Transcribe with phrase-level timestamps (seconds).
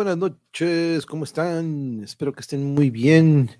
[0.00, 2.00] Buenas noches, ¿cómo están?
[2.02, 3.50] Espero que estén muy bien.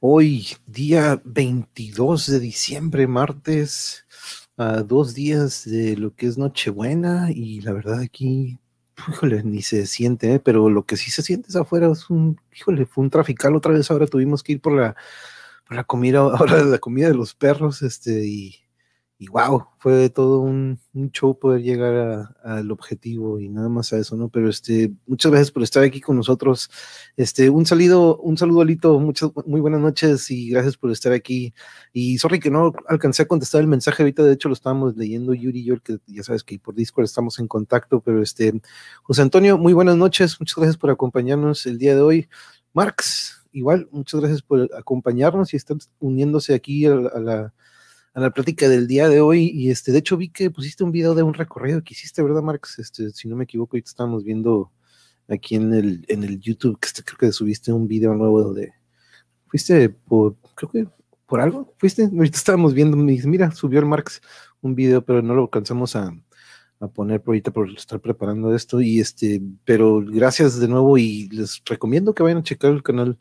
[0.00, 4.06] Hoy, día 22 de diciembre, martes,
[4.56, 8.58] a dos días de lo que es Nochebuena, y la verdad aquí,
[9.06, 10.40] híjole, ni se siente, ¿eh?
[10.40, 13.74] pero lo que sí se siente es afuera, es un, híjole, fue un trafical otra
[13.74, 14.96] vez, ahora tuvimos que ir por la,
[15.66, 18.61] por la comida, ahora la comida de los perros, este, y
[19.22, 20.80] y wow, fue todo un,
[21.12, 24.28] show poder llegar al objetivo y nada más a eso, ¿no?
[24.28, 26.68] Pero este, muchas gracias por estar aquí con nosotros.
[27.16, 31.54] Este, un saludo, un saludo, Alito, muchas, muy buenas noches y gracias por estar aquí.
[31.92, 35.34] Y sorry que no alcancé a contestar el mensaje ahorita, de hecho lo estábamos leyendo
[35.34, 38.60] Yuri y yo, que ya sabes que por Discord estamos en contacto, pero este,
[39.04, 42.28] José Antonio, muy buenas noches, muchas gracias por acompañarnos el día de hoy.
[42.72, 47.54] Marx, igual, muchas gracias por acompañarnos y estar uniéndose aquí a la
[48.14, 49.50] a la plática del día de hoy.
[49.54, 52.42] Y este, de hecho, vi que pusiste un video de un recorrido que hiciste, ¿verdad,
[52.42, 52.78] Marx?
[52.78, 54.70] Este, si no me equivoco, ahorita estábamos viendo
[55.28, 58.72] aquí en el, en el YouTube, que este, creo que subiste un video nuevo de.
[59.46, 60.86] Fuiste por, creo que
[61.26, 64.20] por algo, fuiste, ahorita estábamos viendo, mira, subió el Marx
[64.60, 66.14] un video, pero no lo alcanzamos a,
[66.80, 68.80] a poner por ahorita por estar preparando esto.
[68.80, 73.18] Y este, pero gracias de nuevo y les recomiendo que vayan a checar el canal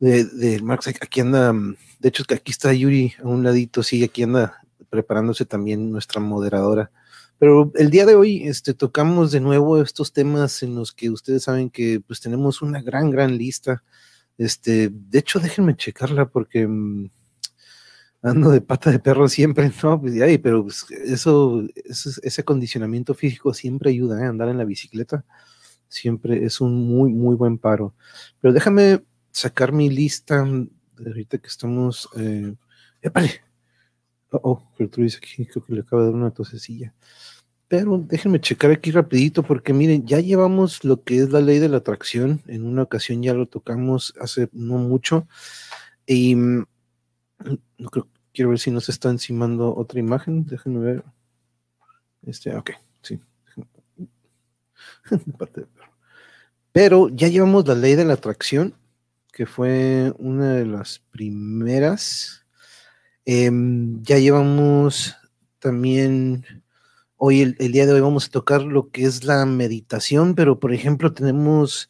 [0.00, 0.88] de, de Marx.
[0.88, 5.92] Aquí anda, de hecho, aquí está Yuri a un ladito, sí, aquí anda preparándose también
[5.92, 6.90] nuestra moderadora.
[7.38, 11.44] Pero el día de hoy este, tocamos de nuevo estos temas en los que ustedes
[11.44, 13.82] saben que pues tenemos una gran, gran lista.
[14.36, 17.08] Este, de hecho, déjenme checarla porque mm,
[18.22, 20.00] ando de pata de perro siempre, ¿no?
[20.00, 24.26] Pues, ay, pero pues, eso, ese acondicionamiento físico siempre ayuda, ¿eh?
[24.26, 25.24] Andar en la bicicleta
[25.88, 27.94] siempre es un muy, muy buen paro.
[28.40, 32.08] Pero déjame sacar mi lista de ahorita que estamos.
[32.16, 32.54] Eh.
[34.32, 36.94] Oh, oh, dice aquí, creo que le acaba de dar una tosecilla.
[37.68, 41.68] Pero déjenme checar aquí rapidito porque miren, ya llevamos lo que es la ley de
[41.68, 42.42] la atracción.
[42.46, 45.26] En una ocasión ya lo tocamos hace no mucho.
[46.06, 46.66] Y mm,
[47.78, 50.46] no creo, quiero ver si nos está encimando otra imagen.
[50.46, 51.04] Déjenme ver.
[52.22, 52.70] Este, ok,
[53.02, 53.20] sí.
[56.72, 58.74] Pero ya llevamos la ley de la atracción
[59.40, 62.44] que fue una de las primeras.
[63.24, 65.16] Em, ya llevamos
[65.58, 66.44] también,
[67.16, 70.74] hoy el, día de hoy vamos a tocar lo que es la meditación, pero por
[70.74, 71.88] ejemplo tenemos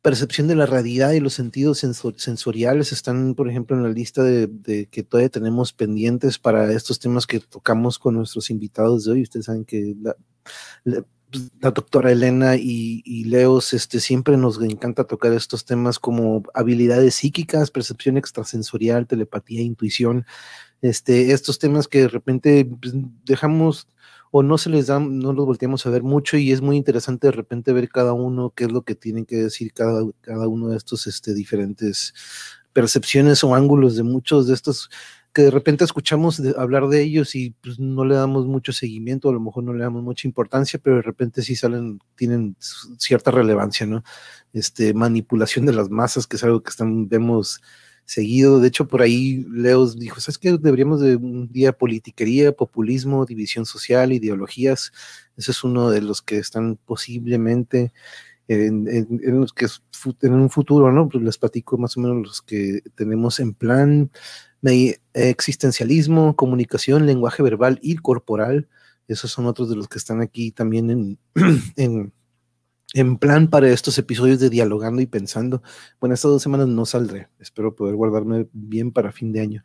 [0.00, 1.84] percepción de la realidad y los sentidos
[2.16, 7.26] sensoriales están, por ejemplo, en la lista de, que todavía tenemos pendientes para estos temas
[7.26, 9.22] que tocamos con nuestros invitados de hoy.
[9.22, 10.16] Ustedes saben que la,
[11.30, 18.16] doctora Elena y, Leos, este, siempre nos encanta tocar estos temas como habilidades psíquicas, percepción
[18.16, 20.26] extrasensorial, telepatía, intuición,
[20.80, 22.94] este, estos temas que de repente pues,
[23.24, 23.88] dejamos
[24.30, 27.28] o no se les da, no los volteamos a ver mucho y es muy interesante
[27.28, 30.68] de repente ver cada uno qué es lo que tienen que decir cada, cada uno
[30.68, 32.14] de estos este, diferentes
[32.72, 34.90] percepciones o ángulos de muchos de estos
[35.32, 39.32] que de repente escuchamos hablar de ellos y pues, no le damos mucho seguimiento, a
[39.32, 43.86] lo mejor no le damos mucha importancia, pero de repente sí salen, tienen cierta relevancia,
[43.86, 44.02] ¿no?
[44.52, 47.60] Este, manipulación de las masas, que es algo que están, vemos
[48.08, 48.58] seguido.
[48.58, 50.56] De hecho, por ahí Leos dijo, ¿sabes qué?
[50.56, 54.92] Deberíamos de un día politiquería, populismo, división social, ideologías.
[55.36, 57.92] Ese es uno de los que están posiblemente
[58.48, 58.86] en,
[59.40, 59.66] los que
[60.22, 61.08] en un futuro, ¿no?
[61.08, 64.10] Pues les platico más o menos los que tenemos en plan
[65.14, 68.68] existencialismo, comunicación, lenguaje verbal y corporal.
[69.06, 71.18] Esos son otros de los que están aquí también en,
[71.76, 72.12] en,
[72.94, 75.62] en, plan para estos episodios de dialogando y pensando.
[76.00, 77.28] Bueno, estas dos semanas no saldré.
[77.38, 79.64] Espero poder guardarme bien para fin de año.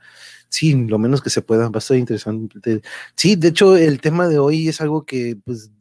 [0.49, 1.69] Sí, lo menos que se pueda.
[1.69, 2.81] Va a ser interesante.
[3.15, 5.71] Sí, de hecho, el tema de hoy es algo que, pues,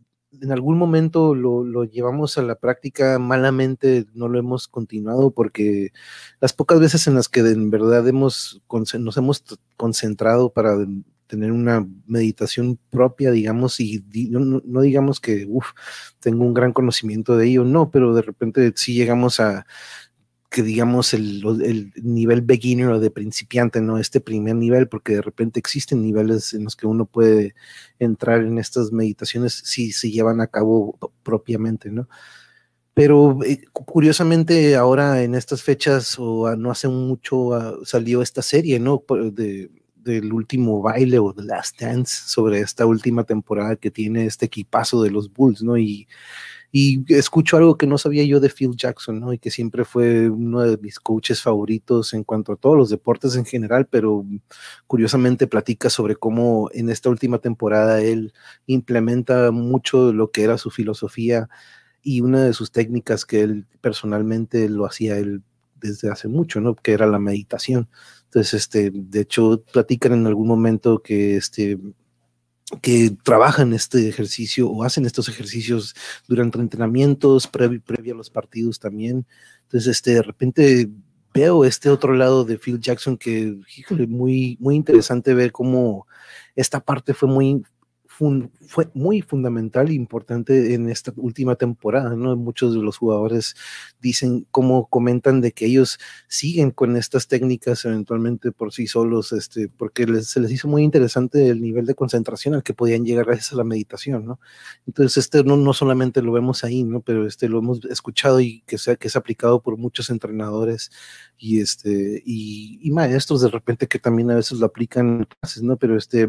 [0.42, 5.92] en algún momento lo, llevamos a la práctica malamente, no lo hemos continuado porque
[6.40, 8.60] las pocas veces en las que en verdad hemos,
[8.98, 9.44] nos hemos
[9.76, 10.76] concentrado para
[11.28, 15.48] tener una meditación propia, digamos, y no, digamos que,
[16.20, 19.64] tengo un gran conocimiento de ello, no, pero de repente sí llegamos a
[20.52, 23.98] que digamos el, el, nivel beginner o de principiante, ¿no?
[23.98, 27.54] Este primer nivel, porque de repente existen niveles en los que uno puede
[27.98, 32.06] entrar en estas meditaciones si se llevan a cabo propiamente, ¿no?
[32.94, 38.78] Pero eh, curiosamente ahora en estas fechas o no hace mucho ah, salió esta serie,
[38.78, 39.02] ¿no?
[39.32, 44.46] De, del último baile o The Last Dance sobre esta última temporada que tiene este
[44.46, 45.78] equipazo de los Bulls, ¿no?
[45.78, 46.06] Y
[46.74, 49.34] y escucho algo que no sabía yo de Phil Jackson, ¿no?
[49.34, 53.36] Y que siempre fue uno de mis coaches favoritos en cuanto a todos los deportes
[53.36, 54.24] en general, pero
[54.86, 58.32] curiosamente platica sobre cómo en esta última temporada él
[58.66, 61.50] implementa mucho lo que era su filosofía
[62.02, 65.42] y una de sus técnicas que él personalmente lo hacía él
[65.78, 66.74] desde hace mucho, ¿no?
[66.74, 67.88] Que era la meditación.
[68.24, 71.78] Entonces, este, de hecho, platican en algún momento que este,
[72.80, 75.94] que trabajan este ejercicio o hacen estos ejercicios
[76.26, 79.26] durante entrenamientos, previo, previo a los partidos también.
[79.64, 80.90] Entonces, este, de repente
[81.34, 86.06] veo este otro lado de Phil Jackson que, híjole, muy, muy interesante ver cómo
[86.54, 87.62] esta parte fue muy,
[88.66, 92.36] fue muy fundamental e importante en esta última temporada, ¿no?
[92.36, 93.54] Muchos de los jugadores
[94.00, 95.98] dicen, como comentan de que ellos
[96.28, 101.48] siguen con estas técnicas eventualmente por sí solos, este, porque se les hizo muy interesante
[101.48, 104.40] el nivel de concentración al que podían llegar gracias a la meditación, ¿no?
[104.86, 107.00] Entonces, este no, no solamente lo vemos ahí, ¿no?
[107.00, 110.90] Pero este lo hemos escuchado y que, sea, que es aplicado por muchos entrenadores
[111.38, 115.76] y este y, maestros de repente que también a veces lo aplican en clases, ¿no?
[115.76, 116.28] Pero este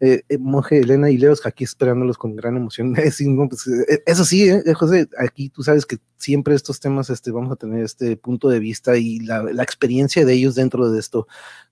[0.00, 2.94] eh, eh, Monje, Elena y Leos aquí esperándolos con gran emoción.
[3.48, 7.56] Pues, eh, eso sí, José, aquí tú sabes que siempre estos temas este, vamos a
[7.56, 11.26] tener este punto de vista y la, experiencia de ellos dentro de esto,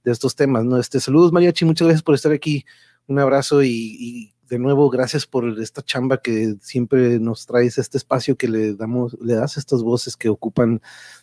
[0.05, 0.79] de estos temas, ¿no?
[0.79, 2.65] Este, saludos, Mariachi, muchas gracias por estar aquí.
[3.06, 8.37] Un abrazo y, de nuevo, gracias por esta chamba que siempre nos traes, este espacio
[8.37, 10.81] que le damos, le das a estas voces que ocupan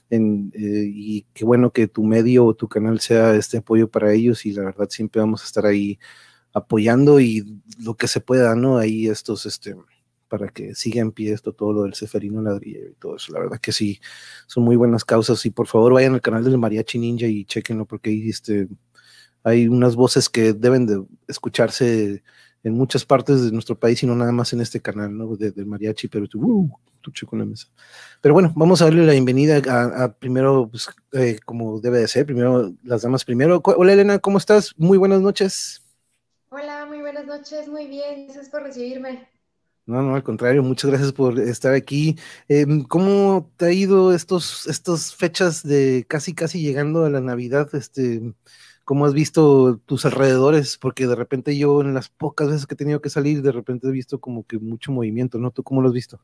[0.09, 4.53] y qué bueno que tu medio o tu canal sea este apoyo para ellos y
[4.53, 5.97] la verdad siempre vamos a estar ahí
[6.53, 8.77] apoyando y lo que se pueda, ¿no?
[8.77, 9.75] Ahí estos, este,
[10.27, 13.33] para que siga en pie esto, todo lo del Ceferino ladrillo y todo eso.
[13.33, 13.99] La verdad que sí,
[14.47, 17.85] son muy buenas causas y por favor vayan al canal del Mariachi Ninja y chequenlo
[17.85, 18.67] porque ahí este,
[19.43, 22.23] hay unas voces que deben de escucharse
[22.63, 25.35] en muchas partes de nuestro país y no nada más en este canal, ¿no?
[25.35, 26.71] del mariachi, pero tú, uh,
[27.27, 27.67] con la mesa.
[28.21, 32.25] Pero bueno, vamos a darle la bienvenida a, primero, pues, eh, como debe de ser,
[32.25, 33.61] primero las damas primero.
[33.63, 34.73] Hola Elena, ¿cómo estás?
[34.77, 35.82] Muy buenas noches.
[36.55, 39.27] Hola, muy buenas noches, muy bien, gracias por recibirme.
[39.87, 42.15] No, no, al contrario, muchas gracias por estar aquí.
[42.47, 47.73] Em, ¿Cómo te ha ido estos, estas fechas de casi, casi llegando a la Navidad?
[47.73, 48.35] Este,
[48.85, 50.77] ¿Cómo has visto tus alrededores?
[50.77, 53.87] Porque de repente yo en las pocas veces que he tenido que salir, de repente
[53.87, 55.49] he visto como que mucho movimiento, ¿no?
[55.49, 56.21] ¿Tú cómo lo has visto?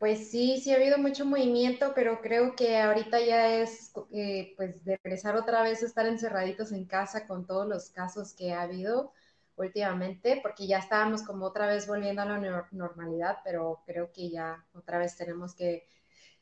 [0.00, 4.84] Pues sí, sí ha habido mucho movimiento, pero creo que ahorita ya es eh, pues
[4.84, 8.62] de regresar otra vez a estar encerraditos en casa con todos los casos que ha
[8.62, 9.12] habido
[9.56, 14.64] últimamente, porque ya estábamos como otra vez volviendo a la normalidad, pero creo que ya
[14.74, 15.86] otra vez tenemos que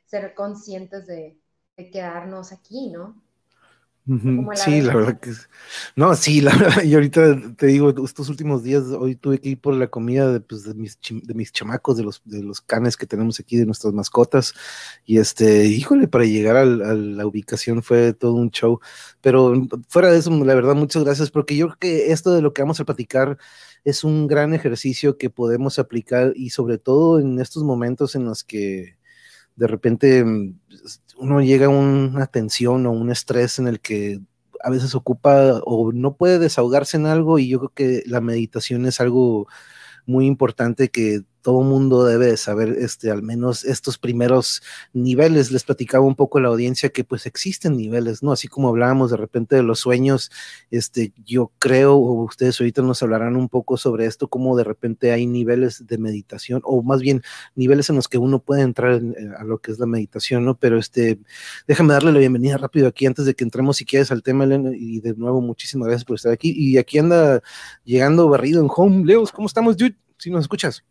[0.07, 1.38] ser conscientes de,
[1.77, 3.21] de quedarnos aquí, ¿no?
[4.55, 5.33] Sí, la verdad que
[5.95, 9.61] no, sí, la verdad, y ahorita te digo, estos últimos días, hoy tuve que ir
[9.61, 12.97] por la comida de, pues, de, mis, de mis chamacos, de los, de los canes
[12.97, 14.55] que tenemos aquí, de nuestras mascotas,
[15.05, 18.81] y este, híjole, para llegar a la ubicación fue todo un show,
[19.21, 19.53] pero
[19.88, 22.62] fuera de eso, la verdad, muchas gracias, porque yo creo que esto de lo que
[22.62, 23.37] vamos a platicar
[23.85, 28.45] es un gran ejercicio que podemos aplicar y sobre todo en estos momentos en los
[28.45, 28.98] que
[29.59, 30.59] de repente mm,
[31.19, 34.21] uno llega a una tensión o un estrés en el que
[34.62, 38.87] a veces ocupa o no puede desahogarse en algo y yo creo que la meditación
[38.87, 39.47] es algo
[40.07, 44.61] muy importante que todo mundo debe saber este, al menos estos primeros
[44.93, 45.50] niveles.
[45.50, 48.33] Les platicaba un poco a la audiencia que pues existen niveles, ¿no?
[48.33, 50.31] Así como hablábamos de repente de los sueños,
[50.71, 55.11] este, yo creo, o ustedes ahorita nos hablarán un poco sobre esto, como de repente
[55.11, 57.23] hay niveles de meditación, o más bien
[57.55, 60.55] niveles en los que uno puede entrar eh, a lo que es la meditación, ¿no?
[60.55, 61.19] Pero este,
[61.67, 64.73] déjame darle la bienvenida rápido aquí antes de que entremos si quieres al tema, Elena,
[64.76, 66.52] y de nuevo muchísimas gracias por estar aquí.
[66.55, 67.43] Y aquí anda
[67.85, 69.07] llegando barrido en home.
[69.07, 69.97] Leos, ¿cómo estamos, dude?
[70.19, 70.85] Si nos escuchas.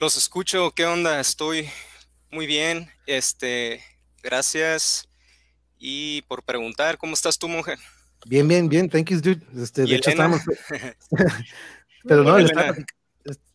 [0.00, 1.20] Los escucho, ¿qué onda?
[1.20, 1.68] Estoy
[2.32, 2.88] muy bien.
[3.06, 3.82] Este,
[4.22, 5.06] gracias.
[5.78, 7.78] Y por preguntar, ¿cómo estás tú, mujer?
[8.24, 9.42] Bien, bien, bien, thank you, dude.
[9.62, 10.40] Este, de hecho, estábamos.
[12.04, 12.46] Pero no, le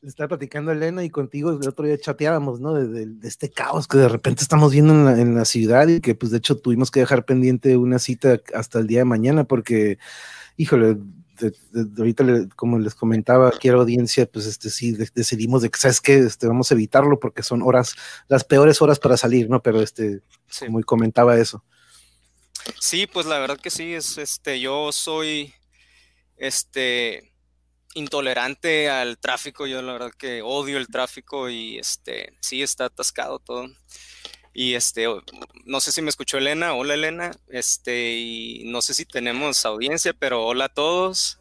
[0.04, 2.76] estaba, platicando a Elena y contigo el otro día chateábamos, ¿no?
[2.76, 6.14] De, este caos que de repente estamos viendo en la, en la, ciudad y que,
[6.14, 9.98] pues, de hecho, tuvimos que dejar pendiente una cita hasta el día de mañana porque,
[10.58, 10.98] híjole,
[11.98, 12.26] ahorita
[12.56, 16.18] como les comentaba aquí a la audiencia, pues este sí decidimos de que sabes que
[16.18, 17.96] este, vamos a evitarlo porque son horas,
[18.28, 19.62] las peores horas para salir, ¿no?
[19.62, 20.22] Pero este,
[20.60, 21.64] como comentaba eso.
[22.80, 25.54] Sí, pues la verdad que sí, es este, yo soy
[26.38, 27.32] este
[27.94, 33.40] intolerante al tráfico, yo la verdad que odio el tráfico y este sí está atascado
[33.40, 33.68] todo.
[34.58, 35.06] Y este,
[35.66, 36.74] no sé si me escuchó Elena.
[36.74, 37.32] Hola Elena.
[37.50, 41.40] Este, y no sé si tenemos audiencia, pero hola a todos.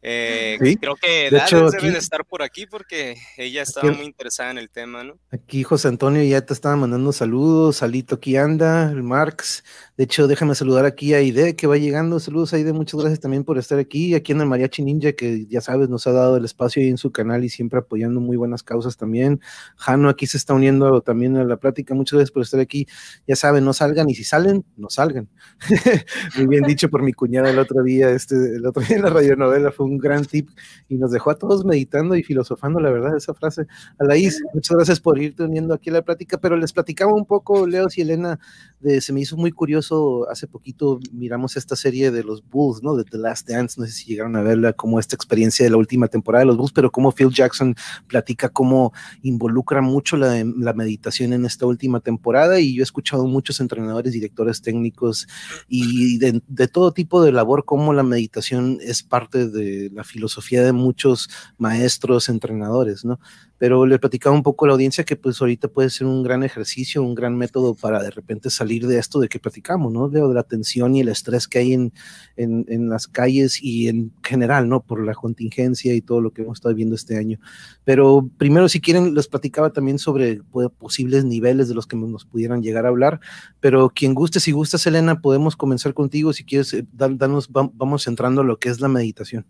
[0.00, 4.50] Eh, creo que de hecho, debe de estar por aquí porque ella estaba muy interesada
[4.50, 5.18] en el tema, ¿no?
[5.30, 9.62] Aquí José Antonio ya te estaba mandando saludos, Salito aquí anda, el Marx.
[10.00, 12.18] De hecho, déjame saludar aquí a Aide que va llegando.
[12.20, 14.14] Saludos Aide, muchas gracias también por estar aquí.
[14.14, 16.96] Aquí en el Mariachi Ninja que ya sabes nos ha dado el espacio ahí en
[16.96, 19.42] su canal y siempre apoyando muy buenas causas también.
[19.76, 21.94] Jano aquí se está uniendo también a la plática.
[21.94, 22.86] Muchas gracias por estar aquí.
[23.28, 25.28] Ya saben, no salgan y si salen, no salgan.
[26.38, 29.10] muy bien dicho por mi cuñada el otro día, este, el otro día en la
[29.10, 30.48] radionovela fue un gran tip
[30.88, 33.66] y nos dejó a todos meditando y filosofando, la verdad, esa frase.
[33.98, 37.66] Alaís, muchas gracias por irte uniendo aquí a la plática, pero les platicaba un poco,
[37.66, 38.40] Leo y Elena,
[38.80, 39.89] de, se me hizo muy curioso,
[40.30, 42.96] hace poquito miramos esta serie de los Bulls, ¿no?
[42.96, 45.76] De The Last Dance, no sé si llegaron a verla, como esta experiencia de la
[45.76, 47.74] última temporada de los Bulls, pero como Phil Jackson
[48.06, 48.92] platica cómo
[49.22, 50.44] involucra mucho la,
[50.74, 55.26] meditación en esta última temporada y yo he escuchado muchos entrenadores, directores técnicos
[55.68, 60.62] y de, de todo tipo de labor, cómo la meditación es parte de la filosofía
[60.62, 61.28] de muchos
[61.58, 63.18] maestros, entrenadores, ¿no?
[63.60, 66.42] Pero le platicaba un poco a la audiencia que pues ahorita puede ser un gran
[66.42, 70.08] ejercicio, un gran método para de repente salir de esto de que platicamos, ¿no?
[70.08, 71.92] De, la tensión y el estrés que hay en,
[72.36, 74.80] en, las calles y en general, ¿no?
[74.80, 77.38] Por la contingencia y todo lo que hemos estado viendo este año.
[77.84, 82.24] Pero primero, si quieren, les platicaba también sobre pues, posibles niveles de los que nos
[82.24, 83.20] pudieran llegar a hablar,
[83.60, 88.44] pero quien guste, si gustas, Elena, podemos comenzar contigo, si quieres, eh, vamos entrando a
[88.44, 89.46] lo que es la meditación.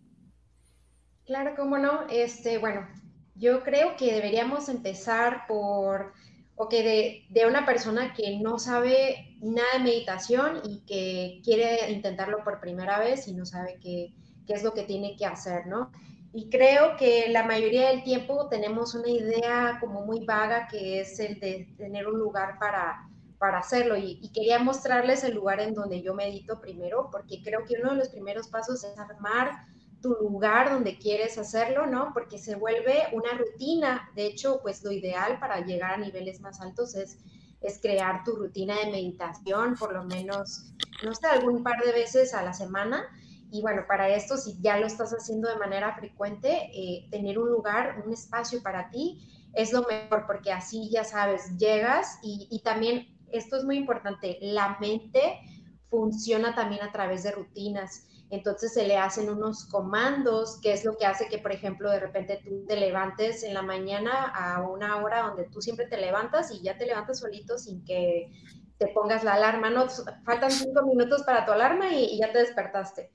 [1.31, 2.09] Claro, cómo no.
[2.11, 2.81] Este, bueno,
[3.41, 6.13] yo creo que deberíamos empezar por,
[6.57, 11.91] o que de, de, una persona que no sabe nada de meditación y que quiere
[11.91, 14.13] intentarlo por primera vez y no sabe qué,
[14.47, 15.91] qué es lo que tiene que hacer, ¿no?
[16.35, 21.19] Y creo que la mayoría del tiempo tenemos una idea como muy vaga que es
[21.19, 23.97] el de tener un lugar para, para hacerlo.
[23.97, 27.93] Y, y, quería mostrarles el lugar en donde yo medito primero, porque creo que uno
[27.93, 29.51] de los primeros pasos es armar
[30.01, 32.13] tu lugar donde quieres hacerlo, ¿no?
[32.15, 34.11] Porque se vuelve una rutina.
[34.15, 37.19] De hecho, pues lo ideal para llegar a niveles más altos es,
[37.61, 40.73] es crear tu rutina de meditación, por lo menos,
[41.05, 43.05] no sé, algún par de veces a la semana.
[43.51, 47.51] Y bueno, para esto, si ya lo estás haciendo de manera frecuente, eh, tener un
[47.51, 49.19] lugar, un espacio para ti
[49.53, 54.39] es lo mejor, porque así ya sabes, llegas y, y también, esto es muy importante,
[54.41, 55.41] la mente
[55.89, 60.97] funciona también a través de rutinas entonces se le hacen unos comandos, que es lo
[60.97, 65.03] que hace que, por ejemplo, de repente tú te levantes en la mañana a una
[65.03, 68.31] hora donde tú siempre te levantas y ya te levantas solito sin que
[68.79, 69.87] te pongas la alarma, ¿no?
[70.25, 73.11] Faltan cinco minutos para tu alarma y, ya te despertaste.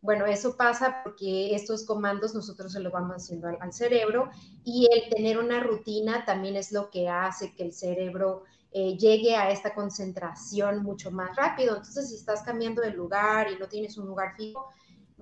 [0.00, 4.30] Bueno, eso pasa porque estos comandos nosotros se los vamos haciendo al, cerebro
[4.64, 9.34] y el tener una rutina también es lo que hace que el cerebro eh, llegue
[9.34, 11.76] a esta concentración mucho más rápido.
[11.76, 14.68] Entonces, si estás cambiando de lugar y no tienes un lugar fijo,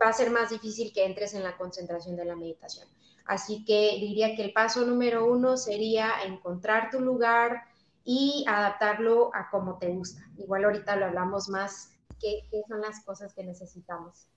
[0.00, 2.86] va a ser más difícil que entres en la concentración de la meditación.
[3.24, 7.62] Así que diría que el paso número uno sería encontrar tu lugar
[8.04, 10.22] y adaptarlo a como te gusta.
[10.38, 11.90] Igual ahorita lo hablamos más,
[12.20, 14.28] qué, qué son las cosas que necesitamos.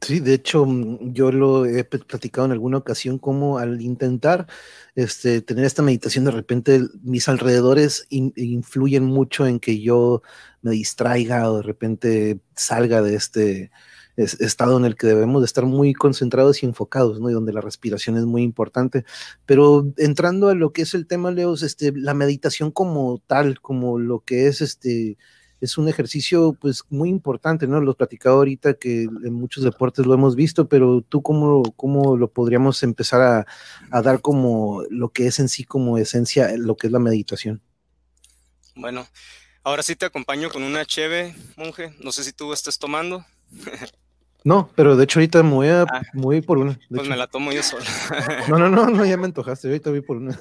[0.00, 4.46] Sí, de hecho, mm, yo lo he platicado en alguna ocasión como al intentar
[4.94, 10.22] este, tener esta meditación, de repente mis alrededores in, influyen mucho en que yo
[10.60, 13.70] me distraiga o de repente salga de este
[14.16, 17.30] es, estado en el que debemos de estar muy concentrados y enfocados, ¿no?
[17.30, 19.04] Y donde la respiración es muy importante.
[19.46, 23.98] Pero entrando a lo que es el tema, Leos, este, la meditación como tal, como
[23.98, 25.16] lo que es este
[25.60, 27.80] es un ejercicio pues muy importante, ¿no?
[27.80, 32.30] Lo platicado ahorita que en muchos deportes lo hemos visto, pero tú cómo, cómo lo
[32.30, 33.46] podríamos empezar a,
[33.90, 37.60] a, dar como lo que es en sí como esencia, lo que es la meditación.
[38.74, 39.06] Bueno,
[39.64, 41.92] ahora sí te acompaño con una cheve, monje.
[41.98, 43.24] No sé si tú estés tomando.
[44.44, 46.78] No, pero de hecho ahorita me voy a, ah, me voy por una.
[46.88, 47.10] Pues hecho.
[47.10, 47.84] me la tomo yo solo.
[48.48, 50.38] No, no, no, no, ya me antojaste, ahorita voy por una.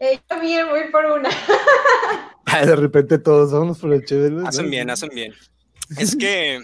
[0.00, 1.28] Eh, yo también voy por una.
[2.66, 4.36] de repente todos vamos por el chévere.
[4.46, 5.34] Hacen bien, hacen bien.
[5.96, 6.60] Es que.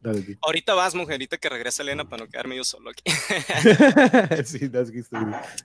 [0.00, 3.02] Dale, ahorita vas, mujerita, que regresa Elena para no quedarme yo solo aquí.
[4.44, 5.18] sí, das que estoy.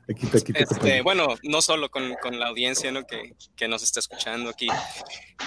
[0.10, 3.06] Aquí, aquí, este, bueno, no solo con, con la audiencia ¿no?
[3.06, 4.68] que, que, nos está escuchando aquí.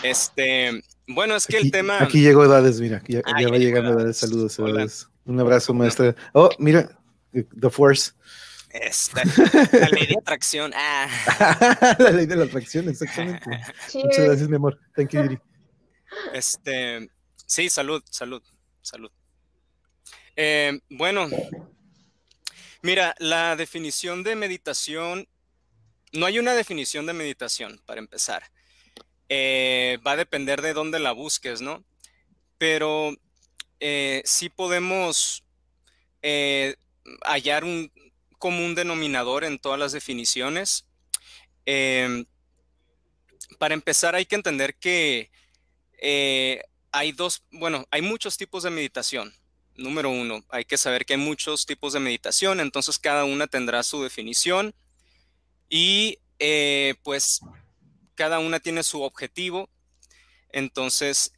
[0.04, 2.00] Este, bueno, es que aquí, el tema.
[2.00, 4.18] Aquí llegó Edades, mira, ya, ah, ya va llegando Edades.
[4.18, 5.08] Saludos, Edades.
[5.24, 6.14] Un abrazo, maestra.
[6.32, 6.96] Oh, mira,
[7.32, 8.12] The Force.
[8.74, 9.22] Esta,
[9.72, 10.72] la ley de atracción.
[10.74, 11.96] Ah.
[12.00, 13.48] la ley de la atracción, exactamente.
[13.94, 14.80] Muchas gracias, mi amor.
[14.96, 15.38] Thank you, Yuri.
[16.32, 17.08] Este,
[17.46, 18.42] sí, salud, salud,
[18.82, 19.12] salud.
[20.34, 21.28] Eh, bueno,
[22.82, 25.28] mira, la definición de meditación,
[26.12, 28.42] no hay una definición de meditación, para empezar.
[29.28, 31.84] Eh, va a depender de dónde la busques, ¿no?
[32.58, 33.14] Pero
[33.78, 35.44] eh, sí podemos
[36.22, 36.74] eh,
[37.24, 37.92] hallar un
[38.38, 40.86] común denominador en todas las definiciones.
[41.66, 42.26] Em,
[43.58, 45.30] para empezar, hay que entender que
[45.98, 46.62] eh,
[46.92, 49.34] hay dos, bueno, hay muchos tipos de meditación.
[49.76, 53.82] Número uno, hay que saber que hay muchos tipos de meditación, entonces cada una tendrá
[53.82, 54.72] su definición
[55.68, 56.18] y
[57.02, 57.40] pues
[58.14, 59.68] cada una tiene su objetivo.
[60.52, 61.32] Entonces,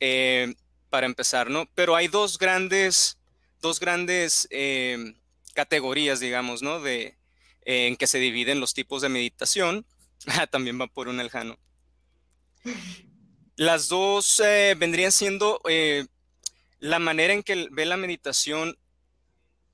[0.90, 1.66] para empezar, ¿no?
[1.74, 3.18] Pero hay dos grandes,
[3.60, 5.14] dos grandes em,
[5.56, 6.80] categorías, digamos, ¿no?
[6.80, 7.16] De,
[7.62, 9.84] en que se dividen los tipos de meditación.
[10.28, 11.56] Ah, también va por un eljano.
[13.54, 16.06] Las dos eh, vendrían siendo eh,
[16.80, 18.76] la manera en que ve la meditación,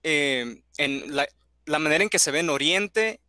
[0.03, 1.27] em, en la,
[1.65, 3.21] la, manera en que se ve en Oriente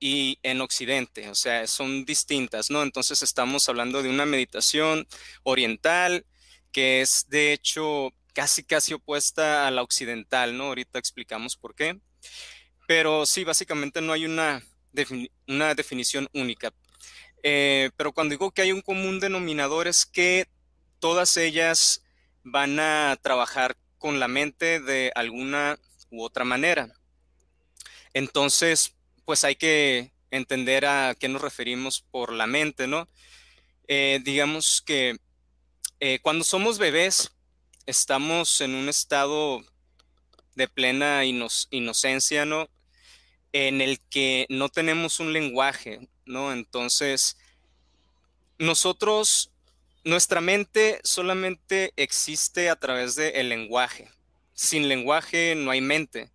[0.00, 2.82] y en Occidente, o sea, son distintas, ¿no?
[2.82, 5.06] Entonces estamos hablando de una meditación
[5.44, 6.26] oriental
[6.72, 10.64] que es de hecho casi casi opuesta a la occidental, ¿no?
[10.64, 11.98] Ahorita explicamos por qué.
[12.86, 14.62] Pero sí, básicamente no hay una,
[15.46, 16.72] una definición única.
[17.42, 20.48] Eh, pero cuando digo que hay un común denominador es que
[21.00, 22.02] todas ellas
[22.44, 25.78] van a trabajar con la mente de alguna
[26.10, 26.92] u otra manera.
[28.14, 33.08] Entonces, pues hay que entender a qué nos referimos por la mente, ¿no?
[33.88, 35.16] Eh, digamos que
[36.00, 37.32] eh, cuando somos bebés,
[37.86, 39.62] estamos en un estado
[40.54, 42.68] de plena inocencia, ¿no?
[43.52, 46.52] En el que no tenemos un lenguaje, ¿no?
[46.52, 47.36] Entonces,
[48.58, 49.50] nosotros,
[50.04, 54.10] nuestra mente solamente existe a través del lenguaje.
[54.54, 56.30] Sin lenguaje no hay mente.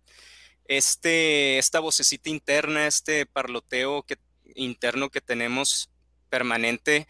[0.66, 4.16] Este, esta vocecita interna, este parloteo que,
[4.54, 5.90] interno que tenemos
[6.28, 7.06] permanente,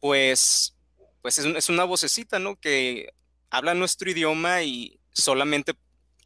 [0.00, 0.74] pues
[1.22, 2.56] pues es, una vocecita, ¿no?
[2.56, 3.14] Que
[3.52, 5.74] habla nuestro idioma y solamente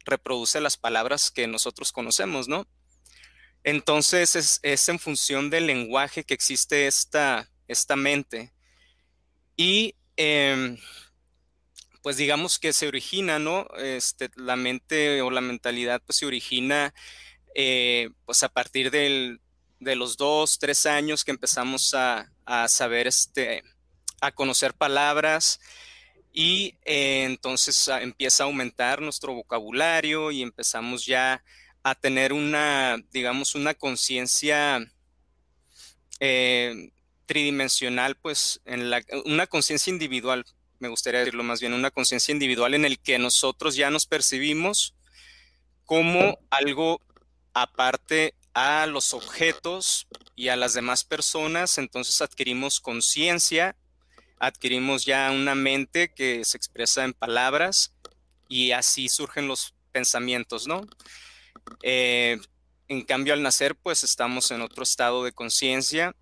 [0.05, 2.65] reproduce las palabras que nosotros conocemos, ¿no?
[3.65, 8.53] Entonces es, en función del lenguaje que existe esta, esta mente.
[9.57, 10.77] Y em,
[12.01, 13.67] pues digamos que se origina, ¿no?
[13.77, 16.93] Este, la mente o la mentalidad pues se origina
[17.55, 19.37] eh, pues a partir de
[19.97, 23.63] los dos, tres años que empezamos a, a saber este,
[24.21, 25.59] a conocer palabras
[26.33, 31.43] y eh, entonces ah, empieza a aumentar nuestro vocabulario y empezamos ya
[31.83, 34.85] a tener una, digamos, una conciencia
[36.19, 36.91] eh,
[37.25, 40.45] tridimensional, pues en la, una conciencia individual,
[40.79, 44.95] me gustaría decirlo más bien, una conciencia individual en el que nosotros ya nos percibimos
[45.85, 47.01] como algo
[47.53, 53.75] aparte a los objetos y a las demás personas, entonces adquirimos conciencia
[54.39, 57.93] adquirimos ya una mente que se expresa en palabras
[58.47, 60.87] y así surgen los pensamientos, ¿no?
[61.83, 62.39] Eh,
[62.87, 66.15] en cambio, al nacer, pues estamos en otro estado de conciencia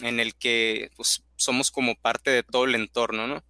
[0.00, 3.44] en el que pues, somos como parte de todo el entorno, ¿no?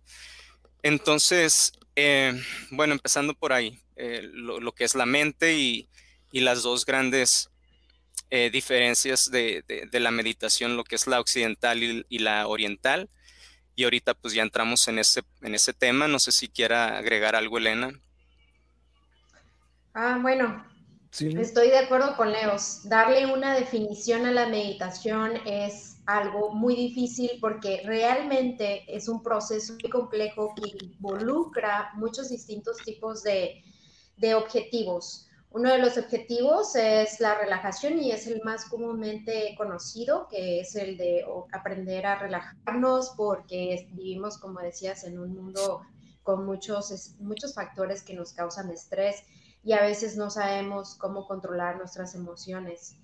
[0.83, 2.35] Entonces, eh,
[2.71, 5.89] bueno, empezando por ahí, eh, lo, que es la mente y,
[6.33, 7.51] las dos grandes
[8.51, 9.63] diferencias de,
[9.93, 13.11] la meditación, lo que es la occidental y la oriental.
[13.75, 16.09] Y ahorita pues ya entramos en ese, en ese tema.
[16.09, 17.93] No sé si quiera agregar algo, Elena.
[19.95, 20.65] Ah, bueno,
[21.11, 22.81] estoy de acuerdo con Leos.
[22.85, 29.75] Darle una definición a la meditación es algo muy difícil porque realmente es un proceso
[29.75, 33.63] muy complejo que involucra muchos distintos tipos de,
[34.17, 35.29] de objetivos.
[35.55, 40.75] Uno de los objetivos es la relajación y es el más comúnmente conocido, que es
[40.77, 45.83] el de aprender a relajarnos porque vivimos, como decías, en un mundo
[46.23, 49.25] con muchos, muchos factores que nos causan estrés
[49.63, 52.97] y a veces no sabemos cómo controlar nuestras emociones.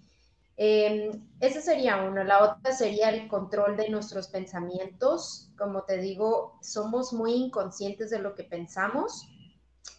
[0.57, 2.25] Eh, ese sería uno.
[2.25, 5.51] La otra sería el control de nuestros pensamientos.
[5.59, 9.29] Como te digo, somos muy inconscientes de lo que pensamos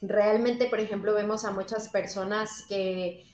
[0.01, 3.25] realmente, por ejemplo, vemos a muchas personas que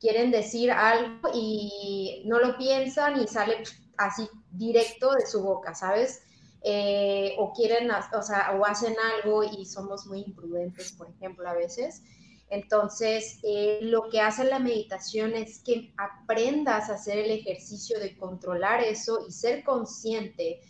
[0.00, 3.62] quieren decir algo y no lo piensan y sale
[3.96, 6.22] así directo de su boca, ¿sabes?
[6.62, 11.54] Eh, o quieren, o sea, o hacen algo y somos muy imprudentes, por ejemplo, a
[11.54, 12.02] veces.
[12.50, 18.16] Entonces, eh, lo que hace la meditación es que aprendas a hacer el ejercicio de
[18.16, 20.60] controlar eso y ser consciente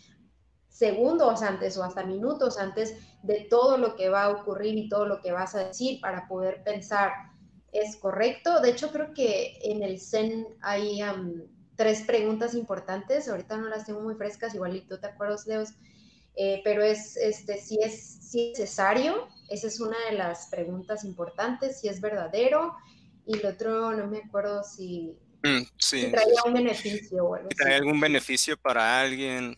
[0.74, 5.06] segundos antes o hasta minutos antes de todo lo que va a ocurrir y todo
[5.06, 7.12] lo que vas a decir para poder pensar
[7.70, 8.60] es correcto.
[8.60, 11.00] De hecho, creo que en el Zen hay
[11.76, 13.28] tres preguntas importantes.
[13.28, 15.70] Ahorita no las tengo muy frescas, igualito te acuerdas, Leos.
[16.36, 21.04] Eh, pero es este, si, es, si es necesario Esa es una de las preguntas
[21.04, 22.74] importantes, si es verdadero.
[23.26, 26.10] Y el otro, no me acuerdo si, mm, sí.
[26.10, 29.56] traía un beneficio o algo ¿Trae algún beneficio para alguien?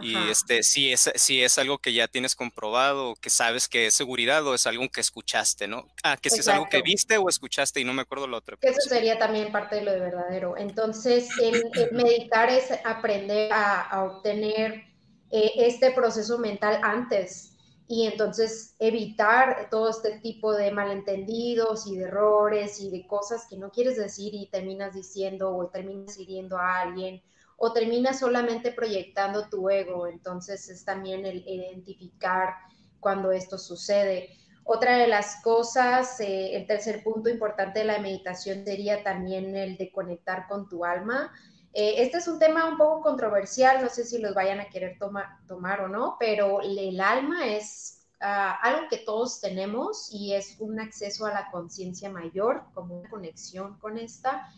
[0.00, 3.94] Y este, si es, si es algo que ya tienes comprobado, que sabes que es
[3.94, 5.86] seguridad o es algo que escuchaste, ¿no?
[6.02, 8.56] Ah, que si es algo que viste o escuchaste y no me acuerdo lo otro.
[8.60, 10.56] Eso sería también parte de lo de verdadero.
[10.56, 14.84] Entonces, el, meditar es aprender a, obtener
[15.30, 17.52] eh, este proceso mental antes
[17.88, 23.56] y entonces evitar todo este tipo de malentendidos y de errores y de cosas que
[23.56, 27.22] no quieres decir y terminas diciendo o terminas hiriendo a alguien
[27.58, 30.06] o terminas solamente proyectando tu ego.
[30.06, 32.54] Entonces es también el identificar
[33.00, 34.30] cuando esto sucede.
[34.64, 39.76] Otra de las cosas, eh, el tercer punto importante de la meditación sería también el
[39.76, 41.32] de conectar con tu alma.
[41.72, 44.98] Eh, este es un tema un poco controversial, no sé si los vayan a querer
[44.98, 50.80] tomar o no, pero el alma es ah, algo que todos tenemos y es un
[50.80, 54.48] acceso a la conciencia mayor, como una conexión con esta.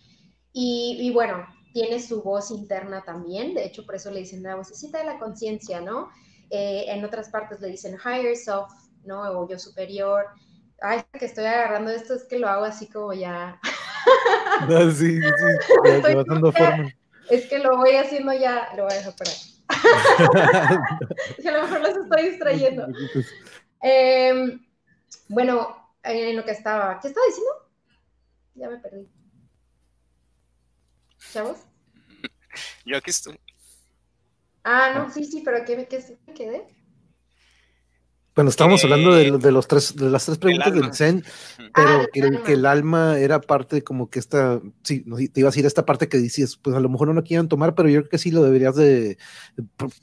[0.52, 4.98] Y, bueno, tiene su voz interna también, de hecho por eso le dicen la vocecita
[4.98, 6.10] de la conciencia, ¿no?
[6.50, 8.72] Eh, en otras partes le dicen higher self,
[9.04, 9.22] ¿no?
[9.22, 10.26] O yo superior.
[10.82, 13.60] Ay, que estoy agarrando esto, es que lo hago así como ya.
[14.68, 15.20] No, sí, sí,
[16.02, 16.92] ya, dando forma
[17.30, 19.36] es que lo voy haciendo ya, lo voy a dejar por ahí.
[21.46, 22.88] a lo mejor los estoy distrayendo.
[23.80, 24.66] Em,
[25.28, 27.52] bueno, en lo que estaba, ¿qué estaba diciendo?
[28.54, 29.08] Ya me perdí.
[31.32, 31.58] ¿Chavos?
[32.84, 33.38] Yo aquí estoy.
[34.64, 36.80] Ah, no, sí, sí, pero ¿qué, qué, qué quedé?
[38.34, 41.24] Bueno, estábamos hablando de, de, los tres, de las tres preguntas del Zen,
[41.74, 45.66] pero ah, que, el alma era parte como que esta, sí, te iba a decir
[45.66, 48.08] esta parte que dices, pues a lo mejor no lo quieran tomar, pero yo creo
[48.08, 49.18] que sí lo deberías de,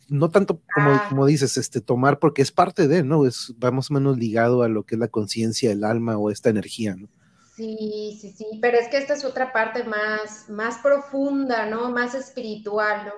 [0.09, 1.05] no tanto como, ah.
[1.09, 3.25] como dices, este, tomar, porque es parte de, ¿no?
[3.25, 6.29] Es, va más o menos ligado a lo que es la conciencia, el alma o
[6.29, 7.07] esta energía, ¿no?
[7.57, 11.89] Sí, sí, sí, pero es que esta es otra parte más, más profunda, ¿no?
[11.89, 13.13] Más espiritual, ¿no?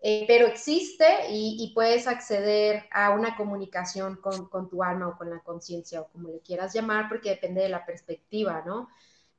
[0.00, 5.40] Eh, pero existe y, puedes acceder a una comunicación con, tu alma o con la
[5.40, 8.88] conciencia o como le quieras llamar, porque depende de la perspectiva, ¿no?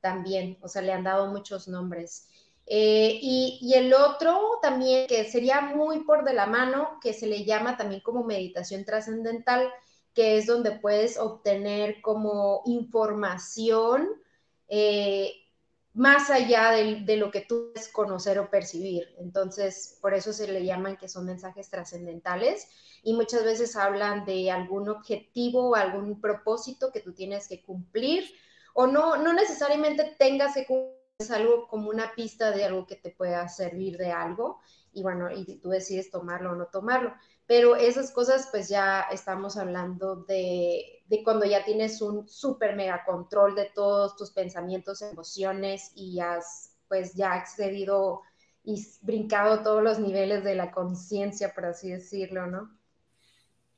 [0.00, 2.28] También, o sea, le han dado muchos nombres.
[2.66, 7.26] Eh, y, y, el otro también, que sería muy por de la mano, que se
[7.26, 9.70] le llama también como meditación trascendental,
[10.12, 14.22] que es donde puedes obtener como información
[14.68, 15.32] eh,
[15.94, 19.14] más allá de, lo que tú puedes conocer o percibir.
[19.18, 22.68] Entonces, por eso se le llaman que son mensajes trascendentales
[23.02, 28.24] y muchas veces hablan de algún objetivo o algún propósito que tú tienes que cumplir
[28.74, 33.10] o no, no necesariamente tengas que cumplir algo como una pista de algo que te
[33.10, 34.58] pueda servir de algo
[34.92, 37.14] y bueno, y tú decides tomarlo o no tomarlo.
[37.46, 43.04] Pero esas cosas, pues ya estamos hablando de, de cuando ya tienes un súper mega
[43.04, 48.22] control de todos tus pensamientos, emociones y has pues ya accedido
[48.64, 52.70] y brincado todos los niveles de la conciencia, por así decirlo, ¿no?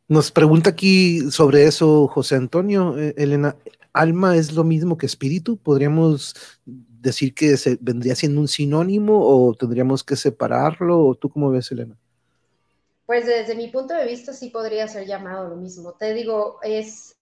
[0.09, 3.57] Nos pregunta aquí sobre eso José Antonio, eh, Elena,
[3.93, 5.57] ¿alma es lo mismo que espíritu?
[5.57, 6.35] ¿Podríamos
[6.65, 11.05] decir que se vendría siendo un sinónimo o tendríamos que separarlo?
[11.05, 11.97] ¿O tú cómo ves, Elena?
[13.05, 15.93] Pues desde mi punto de vista sí podría ser llamado lo mismo.
[15.93, 17.16] Te digo, es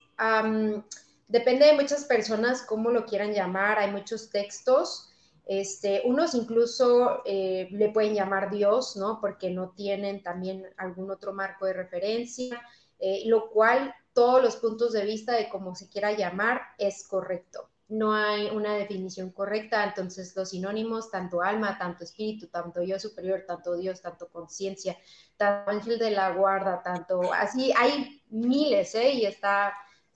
[1.28, 3.78] depende de muchas personas cómo lo quieran llamar.
[3.78, 5.10] Hay muchos textos.
[5.46, 9.20] Este, unos incluso eh, le pueden llamar Dios, ¿no?
[9.20, 12.62] Porque no tienen también algún otro marco de referencia,
[12.98, 17.68] eh, lo cual todos los puntos de vista de cómo se quiera llamar es correcto
[17.88, 23.44] no hay una definición correcta, entonces los sinónimos, tanto alma, tanto espíritu, tanto yo superior,
[23.46, 24.96] tanto Dios, tanto conciencia,
[25.36, 29.12] tanto ángel de la guarda, tanto así, hay miles, ¿eh?
[29.12, 29.74] Y está,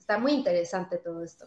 [0.09, 1.45] está muy interesante todo esto.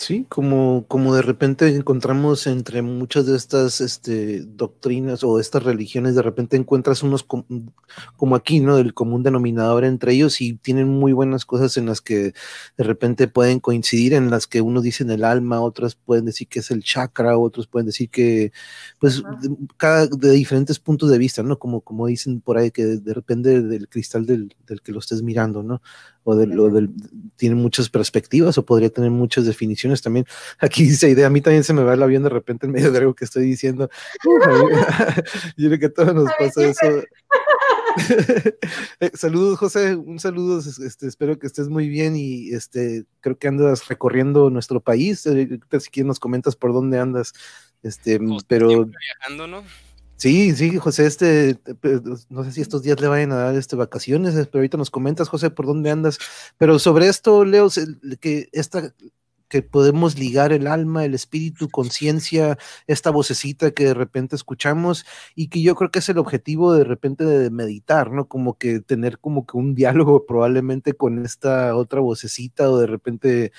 [0.00, 6.14] Sí, como, como de repente encontramos entre muchas de estas este, doctrinas o estas religiones,
[6.14, 8.78] de repente encuentras unos como aquí, ¿no?
[8.78, 12.32] El común denominador entre ellos y tienen muy buenas cosas en las que
[12.76, 16.60] de repente pueden coincidir, en las que unos dicen el alma, otras pueden decir que
[16.60, 18.52] es el chakra, otros pueden decir que,
[19.00, 19.24] pues,
[19.76, 21.58] cada de diferentes puntos de vista, ¿no?
[21.58, 25.64] Como, como dicen por ahí, que depende del cristal del, del que lo estés mirando,
[25.64, 25.82] ¿no?
[26.24, 26.90] O, del,
[27.36, 30.26] tiene muchas perspectivas o podría tener muchas definiciones también.
[30.58, 32.92] Aquí dice idea, a mí también se me va el avión de repente en medio
[32.92, 33.88] de algo que estoy diciendo.
[35.56, 36.86] Yo creo que a todos nos pasa eso.
[39.00, 43.48] Eh, saludos, José, un saludo, este, espero que estés muy bien y este, creo que
[43.48, 47.32] andas recorriendo nuestro país, eh, si quieres nos comentas por dónde andas,
[47.82, 48.68] este, pero...
[48.86, 49.64] Viajando, ¿no?
[50.18, 51.60] Sí, sí, José, este,
[52.28, 55.28] no sé si estos días le vayan a dar este, vacaciones, pero ahorita nos comentas,
[55.28, 56.18] José, por dónde andas.
[56.58, 57.68] Pero sobre esto, Leo,
[58.20, 58.92] que esta,
[59.48, 65.48] que podemos ligar el alma, el espíritu, conciencia, esta vocecita que de repente escuchamos y
[65.48, 68.26] que yo creo que es el objetivo de repente de meditar, ¿no?
[68.28, 73.52] Como que tener como que un diálogo probablemente con esta otra vocecita o de repente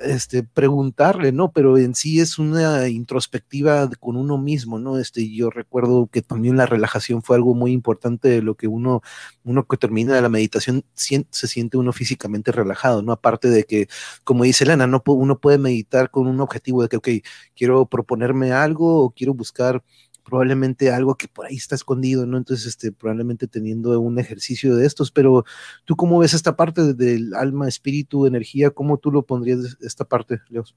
[0.00, 1.52] este, preguntarle, ¿no?
[1.52, 4.98] Pero en sí es una introspectiva con uno mismo, ¿no?
[4.98, 9.02] Este, yo recuerdo que también la relajación fue algo muy importante de lo que uno,
[9.44, 13.12] uno que termina la meditación se siente uno físicamente relajado, ¿no?
[13.12, 13.88] Aparte de que,
[14.24, 17.08] como dice Elena, no, uno puede meditar con un objetivo de que, ok,
[17.56, 19.82] quiero proponerme algo o quiero buscar
[20.28, 22.36] probablemente algo que por ahí está escondido, ¿no?
[22.36, 25.46] Entonces, este, probablemente teniendo un ejercicio de estos, pero
[25.86, 30.40] tú cómo ves esta parte del alma, espíritu, energía, ¿cómo tú lo pondrías esta parte,
[30.50, 30.76] Leos?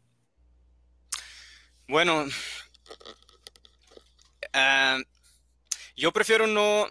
[1.89, 2.25] Bueno,
[4.53, 4.97] ah,
[5.97, 6.87] yo prefiero no,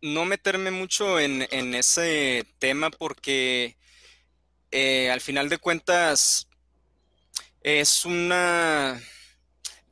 [0.00, 1.42] no meterme mucho en,
[1.74, 3.76] ese tema porque
[4.70, 6.46] eh, al final de cuentas
[7.62, 9.00] es una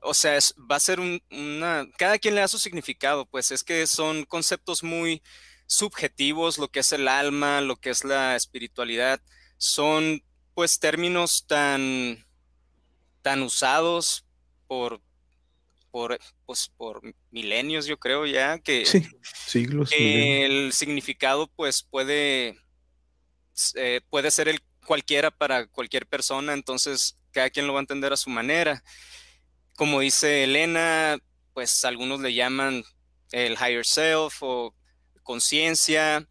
[0.03, 0.39] o sea,
[0.71, 4.83] va a ser una, cada quien le da su significado, pues es que son conceptos
[4.83, 5.23] muy
[5.67, 9.21] subjetivos, lo que es el alma, lo que es la espiritualidad,
[9.59, 10.23] son
[10.55, 12.27] pues términos tan,
[13.23, 14.27] tan usados
[14.67, 15.01] por,
[15.91, 19.07] por, pues, por milenios, yo creo ya, que, sí,
[19.47, 22.59] siglos, el significado pues puede,
[23.77, 28.13] eh, puede ser el cualquiera para cualquier persona, entonces cada quien lo va a entender
[28.13, 28.83] a su manera
[29.83, 31.19] como dice Elena,
[31.55, 32.85] pues algunos le llaman
[33.33, 34.73] el higher self o
[35.25, 36.25] conciencia,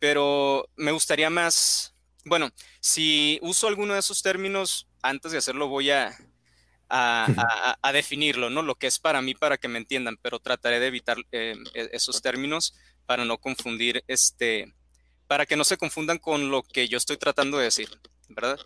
[0.00, 5.92] pero me gustaría más, bueno, si uso alguno de esos términos, antes de hacerlo voy
[5.92, 6.18] a,
[6.88, 8.60] a, definirlo, ¿no?
[8.60, 11.90] Lo que es para mí, para que me entiendan, pero trataré de evitar eh, e,
[11.92, 12.74] esos términos
[13.06, 14.74] para no confundir, este,
[15.28, 17.88] para que no se confundan con lo que yo estoy tratando de decir,
[18.30, 18.58] ¿verdad?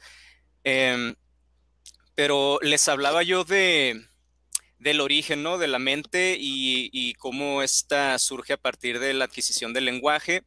[0.65, 1.15] Em,
[2.19, 4.05] pero les hablaba yo de,
[4.81, 5.57] del origen, ¿no?
[5.57, 10.43] De la mente y, cómo esta surge a partir de la adquisición del lenguaje.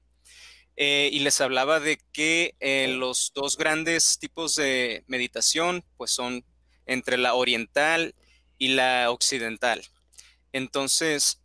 [0.76, 6.44] Eh, y les hablaba de que eh, los dos grandes tipos de meditación, pues son
[6.88, 8.16] entre la oriental
[8.58, 9.82] y la occidental.
[10.52, 11.42] Entonces,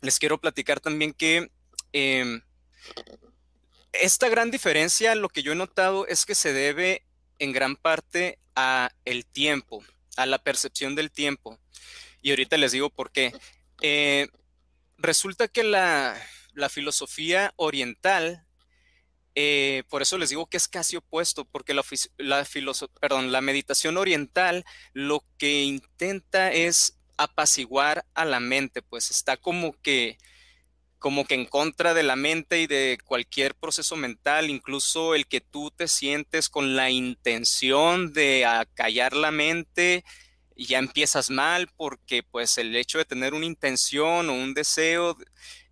[0.00, 1.50] les quiero platicar también que
[1.92, 2.40] em,
[3.92, 7.04] esta gran diferencia, lo que yo he notado es que se debe
[7.40, 9.82] en gran parte a el tiempo,
[10.16, 11.58] a la percepción del tiempo.
[12.22, 13.32] Y ahorita les digo por qué.
[13.82, 14.28] Eh,
[14.96, 16.16] resulta que la,
[16.70, 18.46] filosofía oriental,
[19.34, 21.84] eh, por eso les digo que es casi opuesto, porque la,
[22.16, 22.46] la,
[23.00, 29.72] perdón, la meditación oriental lo que intenta es apaciguar a la mente, pues está como
[29.82, 30.18] que
[31.04, 35.42] como que en contra de la mente y de cualquier proceso mental, incluso el que
[35.42, 40.02] tú te sientes con la intención de acallar la mente,
[40.56, 45.18] ya empiezas mal porque pues el hecho de tener una intención o un deseo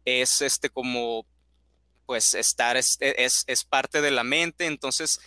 [0.04, 1.24] es este como
[2.04, 5.18] pues estar es, es, es parte de la mente, entonces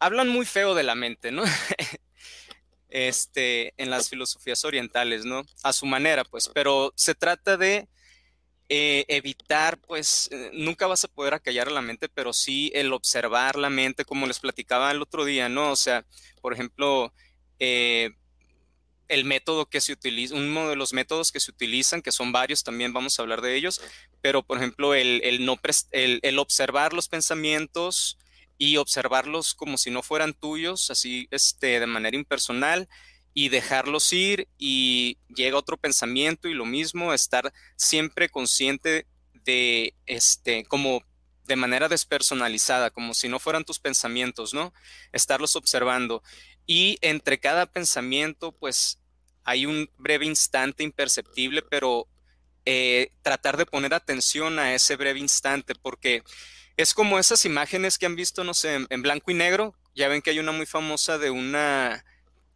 [0.00, 1.44] hablan muy feo de la mente, ¿no?
[2.88, 5.44] este, en las filosofías orientales, ¿no?
[5.62, 7.86] A su manera, pues, pero se trata de
[8.68, 13.56] eh, evitar, pues eh, nunca vas a poder acallar la mente, pero sí el observar
[13.56, 15.70] la mente, como les platicaba el otro día, ¿no?
[15.70, 16.06] O sea,
[16.40, 17.12] por ejemplo,
[17.58, 18.10] eh,
[19.08, 22.64] el método que se utiliza, uno de los métodos que se utilizan, que son varios,
[22.64, 23.82] también vamos a hablar de ellos,
[24.22, 25.60] pero por ejemplo, el, no
[25.92, 28.18] el, observar los pensamientos
[28.56, 32.88] y observarlos como si no fueran tuyos, así este, de manera impersonal,
[33.34, 39.06] y dejarlos ir y llega otro pensamiento y lo mismo, estar siempre consciente
[39.44, 41.02] de este, como
[41.46, 44.72] de manera despersonalizada, como si no fueran tus pensamientos, ¿no?
[45.12, 46.22] Estarlos observando.
[46.64, 49.00] Y entre cada pensamiento, pues
[49.42, 52.08] hay un breve instante imperceptible, pero
[52.64, 56.22] eh, tratar de poner atención a ese breve instante, porque
[56.76, 59.74] es como esas imágenes que han visto, no sé, en blanco y negro.
[59.94, 62.04] Ya ven que hay una muy famosa de una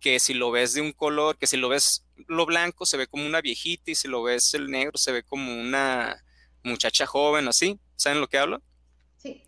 [0.01, 3.07] que si lo ves de un color, que si lo ves lo blanco se ve
[3.07, 6.25] como una viejita y si lo ves el negro se ve como una
[6.63, 7.79] muchacha joven, así.
[7.97, 8.63] ¿Saben lo que hablo?
[9.17, 9.43] Sí.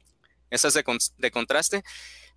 [0.50, 0.84] Esas de,
[1.18, 1.82] de contraste.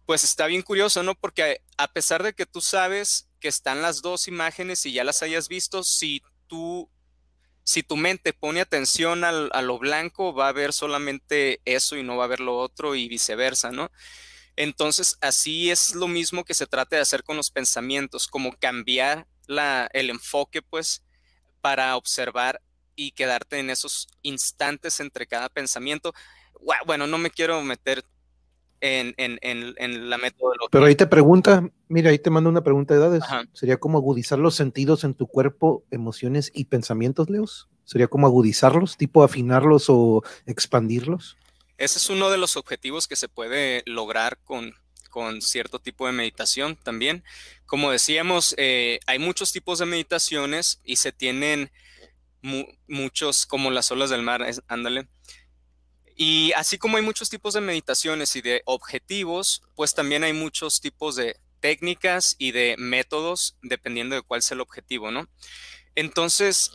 [0.06, 1.16] Pues está bien curioso, ¿no?
[1.16, 5.24] Porque a pesar de que tú sabes que están las dos imágenes y ya las
[5.24, 6.90] hayas visto, si tú,
[7.64, 12.04] si tu mente pone atención al, a lo blanco, va a ver solamente eso y
[12.04, 13.92] no va a ver lo otro y viceversa, ¿no?
[14.56, 19.28] Entonces, así es lo mismo que se trata de hacer con los pensamientos, como cambiar
[19.48, 21.04] la, el enfoque, pues,
[21.62, 22.62] para observar
[22.96, 26.14] y quedarte en esos instantes entre cada pensamiento.
[26.86, 28.04] Bueno, no me quiero meter
[28.84, 30.70] en, la metodología.
[30.72, 33.24] Pero ahí te pregunta, mira, ahí te mando una pregunta de edades.
[33.54, 37.70] ¿Sería como agudizar los sentidos en tu cuerpo, emociones y pensamientos, Leos?
[37.86, 41.38] ¿Sería como agudizarlos, tipo afinarlos o expandirlos?
[41.84, 44.76] Ese es uno de los objetivos que se puede lograr con,
[45.10, 47.24] con cierto tipo de meditación también.
[47.66, 51.72] Como decíamos, eh, hay muchos tipos de meditaciones y se tienen
[52.88, 55.08] muchos como las olas del mar, ándale.
[56.16, 60.82] Y así como hay muchos tipos de meditaciones y de objetivos, pues también hay muchos
[60.82, 65.28] tipos de técnicas y de métodos dependiendo de cuál sea el objetivo, ¿no?
[65.96, 66.72] Entonces,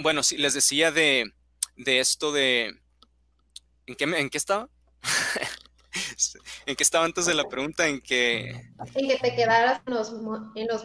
[0.00, 1.32] bueno, sí, les decía de,
[1.76, 2.80] esto de...
[3.88, 4.68] ¿En qué, ¿En qué estaba?
[6.66, 7.86] ¿En qué estaba antes de la pregunta?
[7.86, 8.50] En que...
[8.94, 10.12] En que te quedaras en los,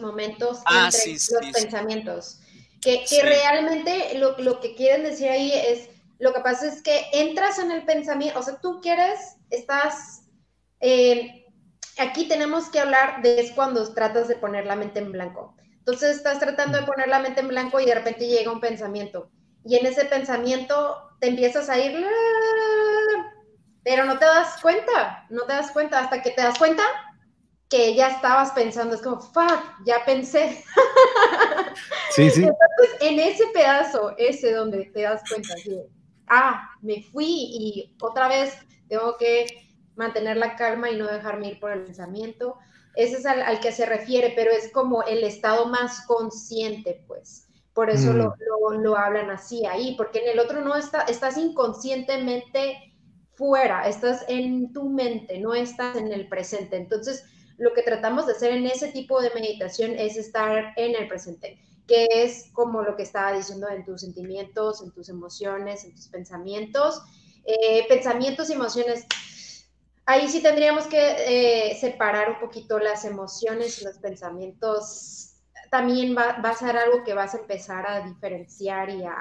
[0.00, 2.40] momentos ah, entre los pensamientos.
[2.80, 7.58] Que, realmente lo, lo, que quieren decir ahí es, lo que pasa es que entras
[7.58, 10.22] en el pensamiento, o sea, tú quieres, estás,
[10.80, 11.46] eh,
[11.98, 15.54] aquí tenemos que hablar de es cuando tratas de poner la mente en blanco.
[15.78, 19.30] Entonces estás tratando de poner la mente en blanco y de repente llega un pensamiento.
[19.64, 22.06] Y en ese pensamiento te empiezas a ir,
[23.82, 26.82] pero no te das cuenta, no te das cuenta hasta que te das cuenta
[27.68, 30.64] que ya estabas pensando, es como, fuck, ya pensé.
[32.10, 32.42] Sí, sí.
[32.42, 35.52] Entonces, en ese pedazo, ese donde te das cuenta
[36.28, 38.56] ah, me fui y otra vez
[38.88, 39.46] tengo que
[39.96, 42.56] mantener la calma y no dejarme ir por el pensamiento.
[42.94, 47.43] Ese es al, que se refiere, pero es como el estado más consciente, pues.
[47.74, 48.82] Por eso lo, mm.
[48.82, 52.94] lo, hablan así ahí, porque en el otro no está, estás inconscientemente
[53.34, 56.76] fuera, estás en tu mente, no estás en el presente.
[56.76, 57.24] Entonces,
[57.58, 61.58] lo que tratamos de hacer en ese tipo de meditación es estar en el presente,
[61.88, 66.08] que es como lo que estaba diciendo en tus sentimientos, en tus emociones, en tus
[66.08, 67.02] pensamientos.
[67.44, 69.06] Eh, pensamientos y emociones.
[70.06, 75.23] Ahí sí tendríamos que eh, separar un poquito las emociones y los pensamientos.
[75.76, 79.16] También va, va, a ser algo que vas a empezar a diferenciar y a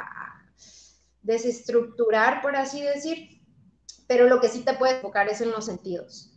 [1.21, 3.33] desestructurar, por así decir
[4.07, 6.31] pero lo que sí te puede enfocar es en los sentidos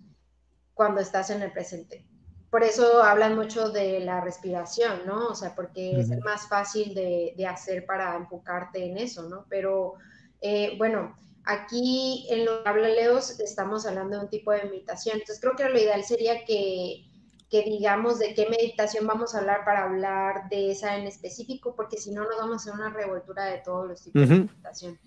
[0.74, 2.07] cuando estás en el presente.
[2.50, 5.29] Por eso hablan mucho de la respiración, ¿no?
[5.29, 9.46] O sea, porque es más fácil de, hacer para enfocarte en eso, ¿no?
[9.50, 9.94] Pero
[10.40, 15.18] eh, bueno, aquí en lo que habla Leos estamos hablando de un tipo de meditación.
[15.18, 17.05] Entonces creo que lo ideal sería que,
[17.50, 21.96] que digamos de qué meditación vamos a hablar para hablar de esa en específico, porque
[21.96, 24.98] si no nos vamos a hacer una revoltura de todos los tipos de meditación.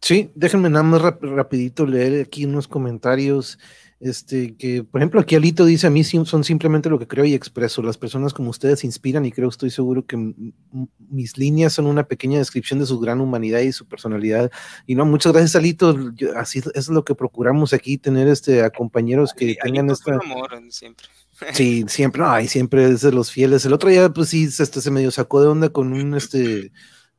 [0.00, 3.58] Sí, déjenme nada más rapidito leer aquí unos comentarios.
[4.00, 7.32] Este, que por ejemplo aquí Alito dice a mí son simplemente lo que creo y
[7.32, 7.80] expreso.
[7.80, 10.34] Las personas como ustedes inspiran y creo, estoy seguro que
[11.08, 14.50] mis líneas son una pequeña descripción de su gran humanidad y su personalidad.
[14.86, 15.96] Y no, muchas gracias Alito.
[16.36, 20.16] así es lo que procuramos aquí, tener este a compañeros que tengan esta.
[20.16, 21.06] Amor, siempre.
[21.52, 23.64] Sí, siempre, hay siempre es de los fieles.
[23.64, 26.72] El otro día, pues sí, este, se medio sacó de onda con un este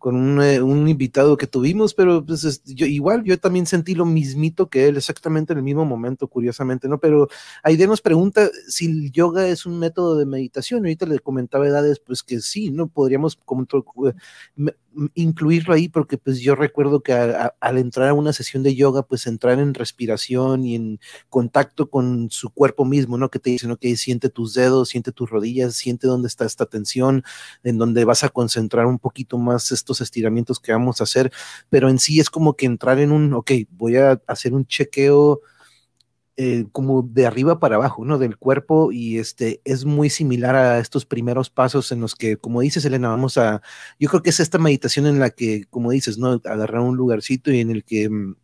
[0.06, 4.70] con eh, un, invitado que tuvimos, pero pues yo, igual yo también sentí lo mismito
[4.70, 7.00] que él, exactamente en el mismo momento, curiosamente, ¿no?
[7.00, 7.28] Pero
[7.64, 12.00] Aide nos pregunta si el yoga es un método de meditación, ahorita le comentaba edades,
[12.00, 12.86] pues que sí, ¿no?
[12.88, 13.66] Podríamos como,
[15.14, 19.28] incluirlo ahí porque pues yo recuerdo que al entrar a una sesión de yoga, pues
[19.28, 23.30] entrar en respiración y en contacto con su cuerpo mismo, ¿no?
[23.30, 27.24] Que te dicen, ok, siente tus dedos, siente tus rodillas, siente dónde está esta tensión,
[27.64, 31.32] en donde vas a concentrar un poquito más estos estiramientos que vamos a hacer,
[31.70, 35.42] pero en sí es como que entrar en un, ok, voy a hacer un chequeo
[36.38, 38.18] eh, como de arriba para abajo, ¿no?
[38.18, 42.60] Del cuerpo y este es muy similar a estos primeros pasos en los que, como
[42.60, 43.62] dices, Elena, vamos a,
[44.00, 46.42] yo creo que es esta meditación en la que, como dices, ¿no?
[46.44, 48.36] Agarrar un lugarcito y en el que, mm,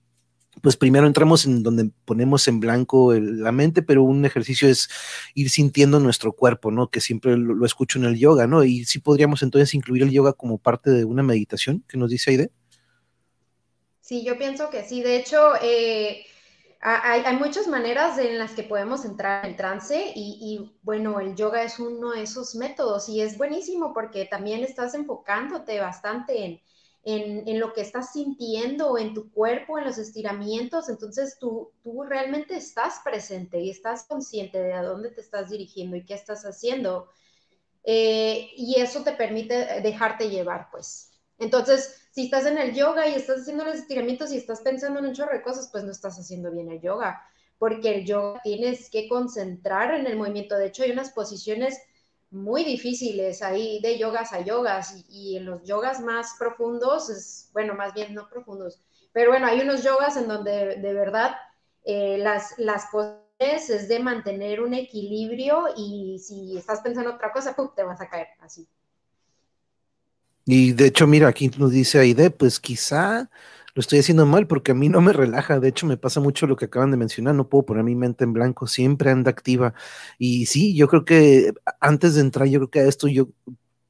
[0.61, 4.89] pues primero entramos en donde ponemos en blanco la mente, pero un ejercicio es
[5.33, 6.89] ir sintiendo nuestro cuerpo, ¿no?
[6.89, 8.63] Que siempre lo, escucho en el yoga, ¿no?
[8.63, 12.31] Y sí podríamos entonces incluir el yoga como parte de una meditación, ¿qué nos dice
[12.31, 12.51] Aide?
[13.99, 15.01] Sí, yo pienso que sí.
[15.01, 16.25] De hecho, eh,
[16.83, 21.79] hay, muchas maneras en las que podemos entrar en trance y, bueno, el yoga es
[21.79, 26.63] uno de esos métodos y es buenísimo porque también estás enfocándote bastante
[27.03, 32.55] en, lo que estás sintiendo en tu cuerpo, en los estiramientos, entonces tú, tú realmente
[32.55, 37.09] estás presente y estás consciente de a dónde te estás dirigiendo y qué estás haciendo.
[37.83, 41.11] Eh, y eso te permite dejarte llevar, pues.
[41.37, 45.07] Entonces, si estás en el yoga y estás haciendo los estiramientos y estás pensando en
[45.07, 47.25] un chorro de cosas, pues no estás haciendo bien el yoga,
[47.57, 50.57] porque el yoga tienes que concentrar en el movimiento.
[50.57, 51.81] De hecho, hay unas posiciones
[52.29, 57.75] muy difíciles ahí de yogas a yogas y, en los yogas más profundos, es, bueno,
[57.75, 58.81] más bien no profundos,
[59.13, 61.35] pero bueno, hay unos yogas en donde de verdad
[61.83, 67.55] eh, las, las poses es de mantener un equilibrio y si estás pensando otra cosa,
[67.75, 68.67] te vas a caer así.
[70.53, 73.29] Y de hecho, mira, aquí nos dice Aide, pues quizá
[73.73, 75.61] lo estoy haciendo mal porque a mí no me relaja.
[75.61, 77.35] De hecho, me pasa mucho lo que acaban de mencionar.
[77.35, 79.73] No puedo poner mi mente en blanco, siempre anda activa.
[80.17, 83.29] Y sí, yo creo que antes de entrar, yo creo que a esto, yo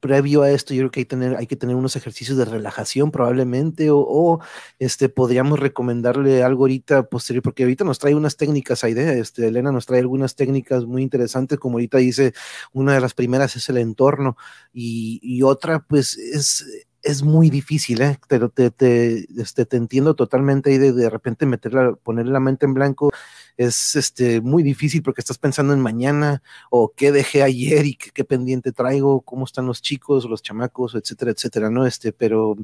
[0.02, 3.12] previo a esto, yo creo que hay, tener, hay que tener unos ejercicios de relajación
[3.12, 4.40] probablemente, o,
[4.80, 9.70] este, podríamos recomendarle algo ahorita posterior, porque ahorita nos trae unas técnicas, idea, este, Elena
[9.70, 12.34] nos trae algunas técnicas muy interesantes, como ahorita dice,
[12.72, 14.36] una de las primeras es el entorno,
[14.74, 16.66] y, y otra, pues, es
[17.04, 18.18] es muy difícil, ¿eh?
[18.28, 22.64] Pero te, te, este, te entiendo totalmente y de, de repente meterla, poner la mente
[22.64, 23.10] en blanco
[23.56, 28.24] es este, muy difícil porque estás pensando en mañana o qué dejé ayer y qué,
[28.24, 31.86] pendiente traigo, cómo están los chicos, los chamacos, etcétera, etcétera, ¿no?
[31.86, 32.56] Este, pero,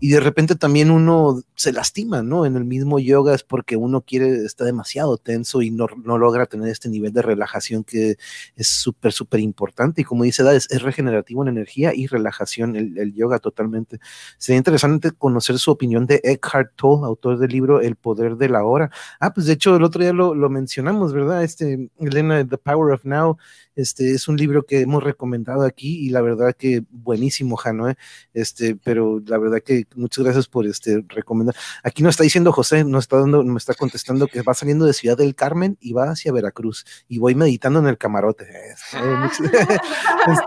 [0.00, 2.46] y de repente también uno se lastima, ¿no?
[2.46, 6.46] En el mismo yoga es porque uno quiere, está demasiado tenso y no, no logra
[6.46, 8.16] tener este nivel de relajación que
[8.56, 10.02] es súper, súper importante.
[10.02, 13.98] Y como dice Dad, es, regenerativo en energía y relajación, el, el, yoga totalmente.
[14.38, 18.64] Sería interesante conocer su opinión de Eckhart Tolle, autor del libro El Poder de la
[18.64, 18.90] Hora.
[19.20, 21.44] Ah, pues de hecho el otro día lo, lo, mencionamos, ¿verdad?
[21.44, 23.38] Este, Elena, The Power of Now,
[23.74, 27.96] este, es un libro que hemos recomendado aquí y la verdad que buenísimo, Jano, ¿eh?
[28.34, 31.54] este, pero la verdad que muchas gracias por este recomendar.
[31.82, 34.92] Aquí nos está diciendo José, nos está dando, me está contestando que va saliendo de
[34.92, 38.48] Ciudad del Carmen y va hacia Veracruz y voy meditando en el camarote.
[38.72, 38.80] Es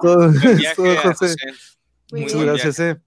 [0.01, 1.35] todo, es todo, José.
[2.11, 3.01] Muchas gracias, eh.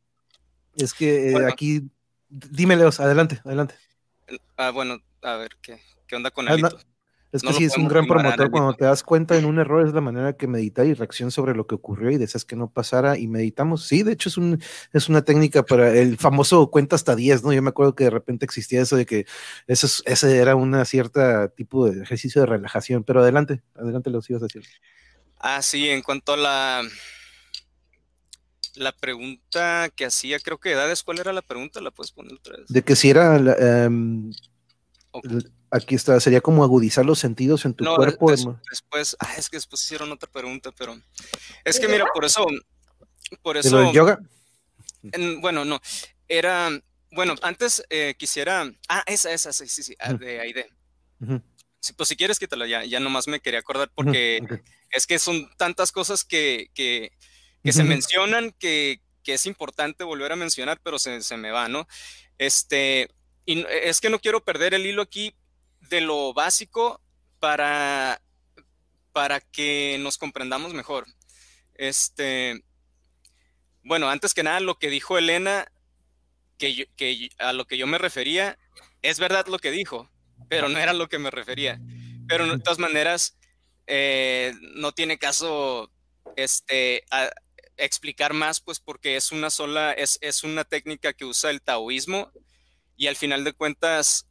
[0.76, 1.82] Es que eh, aquí,
[2.28, 3.74] dime, Leos, adelante, adelante.
[4.56, 6.78] Ah, bueno, a ver, ¿qué, ¿Qué onda con Alito?
[7.34, 8.48] Es que sí, es un gran promotor.
[8.48, 11.56] Cuando te das cuenta en un error, es la manera que meditar y reacción sobre
[11.56, 13.88] lo que ocurrió y deseas que no pasara y meditamos.
[13.88, 17.52] Sí, de hecho, es, un, es una técnica para el famoso cuenta hasta 10, ¿no?
[17.52, 19.26] Yo me acuerdo que de repente existía eso de que
[19.66, 23.02] eso, ese era un cierta tipo de ejercicio de relajación.
[23.02, 24.62] Pero adelante, adelante, lo ibas a decir.
[25.40, 26.82] Ah, sí, en cuanto a la.
[28.76, 31.80] La pregunta que hacía, creo que edades, ¿cuál era la pregunta?
[31.80, 32.66] ¿La puedes poner otra vez?
[32.68, 33.36] De que si era.
[33.36, 34.30] Em,
[35.74, 38.30] Aquí está, sería como agudizar los sentidos en tu cuerpo.
[38.70, 40.96] después, ah, es que después hicieron otra pregunta, pero
[41.64, 42.46] es que mira, por eso,
[43.42, 43.92] por eso.
[43.92, 44.20] yoga?
[45.40, 45.80] bueno, no,
[46.28, 46.70] era,
[47.10, 50.70] bueno, antes eh, quisiera, ah, esa, esa, sí, sí, sí, ah, de Aide.
[51.96, 54.46] pues si quieres quítala ya, ya nomás me quería acordar porque
[54.92, 57.10] es que son tantas cosas que, que,
[57.64, 61.66] que se mencionan que, que, es importante volver a mencionar, pero se, se me va,
[61.66, 61.88] ¿no?
[62.38, 63.08] Este,
[63.44, 65.34] y es que no quiero perder el hilo aquí
[66.00, 67.00] lo básico
[67.38, 68.20] para,
[69.12, 71.06] para que nos comprendamos mejor.
[71.74, 72.64] Este,
[73.82, 75.70] bueno, antes que nada, lo que dijo Elena,
[76.58, 78.58] que, que a lo que yo me refería,
[79.02, 80.10] es verdad lo que dijo,
[80.48, 81.80] pero no era lo que me refería.
[82.26, 83.36] Pero de todas maneras,
[83.86, 85.90] eh, no tiene caso
[86.36, 87.04] este,
[87.76, 92.32] explicar más, pues porque es una sola, es, es una técnica que usa el taoísmo
[92.96, 94.26] y al final de cuentas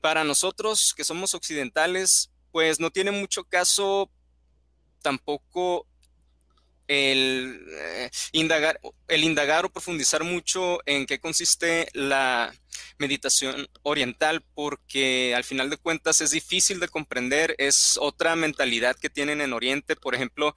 [0.00, 4.10] para nosotros que somos occidentales, pues no tiene mucho caso
[5.02, 5.86] tampoco
[6.86, 12.54] el, eh, indagar, el indagar o profundizar mucho en qué consiste la
[12.98, 19.10] meditación oriental, porque al final de cuentas es difícil de comprender, es otra mentalidad que
[19.10, 20.54] tienen en Oriente, por ejemplo,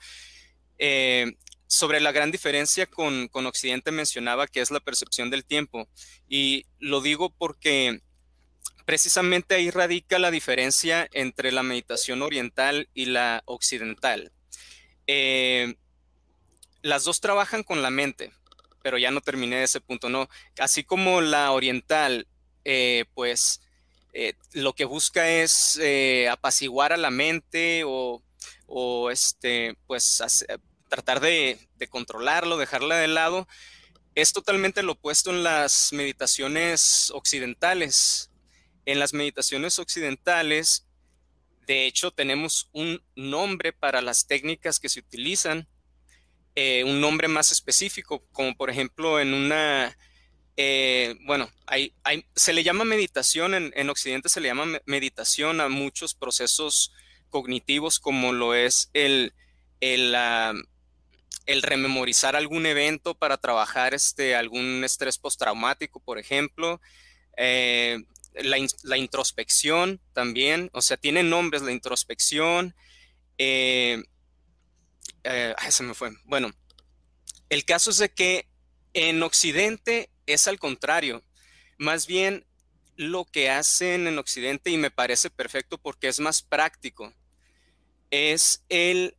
[0.77, 1.33] eh,
[1.67, 5.87] sobre la gran diferencia con, con Occidente mencionaba que es la percepción del tiempo,
[6.27, 8.01] y lo digo porque
[8.87, 14.31] precisamente ahí radica la diferencia entre la meditación oriental y la occidental.
[15.07, 15.75] Eh,
[16.83, 18.31] las dos trabajan con la mente,
[18.81, 20.29] pero ya no terminé ese punto, ¿no?
[20.57, 22.29] Así como la oriental,
[22.63, 23.59] eh, pues
[24.13, 25.77] eh, lo que busca es
[26.31, 28.21] apaciguar a la mente o,
[29.11, 30.23] este, pues
[30.87, 33.49] tratar de, de controlarlo, dejarla de lado,
[34.15, 38.31] es totalmente lo opuesto en las meditaciones occidentales.
[38.87, 40.87] En las meditaciones occidentales,
[41.67, 45.67] de hecho, tenemos un nombre para las técnicas que se utilizan,
[46.55, 49.97] eh, un nombre más específico, como por ejemplo en una,
[50.55, 51.93] eh, bueno, hay,
[52.33, 56.93] se le llama meditación, en, Occidente se le llama meditación a muchos procesos
[57.29, 59.33] cognitivos como lo es el,
[59.81, 60.15] el,
[61.45, 66.79] el rememorizar algún evento para trabajar este, algún estrés postraumático, por ejemplo.
[67.35, 67.99] Eh,
[68.43, 72.75] la, introspección también, o sea, tiene nombres la introspección,
[73.37, 74.03] eh,
[75.23, 76.11] eh, se me fue.
[76.25, 76.51] Bueno,
[77.49, 78.47] el caso es de que
[78.93, 81.23] en Occidente es al contrario.
[81.77, 82.45] Más bien
[82.95, 87.13] lo que hacen en Occidente, y me parece perfecto porque es más práctico,
[88.09, 89.15] es el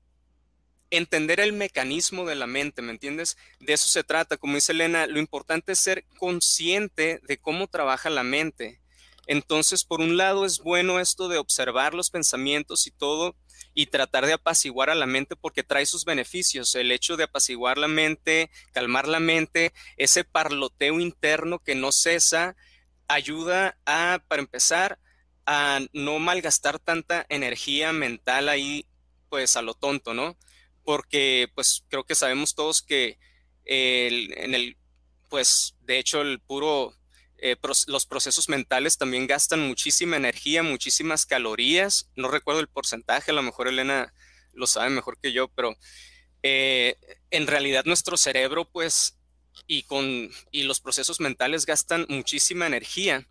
[0.91, 3.37] entender el mecanismo de la mente, ¿me entiendes?
[3.61, 8.11] De eso se trata, como dice Elena, lo importante es ser consciente de cómo trabaja
[8.11, 8.81] la mente.
[9.29, 13.37] Entonces, por un lado, es bueno esto de observar los pensamientos y todo
[13.75, 16.75] y tratar de apaciguar a la mente porque trae sus beneficios.
[16.75, 22.57] El hecho de apaciguar la mente, calmar la mente, ese parloteo interno que no cesa,
[23.07, 24.99] ayuda a, para empezar,
[25.45, 28.87] a no malgastar tanta energía mental ahí,
[29.29, 30.39] pues a lo tonto, ¿no?
[30.85, 33.19] Porque, pues creo que sabemos todos que
[33.67, 34.79] en el,
[35.29, 36.98] pues de hecho el puro
[37.39, 42.11] eh, los procesos mentales también gastan muchísima energía, muchísimas calorías.
[42.17, 44.13] No recuerdo el porcentaje, a lo mejor Elena
[44.53, 45.77] lo sabe mejor que yo, pero
[46.43, 46.97] eh,
[47.31, 49.19] en realidad nuestro cerebro, pues,
[49.67, 53.27] y, con, y los procesos mentales gastan muchísima energía.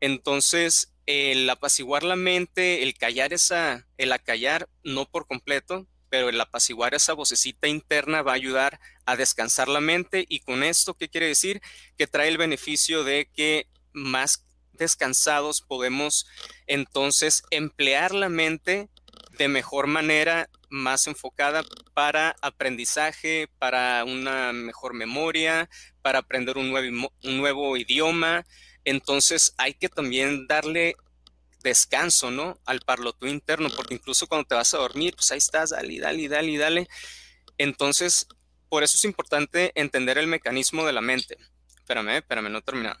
[0.00, 6.40] Entonces, el apaciguar la mente, el callar esa, el acallar, no por completo, pero el
[6.40, 11.08] apaciguar esa vocecita interna va a ayudar a descansar la mente y con esto, ¿qué
[11.08, 11.62] quiere decir?
[11.96, 16.26] Que trae el beneficio de que más descansados podemos
[16.66, 18.88] entonces emplear la mente
[19.38, 25.68] de mejor manera, más enfocada para aprendizaje, para una mejor memoria,
[26.02, 28.44] para aprender un nuevo, un nuevo idioma.
[28.84, 30.96] Entonces hay que también darle
[31.62, 32.58] descanso, ¿no?
[32.64, 36.28] Al parloto interno, porque incluso cuando te vas a dormir, pues ahí estás, dale, dale,
[36.28, 36.88] dale, dale.
[37.58, 38.26] Entonces,
[38.68, 41.36] por eso es importante entender el mecanismo de la mente.
[41.76, 42.98] Espérame, espérame, no he terminado.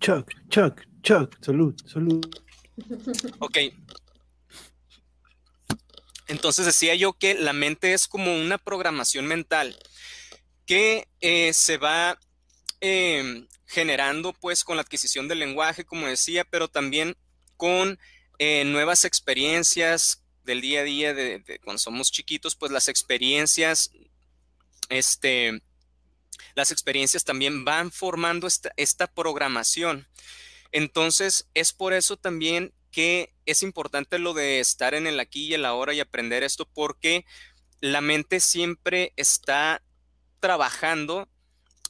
[0.00, 2.24] Chuck, Chuck, Chuck, salud, salud.
[3.40, 3.58] Ok.
[6.28, 9.78] Entonces decía yo que la mente es como una programación mental
[10.66, 12.18] que eh, se va
[12.82, 17.16] eh, generando pues con la adquisición del lenguaje, como decía, pero también
[17.58, 17.98] con
[18.38, 23.90] eh, nuevas experiencias del día a día de, cuando somos chiquitos, pues las experiencias,
[24.88, 25.60] este,
[26.54, 30.08] las experiencias también van formando esta, esta programación.
[30.72, 35.54] Entonces, es por eso también que es importante lo de estar en el aquí y
[35.54, 37.26] el ahora y aprender esto, porque
[37.80, 39.82] la mente siempre está
[40.40, 41.28] trabajando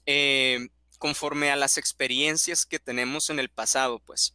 [0.06, 4.34] eh, conforme a las experiencias que tenemos en el pasado, pues.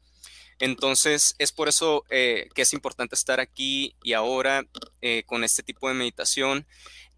[0.63, 4.65] Entonces, es por eso eh, que es importante estar aquí y ahora
[5.01, 6.65] eh, con este tipo de meditación,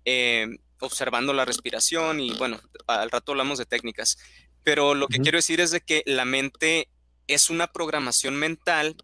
[0.03, 0.47] eh,
[0.79, 4.17] observando la respiración y bueno, al rato hablamos de técnicas.
[4.63, 6.89] Pero lo que quiero decir es de que la mente
[7.27, 8.95] es una programación mental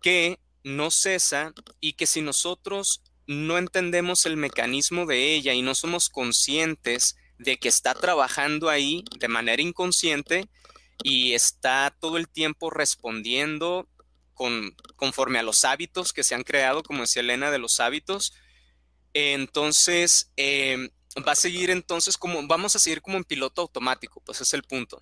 [0.00, 5.74] que no cesa y que si nosotros no entendemos el mecanismo de ella y no
[5.74, 10.48] somos conscientes de que está trabajando ahí de manera inconsciente,
[11.02, 13.88] y está todo el tiempo respondiendo
[14.34, 18.34] con, conforme a los hábitos que se han creado, como decía Elena, de los hábitos.
[19.14, 20.90] Entonces, em,
[21.26, 24.62] va a seguir entonces como, vamos a seguir como en piloto automático, pues es el
[24.62, 25.00] punto.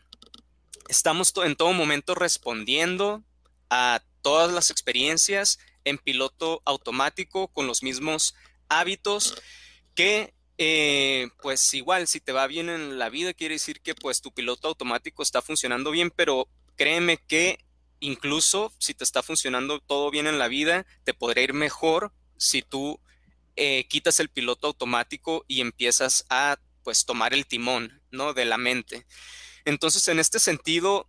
[0.88, 3.24] Estamos en todo momento respondiendo
[3.70, 8.34] a todas las experiencias en piloto automático con los mismos
[8.68, 9.34] hábitos
[9.94, 14.20] que eh, pues igual, si te va bien en la vida, quiere decir que pues
[14.20, 17.58] tu piloto automático está funcionando bien, pero créeme que
[18.00, 22.62] incluso si te está funcionando todo bien en la vida, te podría ir mejor si
[22.62, 23.00] tú
[23.56, 28.34] eh, quitas el piloto automático y empiezas a pues tomar el timón, ¿no?
[28.34, 29.06] De la mente.
[29.64, 31.08] Entonces, en este sentido,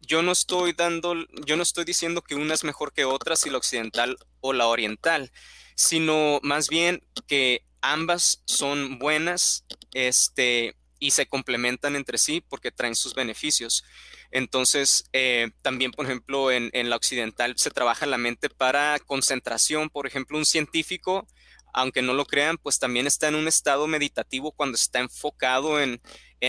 [0.00, 1.14] yo no estoy dando,
[1.46, 4.66] yo no estoy diciendo que una es mejor que otra, si la occidental o la
[4.66, 5.30] oriental,
[5.76, 12.94] sino más bien que ambas son buenas este, y se complementan entre sí porque traen
[12.96, 13.84] sus beneficios.
[14.30, 19.90] Entonces, eh, también, por ejemplo, en, la occidental se trabaja la mente para concentración.
[19.90, 21.26] Por ejemplo, un científico,
[21.72, 26.00] aunque no lo crean, pues también está en un estado meditativo cuando está enfocado en,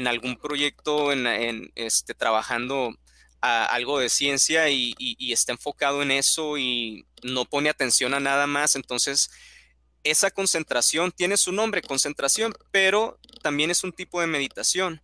[0.07, 2.95] algún proyecto, en, este, trabajando
[3.41, 8.19] a algo de ciencia y, y está enfocado en eso y no pone atención a
[8.19, 8.75] nada más.
[8.75, 9.29] Entonces,
[10.05, 15.01] esa concentración tiene su nombre, concentración, pero también es un tipo de meditación.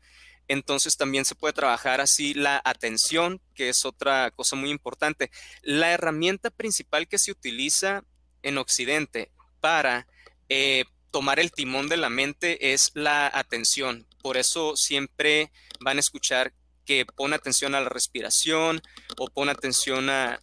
[0.48, 5.32] Entonces también se puede trabajar así la atención, que es otra cosa muy importante.
[5.64, 8.04] La herramienta principal que se utiliza
[8.44, 10.08] en Occidente para
[10.50, 14.08] eh, tomar el timón de la mente es la atención.
[14.22, 16.54] Por eso siempre van a escuchar
[16.86, 18.82] que pone atención a la respiración
[19.18, 20.42] o pone atención a,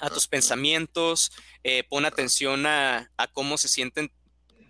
[0.00, 1.32] a tus pensamientos,
[1.62, 4.10] eh, pon atención a, cómo se sienten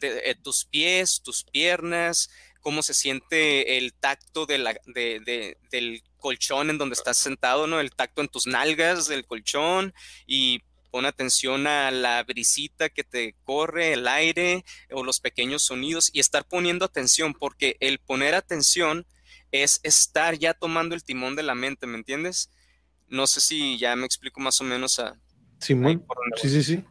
[0.03, 6.78] eh, tus pies, tus piernas, cómo se siente el tacto de la, del colchón en
[6.78, 7.81] donde estás sentado, ¿no?
[7.81, 9.95] El tacto en tus nalgas del colchón
[10.26, 10.61] y
[10.91, 16.20] pon atención a la brisita que te corre, el aire o los pequeños sonidos y
[16.20, 19.07] estar poniendo atención, porque el poner atención
[19.53, 22.51] es estar ya tomando el timón de la mente, ¿me entiendes?
[23.11, 25.16] No sé si ya me explico más o menos a...
[25.58, 26.02] Simón,
[26.40, 26.84] sí, sí, sí.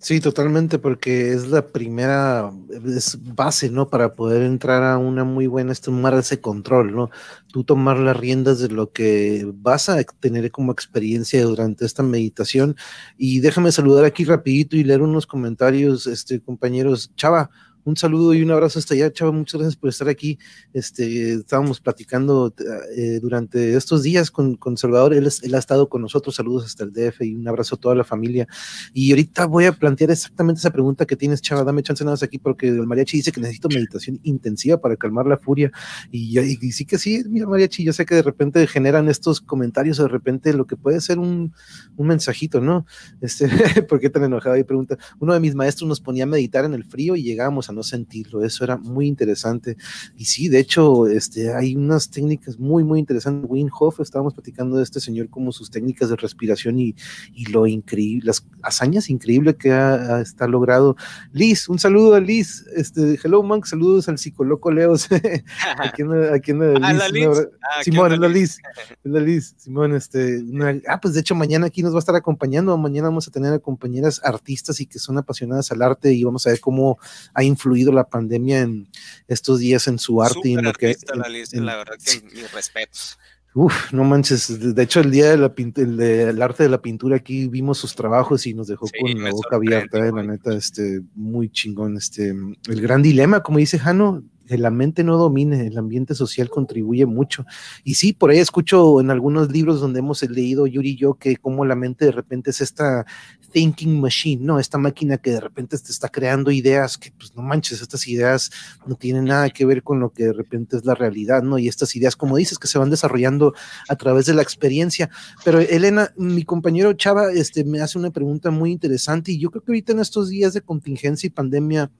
[0.00, 2.52] Sí, totalmente, porque es la primera
[2.86, 3.90] es base, ¿no?
[3.90, 7.10] Para poder entrar a una muy buena, es tomar ese control, ¿no?
[7.48, 12.76] Tú tomar las riendas de lo que vas a tener como experiencia durante esta meditación.
[13.16, 17.10] Y déjame saludar aquí rapidito y leer unos comentarios, este, compañeros.
[17.16, 17.50] Chava,
[17.88, 19.32] un saludo y un abrazo hasta allá, Chava.
[19.32, 20.38] Muchas gracias por estar aquí.
[20.74, 22.54] Este, estábamos platicando
[22.94, 25.14] eh, durante estos días con, con Salvador.
[25.14, 26.34] Él, él, ha estado con nosotros.
[26.34, 28.46] Saludos hasta el DF y un abrazo a toda la familia.
[28.92, 31.64] Y ahorita voy a plantear exactamente esa pregunta que tienes, Chava.
[31.64, 35.24] Dame chance nada más aquí porque el mariachi dice que necesito meditación intensiva para calmar
[35.24, 35.72] la furia.
[36.12, 39.96] Y, y, sí que sí, mira, mariachi, yo sé que de repente generan estos comentarios,
[39.96, 41.54] de repente lo que puede ser un,
[41.96, 42.84] un mensajito, ¿no?
[43.22, 43.48] Este,
[43.88, 44.58] ¿Por qué tan enojado?
[44.58, 47.70] Y pregunta, uno de mis maestros nos ponía a meditar en el frío y llegábamos
[47.70, 48.44] a no sentirlo.
[48.44, 49.76] Eso era muy interesante.
[50.16, 53.48] Y sí, de hecho, este, hay unas técnicas muy, muy interesantes.
[53.48, 56.94] Wim Hof, estábamos platicando de este señor como sus técnicas de respiración y,
[57.32, 60.96] y lo increíble, las hazañas increíbles que ha, está logrado.
[61.32, 62.64] Liz, un saludo a Liz.
[62.74, 65.08] Este, hello, Monk, saludos al psicoloco Leos.
[65.78, 67.28] aquí en, aquí en ah, la Liz.
[67.62, 68.58] Ah, Simón, es la Liz.
[69.04, 69.54] Es la Liz.
[69.56, 70.42] Simón, este,
[70.88, 72.76] ah, pues de hecho, mañana aquí nos va a estar acompañando.
[72.76, 76.46] Mañana vamos a tener a compañeras artistas y que son apasionadas al arte y vamos
[76.46, 76.98] a ver cómo
[77.34, 78.88] ha influido influido la pandemia en
[79.26, 80.96] estos días en su arte y en lo que...
[81.14, 83.18] la, verdad que mis respetos.
[83.54, 87.48] Uf, no manches, de hecho el día de la el arte de la pintura aquí
[87.48, 91.50] vimos sus trabajos y nos dejó con la boca abierta, eh, la neta, este, muy
[91.50, 94.22] chingón, este, el gran dilema, como dice Jano,
[94.56, 97.44] la mente no domine, el ambiente social contribuye mucho.
[97.84, 101.36] Y sí, por ahí escucho en algunos libros donde hemos leído Yuri y yo que
[101.36, 103.04] como la mente de repente es esta
[103.52, 104.58] thinking machine, ¿no?
[104.58, 108.50] Esta máquina que de repente te está creando ideas que, pues no manches, estas ideas
[108.86, 111.58] no tienen nada que ver con lo que de repente es la realidad, ¿no?
[111.58, 113.54] Y estas ideas, como dices, que se van desarrollando
[113.88, 115.10] a través de la experiencia.
[115.44, 119.62] Pero Elena, mi compañero Chava, este, me hace una pregunta muy interesante y yo creo
[119.62, 121.90] que ahorita en estos días de contingencia y pandemia,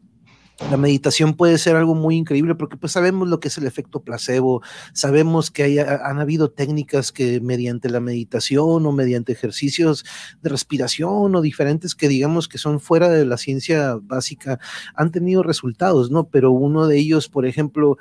[0.71, 4.03] la meditación puede ser algo muy increíble porque pues sabemos lo que es el efecto
[4.03, 4.61] placebo,
[4.93, 10.05] sabemos que hay, han habido técnicas que mediante la meditación o mediante ejercicios
[10.43, 14.59] de respiración o diferentes que digamos que son fuera de la ciencia básica
[14.95, 16.29] han tenido resultados, ¿no?
[16.29, 17.97] Pero uno de ellos, por ejemplo,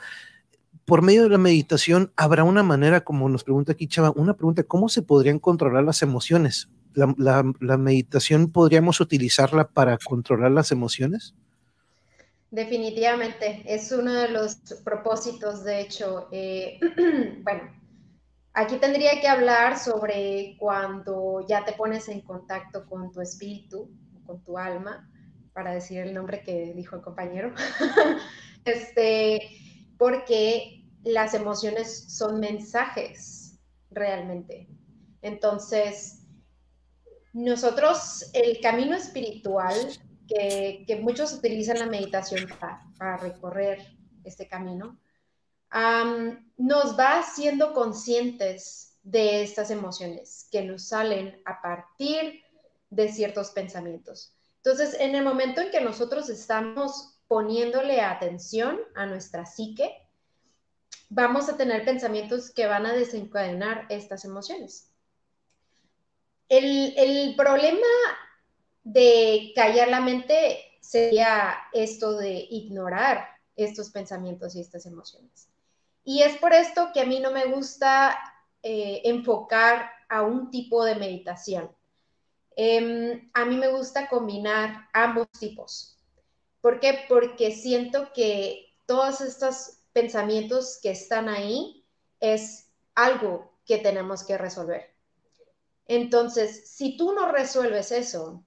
[0.83, 4.63] por medio de la meditación, habrá una manera, como nos pregunta aquí Chava, una pregunta,
[4.63, 6.69] ¿cómo se podrían controlar las emociones?
[6.95, 11.35] la meditación podríamos utilizarla para controlar las emociones?
[12.49, 16.29] Definitivamente, es uno de los propósitos, de hecho.
[16.31, 16.79] Eh,
[17.43, 17.63] bueno,
[18.53, 23.91] aquí tendría que hablar sobre cuando ya te pones en contacto con tu espíritu,
[24.25, 25.09] con tu alma,
[25.51, 27.53] para decir el nombre que dijo el compañero,
[28.65, 29.41] este,
[29.97, 33.59] porque las emociones son mensajes
[33.91, 34.69] realmente.
[35.21, 36.25] Entonces,
[37.33, 39.75] nosotros, el camino espiritual
[40.27, 43.79] que, muchos utilizan la meditación para, recorrer
[44.23, 44.99] este camino,
[46.57, 52.43] nos va haciendo conscientes de estas emociones que nos salen a partir
[52.89, 54.33] de ciertos pensamientos.
[54.57, 59.93] Entonces, en el momento en que nosotros estamos poniéndole atención a nuestra psique,
[61.09, 64.91] vamos a tener pensamientos que van a desencadenar estas emociones.
[66.49, 67.87] El, el problema
[68.91, 73.27] de callar la mente sería esto de ignorar
[73.57, 75.49] estos pensamientos y estas emociones.
[76.05, 78.17] Y es por esto que a mí no me gusta
[78.63, 81.69] eh, enfocar a un tipo de meditación.
[82.55, 85.97] Em, a mí me gusta combinar ambos tipos.
[86.61, 87.01] ¿Por qué?
[87.09, 91.83] Porque siento que todos estos pensamientos que están ahí
[92.21, 94.95] es algo que tenemos que resolver.
[95.87, 98.46] Entonces, si tú no resuelves eso,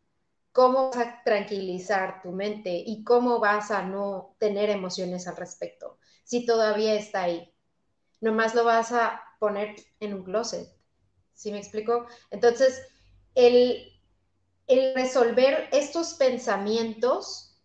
[0.52, 5.98] cómo vas a tranquilizar tu mente y cómo vas a no tener emociones al respecto
[6.24, 7.52] si todavía está ahí.
[8.20, 10.68] Nomás lo vas a poner en un closet.
[11.34, 12.06] ¿Sí me explico?
[12.30, 12.82] Entonces,
[13.34, 13.92] el,
[14.68, 17.60] el resolver estos pensamientos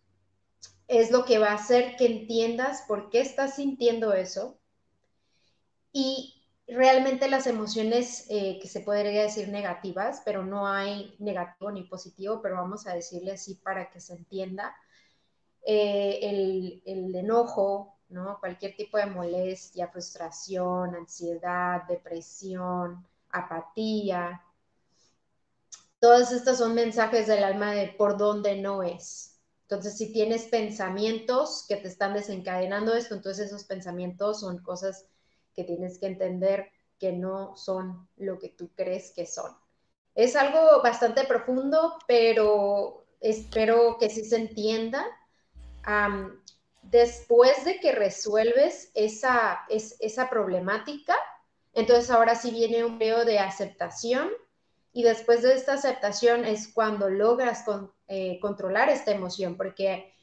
[0.88, 4.58] es lo que va a hacer que entiendas por qué estás sintiendo eso
[5.92, 6.35] y
[6.68, 12.40] realmente las emociones eh, que se podría decir negativas, pero no hay negativo ni positivo,
[12.42, 14.74] pero vamos a decirle así para que se entienda.
[15.64, 18.38] Eh, el, el, enojo, ¿no?
[18.40, 24.42] Cualquier tipo de molestia, frustración, ansiedad, depresión, apatía.
[25.98, 29.40] Todos estos son mensajes del alma de por dónde no es.
[29.62, 35.06] Entonces, si tienes pensamientos que te están desencadenando esto, entonces esos pensamientos son cosas
[35.56, 39.52] que tienes que entender que no son lo que tú crees que son.
[40.14, 45.04] Es algo bastante profundo, pero espero que sí se entienda.
[46.82, 51.16] después de que resuelves esa, esa problemática,
[51.72, 54.30] entonces ahora sí viene un periodo de aceptación
[54.92, 57.64] y después de esta aceptación es cuando logras
[58.08, 60.14] eh, controlar esta emoción, porque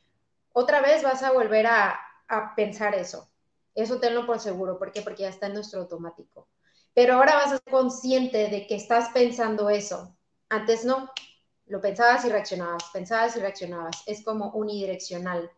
[0.54, 3.30] otra vez vas a volver a, a pensar eso.
[3.76, 4.78] Eso tenlo por seguro.
[4.78, 5.02] ¿Por qué?
[5.02, 6.48] Porque ya está en nuestro automático.
[6.94, 10.16] Pero ahora vas a ser consciente de que estás pensando eso.
[10.50, 11.10] Antes no.
[11.66, 14.04] Lo pensabas y reaccionabas, pensabas y reaccionabas.
[14.06, 15.50] Es como unidireccional.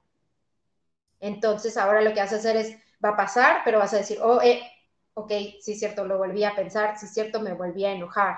[1.19, 4.19] Entonces ahora lo que vas a hacer es, va a pasar, pero vas a decir,
[4.21, 4.61] oh, eh,
[5.15, 8.37] ok, sí es cierto, lo volví a pensar, sí es cierto, me volví a enojar.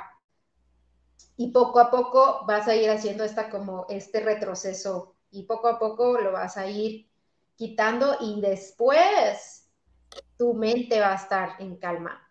[1.36, 5.80] Y poco a poco vas a ir haciendo esta como este retroceso y poco a
[5.80, 7.08] poco lo vas a ir
[7.56, 9.57] quitando y después
[10.38, 12.27] tu mente va a estar en calma.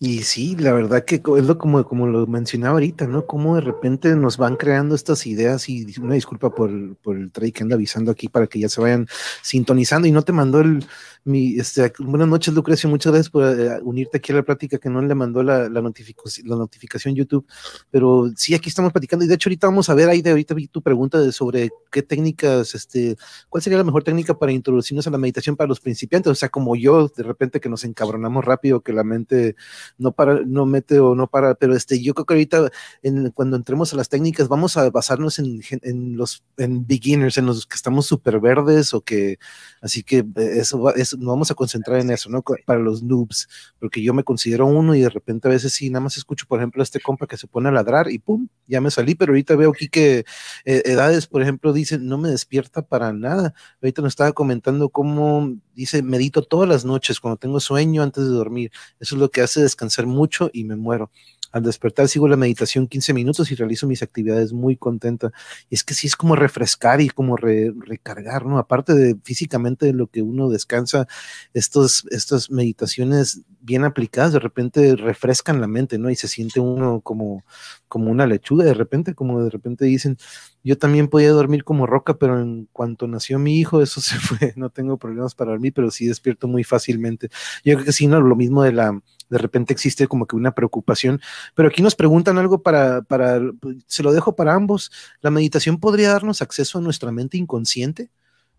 [0.00, 3.26] Y sí, la verdad que es lo como, como lo mencionaba ahorita, ¿no?
[3.26, 7.50] Cómo de repente nos van creando estas ideas y una disculpa por, por el trade
[7.50, 9.08] que anda avisando aquí para que ya se vayan
[9.42, 10.84] sintonizando y no te mandó el,
[11.24, 12.88] mi, este, buenas noches, Lucrecia.
[12.88, 15.82] Muchas gracias por eh, unirte aquí a la plática que no le mandó la, la,
[15.82, 17.44] la notificación YouTube.
[17.90, 19.24] Pero sí, aquí estamos platicando.
[19.24, 21.70] Y de hecho, ahorita vamos a ver ahí de ahorita vi tu pregunta de sobre
[21.90, 23.16] qué técnicas, este,
[23.48, 26.30] cuál sería la mejor técnica para introducirnos a la meditación para los principiantes.
[26.30, 29.56] O sea, como yo, de repente que nos encabronamos rápido, que la mente
[29.96, 31.54] no para, no mete o no para.
[31.54, 32.70] Pero este, yo creo que ahorita,
[33.02, 37.46] en, cuando entremos a las técnicas, vamos a basarnos en, en los en beginners, en
[37.46, 39.38] los que estamos súper verdes o que,
[39.80, 42.42] así que eh, eso, eso nos vamos a concentrar en eso, ¿no?
[42.66, 46.02] Para los noobs, porque yo me considero uno y de repente a veces sí, nada
[46.04, 48.80] más escucho, por ejemplo, a este compa que se pone a ladrar y pum, ya
[48.80, 50.24] me salí, pero ahorita veo aquí que
[50.64, 53.54] eh, edades, por ejemplo, dicen, no me despierta para nada.
[53.82, 58.30] Ahorita nos estaba comentando cómo dice, medito todas las noches cuando tengo sueño antes de
[58.30, 58.72] dormir.
[59.00, 61.10] Eso es lo que hace descansar mucho y me muero.
[61.52, 65.32] Al despertar sigo la meditación 15 minutos y realizo mis actividades muy contenta.
[65.70, 68.58] Y es que sí es como refrescar y como recargar, ¿no?
[68.58, 71.06] Aparte de físicamente lo que uno descansa,
[71.54, 76.10] estas meditaciones bien aplicadas de repente refrescan la mente, ¿no?
[76.10, 77.44] Y se siente uno como,
[77.86, 80.16] como una lechuga, de repente, como de repente dicen,
[80.64, 84.52] yo también podía dormir como roca, pero en cuanto nació mi hijo, eso se fue,
[84.56, 87.28] no tengo problemas para dormir, pero sí despierto muy fácilmente.
[87.64, 89.00] Yo creo que sí, no, lo mismo de la
[89.30, 91.20] de repente existe como que una preocupación.
[91.54, 93.40] Pero aquí nos preguntan algo para, para,
[93.86, 94.90] se lo dejo para ambos.
[95.20, 98.10] ¿La meditación podría darnos acceso a nuestra mente inconsciente?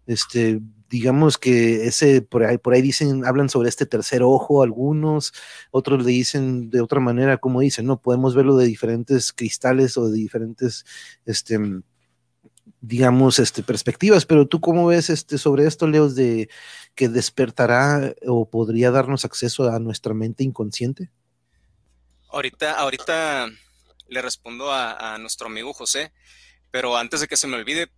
[0.06, 0.60] Este,
[0.90, 5.34] digamos que ese, por ahí, por ahí dicen, hablan sobre este tercer ojo algunos,
[5.72, 10.10] otros le dicen de otra manera, como dicen, no, podemos verlo de diferentes cristales o
[10.10, 10.86] de diferentes,
[11.26, 11.60] este,
[12.82, 16.50] digamos, este, perspectivas, pero tú cómo ves este, sobre esto, Leos, de
[17.00, 21.10] que despertará o podría darnos acceso a nuestra mente inconsciente?
[22.28, 23.48] Ahorita, ahorita
[24.10, 26.12] le respondo a, nuestro amigo José,
[26.72, 27.90] pero antes de que se me olvide,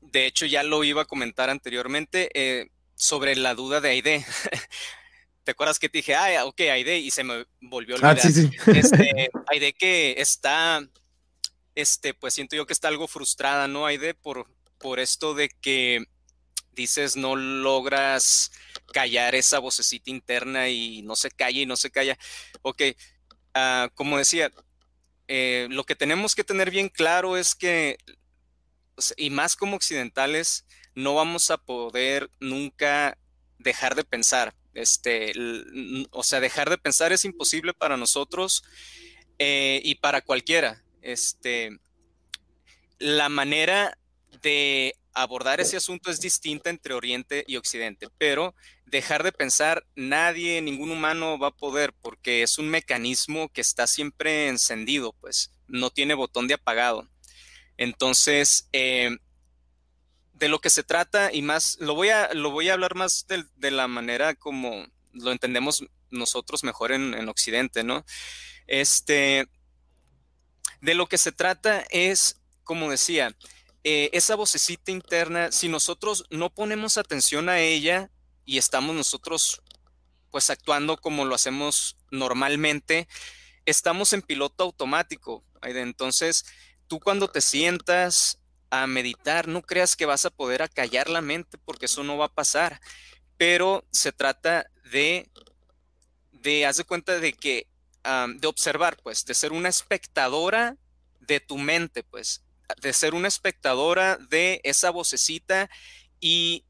[0.00, 4.24] de hecho ya lo iba a comentar anteriormente eh, sobre la duda de Aide.
[5.44, 8.18] ¿Te acuerdas que te dije, ah, ok, Aide, y se me volvió a olvidar?
[8.18, 8.50] Ah, sí, sí.
[8.74, 10.80] Este, Aide que está
[11.74, 14.14] este, pues siento yo que está algo frustrada, ¿no, Aide?
[14.14, 14.46] Por,
[14.78, 16.06] por esto de que
[16.76, 18.52] dices no logras
[18.92, 22.16] callar esa vocecita interna y no se calla y no se calla.
[22.62, 22.82] Ok,
[23.54, 24.52] ah, como decía,
[25.26, 27.98] eh, lo que tenemos que tener bien claro es que,
[29.16, 30.64] y más como occidentales,
[30.94, 33.18] no vamos a poder nunca
[33.58, 34.54] dejar de pensar.
[34.74, 35.32] Este,
[36.10, 38.62] o sea, dejar de pensar es imposible para nosotros
[39.38, 41.78] eh, y para cualquiera este,
[42.98, 43.96] la manera
[44.42, 48.54] de abordar ese asunto es distinta entre Oriente y Occidente, pero
[48.84, 53.86] dejar de pensar, nadie, ningún humano va a poder porque es un mecanismo que está
[53.86, 57.08] siempre encendido, pues no tiene botón de apagado.
[57.78, 59.16] Entonces, eh,
[60.34, 63.26] de lo que se trata y más, lo voy a, lo voy a hablar más
[63.26, 68.04] de, la manera como lo entendemos nosotros mejor en, en Occidente, ¿no?
[68.66, 69.48] Este,
[70.82, 73.34] de lo que se trata es, como decía,
[73.88, 78.10] eh, esa vocecita interna, si nosotros no ponemos atención a ella
[78.44, 79.62] y estamos nosotros
[80.32, 83.06] pues actuando como lo hacemos normalmente,
[83.64, 85.44] estamos en piloto automático.
[85.62, 86.46] Entonces,
[86.88, 91.56] tú cuando te sientas a meditar, no creas que vas a poder acallar la mente
[91.56, 92.80] porque eso no va a pasar,
[93.36, 95.30] pero se trata de,
[96.32, 97.68] de haz de cuenta de que,
[98.34, 100.76] de observar, pues, de ser una espectadora
[101.20, 102.42] de tu mente, pues,
[102.80, 105.70] de ser una espectadora de esa vocecita
[106.20, 106.64] y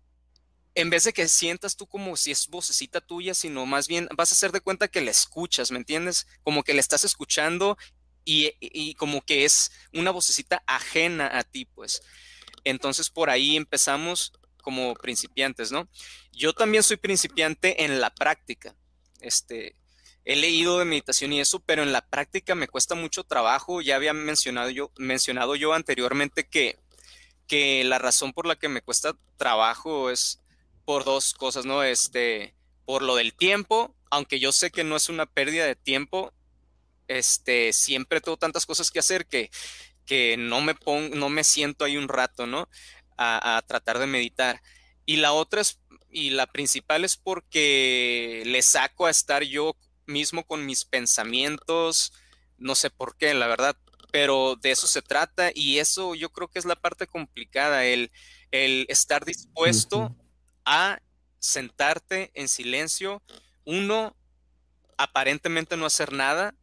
[0.74, 4.30] en vez de que sientas tú como si es vocecita tuya, sino más bien vas
[4.30, 6.26] a hacer de cuenta que la escuchas, ¿me entiendes?
[6.42, 7.78] Como que la estás escuchando
[8.24, 12.02] y, como que es una vocecita ajena a ti, pues.
[12.64, 14.32] Entonces por ahí empezamos
[14.62, 15.88] como principiantes, ¿no?
[16.32, 18.76] Yo también soy principiante en la práctica.
[19.20, 19.76] Este,
[20.26, 23.80] he leído de meditación y eso, pero en la práctica me cuesta mucho trabajo.
[23.80, 26.76] Ya había mencionado yo, mencionado yo anteriormente que,
[27.46, 30.42] que la razón por la que me cuesta trabajo es
[30.84, 31.84] por dos cosas, ¿no?
[31.84, 36.32] Este, por lo del tiempo, aunque yo sé que no es una pérdida de tiempo,
[37.06, 39.50] este, siempre tengo tantas cosas que hacer que,
[40.06, 42.68] que no, me pongo, no me siento ahí un rato, ¿no?
[43.16, 44.60] A, tratar de meditar.
[45.06, 45.78] Y la otra es,
[46.10, 49.76] y la principal es porque le saco a estar yo
[50.06, 52.12] mismo con mis pensamientos,
[52.58, 53.76] no sé por qué, la verdad,
[54.12, 58.10] pero de eso se trata y eso yo creo que es la parte complicada, el,
[58.50, 60.14] el estar dispuesto
[60.64, 61.00] a
[61.38, 63.22] sentarte en silencio,
[63.64, 64.16] uno,
[64.96, 66.54] aparentemente no hacer nada,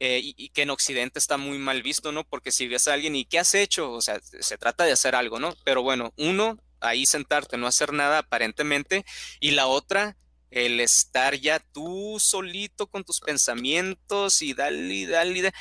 [0.00, 2.24] eh, y, que en Occidente está muy mal visto, ¿no?
[2.24, 3.92] Porque si ves a alguien y ¿qué has hecho?
[3.92, 5.54] O sea, se trata de hacer algo, ¿no?
[5.64, 9.04] Pero bueno, uno, ahí sentarte, no hacer nada aparentemente,
[9.40, 10.16] y la otra,
[10.54, 15.52] el estar ya tú solito con tus pensamientos y dale, y dale,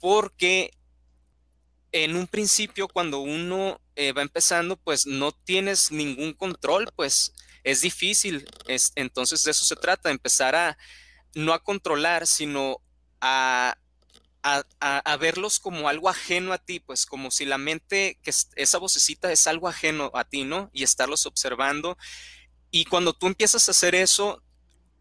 [0.00, 0.70] porque
[1.92, 7.32] en un principio cuando uno eh, va empezando, pues no tienes ningún control, pues
[7.62, 8.48] es difícil.
[8.66, 10.78] Es, entonces de eso se trata, empezar a
[11.34, 12.80] no a controlar, sino
[13.20, 13.76] a
[14.42, 19.30] a, verlos como algo ajeno a ti, pues como si la mente, que esa vocecita
[19.32, 20.70] es algo ajeno a ti, ¿no?
[20.72, 21.98] Y estarlos observando.
[22.70, 24.42] Y cuando tú empiezas a hacer eso,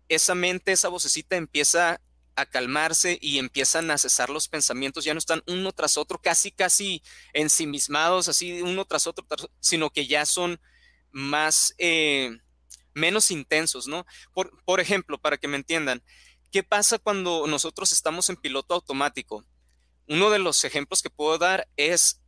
[0.09, 2.01] esa mente, esa vocecita empieza
[2.35, 6.51] a calmarse y empiezan a cesar los pensamientos, ya no están uno tras otro, casi,
[6.51, 7.01] casi
[7.33, 9.25] ensimismados, así uno tras otro,
[9.59, 10.59] sino que ya son
[11.11, 12.37] más, eh,
[12.93, 14.05] menos intensos, ¿no?
[14.33, 16.03] Por, por ejemplo, para que me entiendan,
[16.51, 19.45] ¿Qué pasa cuando nosotros estamos en piloto automático?
[20.07, 22.21] Uno de los ejemplos que puedo dar es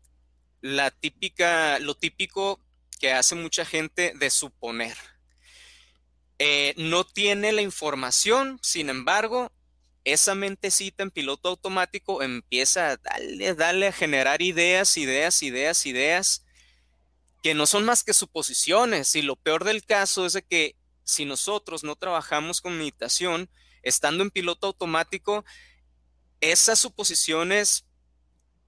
[0.62, 2.60] la típica, lo típico
[3.00, 4.98] que hace mucha gente de suponer.
[6.40, 9.52] Eh, no tiene la información, sin embargo,
[10.06, 16.46] esa mentecita en piloto automático empieza a darle, darle a generar ideas, ideas, ideas, ideas,
[17.44, 19.16] que no son más que suposiciones.
[19.16, 23.50] Y lo peor del caso es de que si nosotros no trabajamos con meditación,
[23.84, 25.44] estando en piloto automático,
[26.40, 27.86] esas suposiciones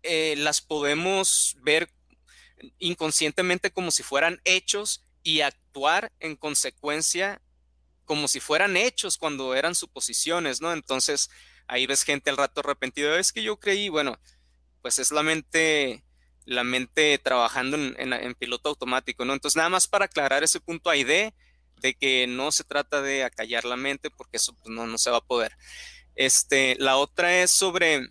[0.03, 1.89] eh, las podemos ver
[2.79, 7.41] inconscientemente como si fueran hechos y actuar en consecuencia
[8.11, 10.73] como si fueran hechos cuando eran suposiciones, ¿no?
[10.73, 11.29] Entonces
[11.65, 14.19] ahí ves gente al rato arrepentido, es que yo creí, bueno,
[14.81, 16.03] pues es la mente,
[16.43, 19.31] la mente trabajando en, piloto automático, ¿no?
[19.31, 21.33] Entonces nada más para aclarar ese punto ahí de
[21.77, 25.09] de que no se trata de acallar la mente porque eso pues, no, no se
[25.09, 25.55] va a poder.
[26.13, 28.09] Este, la otra es sobre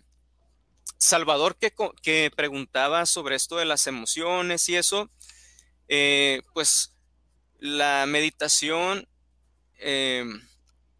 [0.97, 1.71] Salvador que,
[2.01, 5.11] que preguntaba sobre esto de las emociones y eso.
[5.89, 6.95] Eh, pues
[7.59, 9.07] la meditación,
[9.81, 10.25] eh,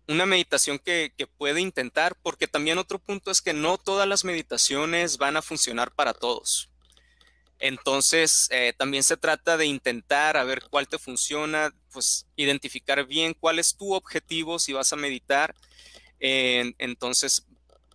[0.08, 4.26] una meditación que, que, puede intentar, porque también otro punto es que no todas las
[4.26, 6.70] meditaciones van a funcionar para todos.
[7.60, 13.36] Entonces, eh, también se trata de intentar a ver cuál te funciona, pues identificar bien
[13.36, 15.56] cuál es tu objetivo si vas a meditar.
[16.20, 17.46] entonces,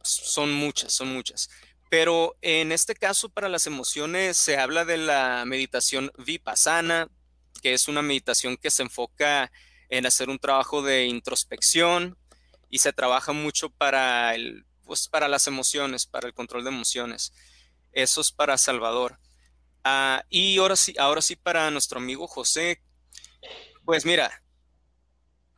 [0.03, 1.51] son muchas, son muchas.
[1.89, 7.09] Pero en este caso, para las emociones, se habla de la meditación vipassana,
[7.63, 9.51] que es una meditación que se enfoca
[9.89, 12.19] en hacer un trabajo de introspección
[12.71, 17.33] y se trabaja mucho para, el, pues, para las emociones, para el control de emociones.
[17.93, 19.19] Eso es para Salvador.
[19.85, 22.83] Ah, y ahora sí, ahora sí para nuestro amigo José,
[23.85, 24.43] pues mira,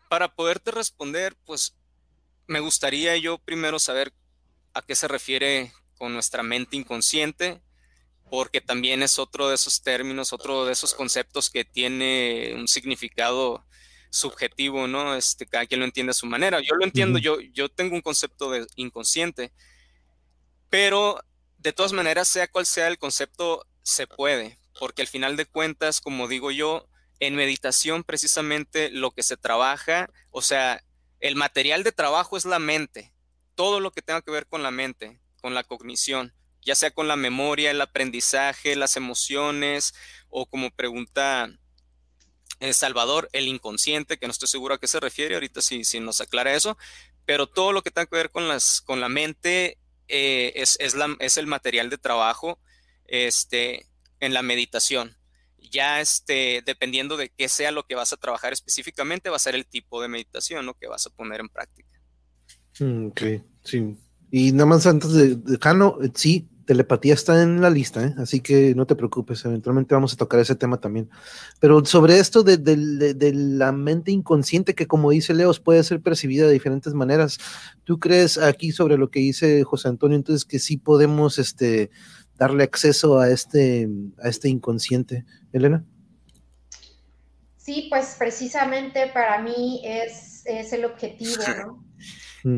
[0.08, 1.74] para poderte responder, pues
[2.46, 4.12] me gustaría yo primero saber
[4.74, 7.62] a qué se refiere con nuestra mente inconsciente,
[8.30, 13.64] porque también es otro de esos términos, otro de esos conceptos que tiene un significado
[14.10, 15.14] subjetivo, ¿no?
[15.14, 16.60] Este, cada quien lo entiende a su manera.
[16.60, 19.52] Yo lo entiendo, yo, yo tengo un concepto de inconsciente,
[20.70, 21.22] pero
[21.58, 26.00] de todas maneras, sea cual sea el concepto, se puede, porque al final de cuentas,
[26.00, 26.88] como digo yo,
[27.20, 30.84] en meditación precisamente lo que se trabaja, o sea,
[31.20, 33.12] el material de trabajo es la mente,
[33.54, 37.08] todo lo que tenga que ver con la mente, con la cognición, ya sea con
[37.08, 39.94] la memoria, el aprendizaje, las emociones
[40.28, 41.50] o como pregunta
[42.60, 46.00] eh, Salvador, el inconsciente, que no estoy seguro a qué se refiere, ahorita si, si
[46.00, 46.76] nos aclara eso,
[47.24, 49.78] pero todo lo que tenga que ver con, las, con la mente
[50.08, 52.58] eh, es, es, la, es, el material de trabajo
[53.06, 53.86] este,
[54.20, 55.16] en la meditación.
[55.70, 59.54] Ya este, dependiendo de qué sea lo que vas a trabajar específicamente, va a ser
[59.54, 60.74] el tipo de meditación ¿no?
[60.74, 62.00] que vas a poner en práctica.
[62.80, 63.22] Mm, ok,
[63.64, 63.96] sí.
[64.30, 68.14] Y nada más antes de, de Jano, sí, telepatía está en la lista, ¿eh?
[68.18, 71.08] así que no te preocupes, eventualmente vamos a tocar ese tema también.
[71.60, 72.58] Pero sobre esto de,
[73.32, 77.38] la mente inconsciente, que como dice Leos, puede ser percibida de diferentes maneras,
[77.84, 81.90] ¿tú crees aquí sobre lo que dice José Antonio, entonces que sí podemos este,
[82.36, 83.88] darle acceso a este,
[84.22, 85.24] a este inconsciente?
[85.54, 85.86] Elena.
[87.56, 91.84] Sí, pues precisamente para mí es, es el objetivo, ¿no?
[92.44, 92.56] Mm.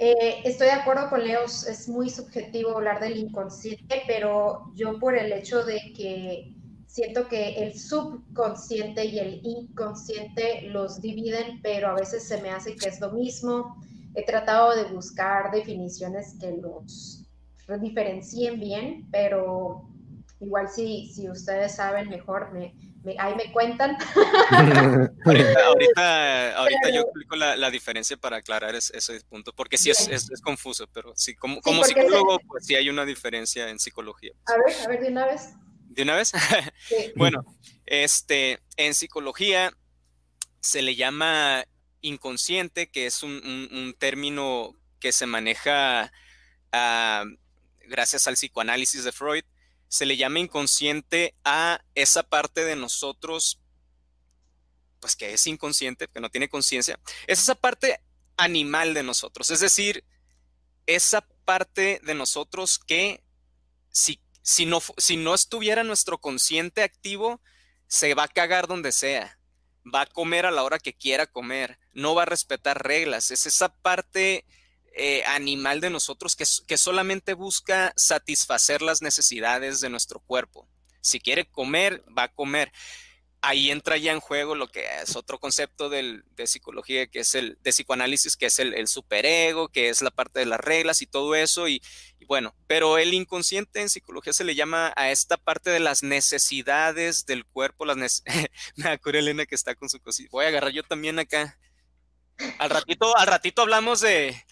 [0.00, 5.18] Eh, estoy de acuerdo con Leos, es muy subjetivo hablar del inconsciente, pero yo por
[5.18, 6.54] el hecho de que
[6.86, 12.76] siento que el subconsciente y el inconsciente los dividen, pero a veces se me hace
[12.76, 13.76] que es lo mismo.
[14.14, 17.24] He tratado de buscar definiciones que los
[17.80, 19.88] diferencien bien, pero
[20.40, 22.72] igual si, si ustedes saben mejor, me,
[23.18, 23.96] ahí me cuentan.
[25.24, 30.86] ahorita, ahorita, yo explico la, diferencia para aclarar ese, punto, porque sí es, es, confuso,
[30.92, 34.32] pero sí, como, como psicólogo, pues sí hay una diferencia en psicología.
[34.46, 35.50] A ver, a ver, de una vez.
[35.88, 36.32] ¿De una vez?
[37.16, 37.44] bueno,
[37.86, 39.72] este, en psicología
[40.60, 41.64] se le llama
[42.00, 46.12] inconsciente, que es un, término que se maneja
[46.72, 47.24] ah,
[47.88, 49.44] gracias al psicoanálisis de Freud,
[49.88, 53.60] se le llama inconsciente a esa parte de nosotros,
[55.00, 58.00] pues que es inconsciente, que no tiene conciencia, es esa parte
[58.36, 60.04] animal de nosotros, es decir,
[60.86, 63.22] esa parte de nosotros que
[63.90, 67.40] si, si, no, si no estuviera nuestro consciente activo,
[67.86, 69.38] se va a cagar donde sea,
[69.92, 73.46] va a comer a la hora que quiera comer, no va a respetar reglas, es
[73.46, 74.44] esa parte
[74.98, 80.68] eh, animal de nosotros que, que solamente busca satisfacer las necesidades de nuestro cuerpo.
[81.00, 82.72] Si quiere comer, va a comer
[83.40, 87.58] ahí entra ya en juego lo que es otro concepto de psicología, que es el
[87.62, 91.34] de psicoanálisis, que es el, superego, que es la parte de las reglas y todo
[91.34, 91.68] eso.
[91.68, 91.82] Y,
[92.26, 97.26] bueno, pero el inconsciente en psicología se le llama a esta parte de las necesidades
[97.26, 97.84] del cuerpo.
[97.84, 98.22] Las
[98.76, 100.28] Me acuerdo Elena que está con su cosita.
[100.32, 101.58] Voy a agarrar yo también acá.
[102.58, 104.44] Al ratito, al ratito hablamos de,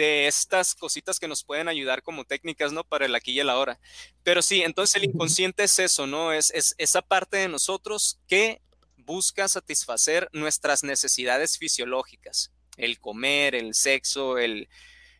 [0.00, 2.84] de estas cositas que nos pueden ayudar como técnicas, ¿no?
[2.84, 3.78] Para el aquí y el ahora.
[4.22, 6.32] Pero sí, entonces el inconsciente es eso, ¿no?
[6.32, 8.62] Es, es esa parte de nosotros que
[8.96, 14.70] busca satisfacer nuestras necesidades fisiológicas, el comer, el sexo, el,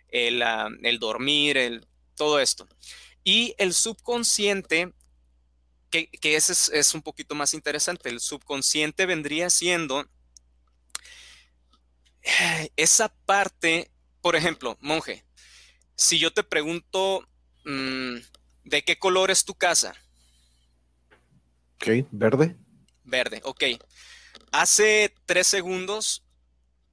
[0.08, 2.66] el, ah, dormir, el, todo esto.
[3.22, 4.94] Y el subconsciente,
[5.90, 10.08] que, que ese es, es, un poquito más interesante, el subconsciente vendría siendo
[12.22, 13.90] eh, esa parte
[14.20, 15.24] por ejemplo, monje,
[15.94, 17.26] si yo te pregunto,
[17.64, 18.16] mm,
[18.64, 19.94] ¿de qué color es tu casa?
[21.76, 22.56] Ok, verde.
[23.04, 23.64] Verde, ok.
[24.52, 26.24] Hace tres segundos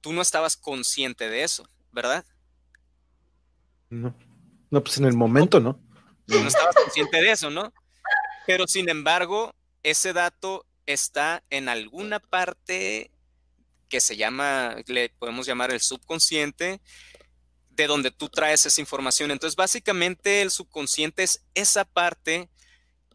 [0.00, 2.24] tú no estabas consciente de eso, ¿verdad?
[3.90, 4.16] No.
[4.70, 5.80] No, pues en el momento, ¿no?
[6.26, 7.72] No estabas consciente de eso, ¿no?
[8.46, 13.10] Pero sin embargo, ese dato está en alguna parte
[13.88, 16.80] que se llama, le podemos llamar el subconsciente,
[17.78, 19.30] de donde tú traes esa información.
[19.30, 22.50] Entonces, básicamente el subconsciente es esa parte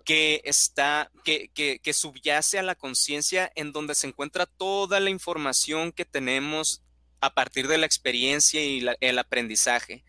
[0.06, 5.92] que está, que, que, subyace a la conciencia en donde se encuentra toda la información
[5.92, 6.82] que tenemos
[7.20, 10.04] a partir de la experiencia y el aprendizaje.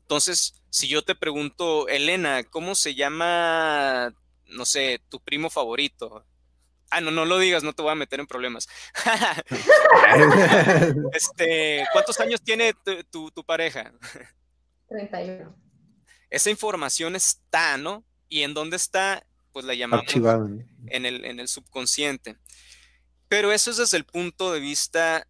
[0.00, 4.14] Entonces, si yo te pregunto, Elena, ¿cómo se llama,
[4.46, 6.24] no sé, tu primo favorito?
[6.90, 8.68] Ah, no, no lo digas, no te voy a meter en problemas.
[11.12, 12.74] este, ¿Cuántos años tiene
[13.10, 13.92] tu, pareja?
[14.88, 15.54] 31.
[16.28, 18.04] Esa información está, ¿no?
[18.28, 19.24] ¿Y en dónde está?
[19.52, 20.06] Pues la llamamos
[20.86, 22.36] en el, en el subconsciente.
[23.28, 25.26] Pero eso es desde el punto de vista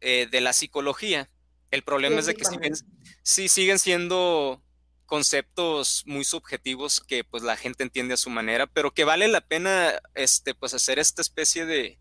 [0.00, 1.30] eh, de la psicología.
[1.70, 2.74] El problema es de que siguen,
[3.22, 4.62] sí siguen siendo
[5.06, 9.40] conceptos muy subjetivos que pues la gente entiende a su manera, pero que vale la
[9.40, 11.98] pena este pues hacer esta especie de,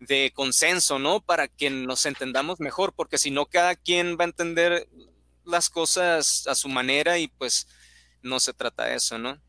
[0.00, 1.20] de consenso, ¿no?
[1.20, 4.88] Para que nos entendamos mejor, porque si no cada quien va a entender
[5.44, 7.66] las cosas a su manera y pues
[8.22, 9.40] no se trata de eso, ¿no?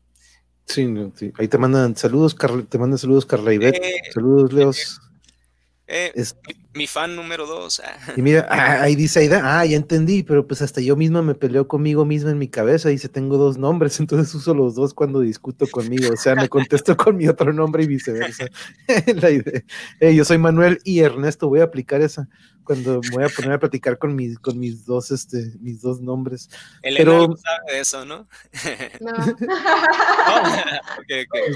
[0.64, 0.86] Sí,
[1.16, 1.32] sí.
[1.38, 2.36] ahí te mandan saludos,
[2.68, 4.78] te mandan saludos Carla y eh, saludos Leos.
[4.78, 5.07] Eh,
[6.74, 7.80] mi, fan número dos.
[7.84, 8.12] Ah.
[8.16, 11.34] Y mira, ah, ahí dice Aida, ah, ya entendí, pero pues hasta yo mismo me
[11.34, 12.88] peleo conmigo mismo en mi cabeza.
[12.88, 16.12] Dice, tengo dos nombres, entonces uso los dos cuando discuto conmigo.
[16.12, 18.46] O sea, me contesto con mi otro nombre y viceversa.
[19.16, 19.62] La idea.
[20.00, 22.28] yo soy Manuel y Ernesto, voy a aplicar esa
[22.64, 26.02] cuando me voy a poner a platicar con mis, con mis dos, este, mis dos
[26.02, 26.50] nombres.
[26.82, 28.28] pero, no sabe eso, ¿no?
[29.00, 29.12] No.
[31.00, 31.54] okay, okay.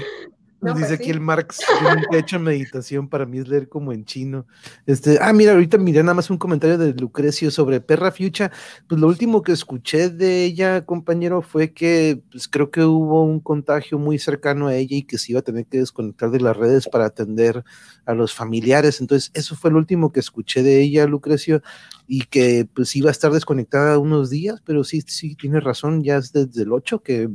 [0.63, 3.91] Pues dice aquí el Marx, yo nunca he hecho meditación, para mí es leer como
[3.91, 4.47] en chino.
[4.85, 8.49] Este, ah, mira, ahorita miré nada más un comentario de Lucrecio sobre Perra Fiucha.
[8.87, 13.41] Pues lo último que escuché de ella, compañero, fue que pues, creo que hubo un
[13.41, 16.55] contagio muy cercano a ella y que se iba a tener que desconectar de las
[16.55, 17.63] redes para atender
[18.05, 19.01] a los familiares.
[19.01, 21.61] Entonces, eso fue lo último que escuché de ella, Lucrecio,
[22.07, 26.17] y que pues iba a estar desconectada unos días, pero sí, sí, tiene razón, ya
[26.17, 27.29] es desde el 8 que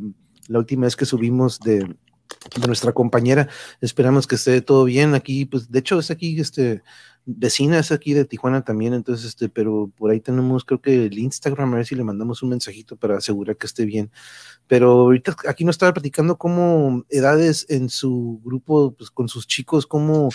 [0.49, 1.95] la última vez que subimos de
[2.61, 3.49] de nuestra compañera.
[3.81, 5.45] Esperamos que esté todo bien aquí.
[5.45, 6.83] Pues de hecho es aquí, este,
[7.31, 11.19] vecina es aquí de Tijuana también, entonces, este, pero por ahí tenemos, creo que el
[11.19, 14.11] Instagram, a ver si le mandamos un mensajito para asegurar que esté bien.
[14.67, 19.87] Pero ahorita aquí nos estaba platicando cómo edades en su grupo, pues con sus chicos,
[19.87, 20.31] cómo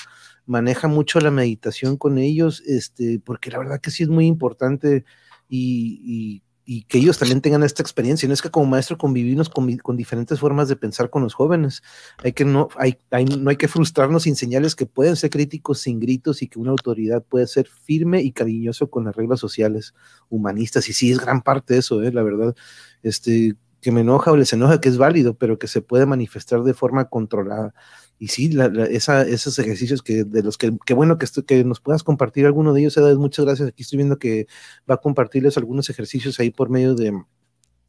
[0.46, 5.04] maneja mucho la meditación con ellos, este, porque la verdad que sí es muy importante
[5.50, 8.28] y, y y que ellos también tengan esta experiencia.
[8.28, 11.84] No es que como maestro convivimos con, con diferentes formas de pensar con los jóvenes.
[12.24, 12.97] Hay que no, hay,
[13.38, 16.72] no hay que frustrarnos sin señales que pueden ser críticos sin gritos y que una
[16.72, 19.93] autoridad puede ser firme y cariñoso con las reglas sociales
[20.30, 20.88] humanistas.
[20.89, 22.11] Y sí, es gran parte de eso, ¿eh?
[22.11, 22.55] la verdad.
[23.01, 26.64] Este, que me enoja o les enoja, que es válido, pero que se puede manifestar
[26.64, 27.74] de forma controlada
[28.20, 28.49] y sí,
[28.89, 32.82] esos ejercicios que de los que, qué bueno que, que nos puedas compartir alguno de
[32.82, 33.68] ellos, Edad, muchas gracias.
[33.68, 34.47] Aquí estoy viendo que
[34.89, 37.14] va a compartirles algunos ejercicios ahí por medio de,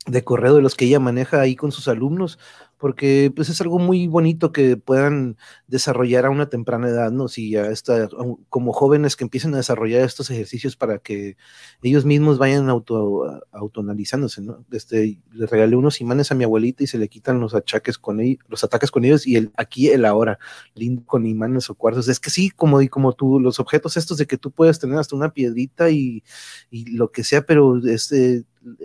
[0.06, 2.38] de correo de los que ella maneja ahí con sus alumnos
[2.84, 7.28] porque pues es algo muy bonito que puedan desarrollar a una temprana edad, ¿no?
[7.28, 8.10] Si ya está,
[8.50, 11.38] como jóvenes que empiecen a desarrollar estos ejercicios para que
[11.80, 14.66] ellos mismos vayan auto, autoanalizándose, ¿no?
[14.70, 18.20] Este, le regalé unos imanes a mi abuelita y se le quitan los achaques con
[18.20, 20.38] ellos, los ataques con ellos y el aquí, el ahora,
[20.74, 22.08] lindo con imanes o cuarzos.
[22.08, 24.98] Es que sí, como, y como tú, los objetos estos de que tú puedes tener
[24.98, 26.22] hasta una piedrita y,
[26.70, 28.44] y lo que sea, pero este,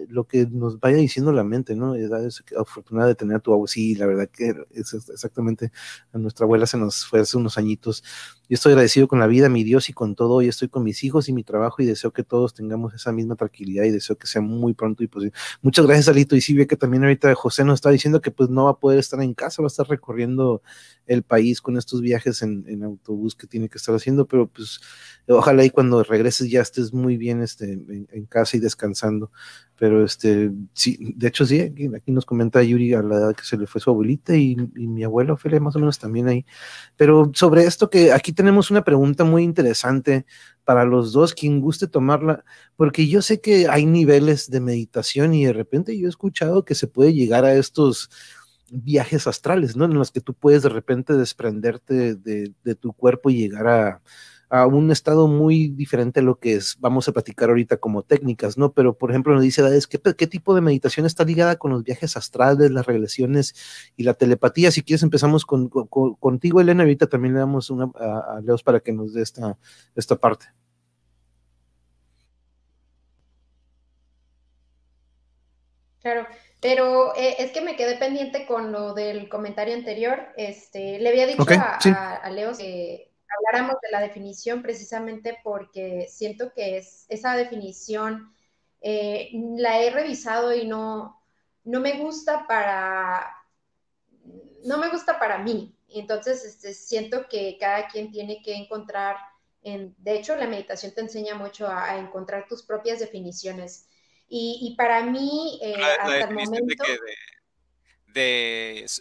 [0.09, 1.95] lo que nos vaya diciendo la mente, ¿no?
[1.95, 5.71] Es afortunada de tener a tu abuelo, sí, la verdad que es exactamente,
[6.13, 8.03] a nuestra abuela se nos fue hace unos añitos.
[8.49, 11.03] Yo estoy agradecido con la vida, mi Dios y con todo, y estoy con mis
[11.03, 14.27] hijos y mi trabajo y deseo que todos tengamos esa misma tranquilidad y deseo que
[14.27, 15.33] sea muy pronto y posible.
[15.61, 18.49] Muchas gracias, Alito, y sí ve que también ahorita José nos está diciendo que pues
[18.49, 20.63] no va a poder estar en casa, va a estar recorriendo
[21.05, 24.79] el país con estos viajes en, autobús que tiene que estar haciendo, pero pues
[25.27, 29.31] ojalá y cuando regreses ya estés muy bien este, en casa y descansando.
[29.79, 33.57] Pero este, sí, de hecho sí, aquí, nos comenta Yuri a la edad que se
[33.57, 36.45] le fue su abuelita y, mi abuelo Ophelia más o menos también ahí.
[36.97, 40.25] Pero sobre esto que aquí tenemos una pregunta muy interesante
[40.65, 42.43] para los dos, quien guste tomarla,
[42.75, 46.75] porque yo sé que hay niveles de meditación y de repente yo he escuchado que
[46.75, 48.09] se puede llegar a estos
[48.69, 49.85] viajes astrales, ¿no?
[49.85, 54.01] En los que tú puedes de repente desprenderte de, de tu cuerpo y llegar a,
[54.49, 58.57] a un estado muy diferente a lo que es, vamos a platicar ahorita como técnicas,
[58.57, 58.73] ¿no?
[58.73, 62.17] Pero, por ejemplo, nos dice, ¿qué, ¿qué tipo de meditación está ligada con los viajes
[62.17, 63.53] astrales, las regresiones
[63.95, 64.71] y la telepatía?
[64.71, 68.91] Si quieres, empezamos con, contigo, Elena, ahorita también le damos una a, Leos para que
[68.91, 69.57] nos dé esta,
[69.95, 70.47] esta parte.
[76.01, 76.25] Claro,
[76.59, 80.29] pero eh, es que me quedé pendiente con lo del comentario anterior.
[80.37, 86.53] Este, le había dicho a, a, Leo que habláramos de la definición precisamente porque siento
[86.53, 88.33] que es esa definición
[88.81, 91.21] eh, la he revisado y no,
[91.63, 93.35] no me gusta para
[94.65, 95.75] no me gusta para mí.
[95.89, 99.17] Entonces este, siento que cada quien tiene que encontrar,
[99.63, 103.87] en, de hecho la meditación te enseña mucho a, encontrar tus propias definiciones.
[104.31, 106.99] Y, para mí, eh, hasta el momento de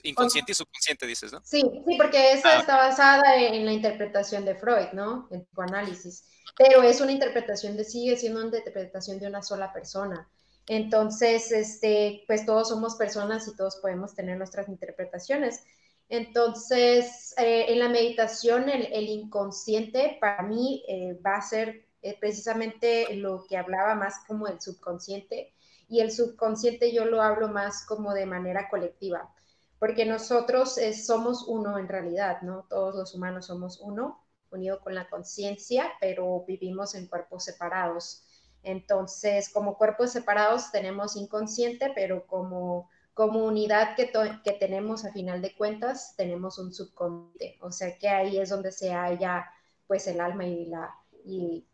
[0.02, 1.40] inconsciente y subconsciente, dices, ¿no?
[1.44, 2.60] Sí, sí, porque esa ah.
[2.60, 5.28] está basada en la interpretación de Freud, ¿no?
[5.30, 6.24] En análisis.
[6.56, 10.28] Pero es una interpretación de, sigue siendo una interpretación de una sola persona.
[10.66, 15.64] Entonces, este, pues todos somos personas y todos podemos tener nuestras interpretaciones.
[16.10, 23.14] Entonces, eh, en la meditación, el, inconsciente para mí eh, va a ser eh, precisamente
[23.14, 25.52] lo que hablaba más como el subconsciente,
[25.88, 29.32] y el subconsciente yo lo hablo más como de manera colectiva,
[29.78, 32.66] porque nosotros eh, somos uno en realidad, ¿no?
[32.68, 38.24] Todos los humanos somos uno, unido con la conciencia, pero vivimos en cuerpos separados.
[38.62, 44.10] Entonces, como cuerpos separados tenemos inconsciente, pero como, como unidad que,
[44.44, 47.58] que tenemos a final de cuentas, tenemos un subconsciente.
[47.62, 49.46] O sea que ahí es donde se halla
[49.86, 50.94] pues el alma y, la,
[51.24, 51.66] y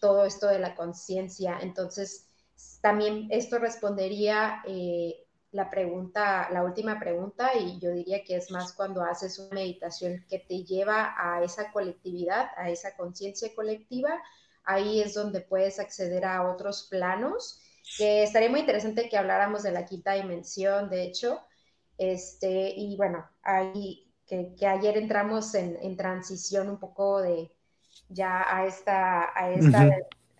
[0.00, 1.58] todo esto de la conciencia.
[1.60, 2.29] Entonces,
[2.80, 8.72] también esto respondería eh, la pregunta, la última pregunta, y yo diría que es más
[8.72, 14.20] cuando haces una meditación que te lleva a esa colectividad, a esa conciencia colectiva,
[14.64, 17.60] ahí es donde puedes acceder a otros planos,
[17.98, 21.40] que estaría muy interesante que habláramos de la quinta dimensión, de hecho,
[21.98, 27.50] este, y bueno, ahí que, ayer entramos en, transición un poco de
[28.08, 29.90] ya a esta, a esta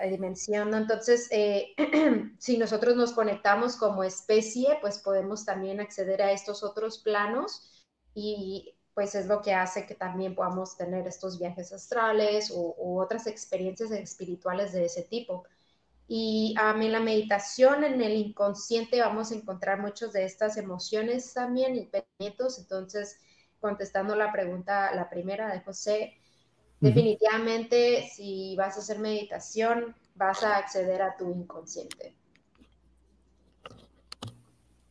[0.07, 0.75] dimensión.
[0.75, 1.75] Entonces, eh,
[2.39, 8.75] si nosotros nos conectamos como especie, pues podemos también acceder a estos otros planos y
[8.95, 13.91] pues es lo que hace que también podamos tener estos viajes astrales u, otras experiencias
[13.93, 15.45] espirituales de ese tipo.
[16.09, 21.33] Y mí en la meditación, en el inconsciente, vamos a encontrar muchas de estas emociones
[21.33, 22.59] también y pensamientos.
[22.59, 23.21] Entonces,
[23.61, 26.20] contestando la pregunta, la primera de José,
[26.81, 32.15] Definitivamente, si vas a hacer meditación, vas a acceder a tu inconsciente.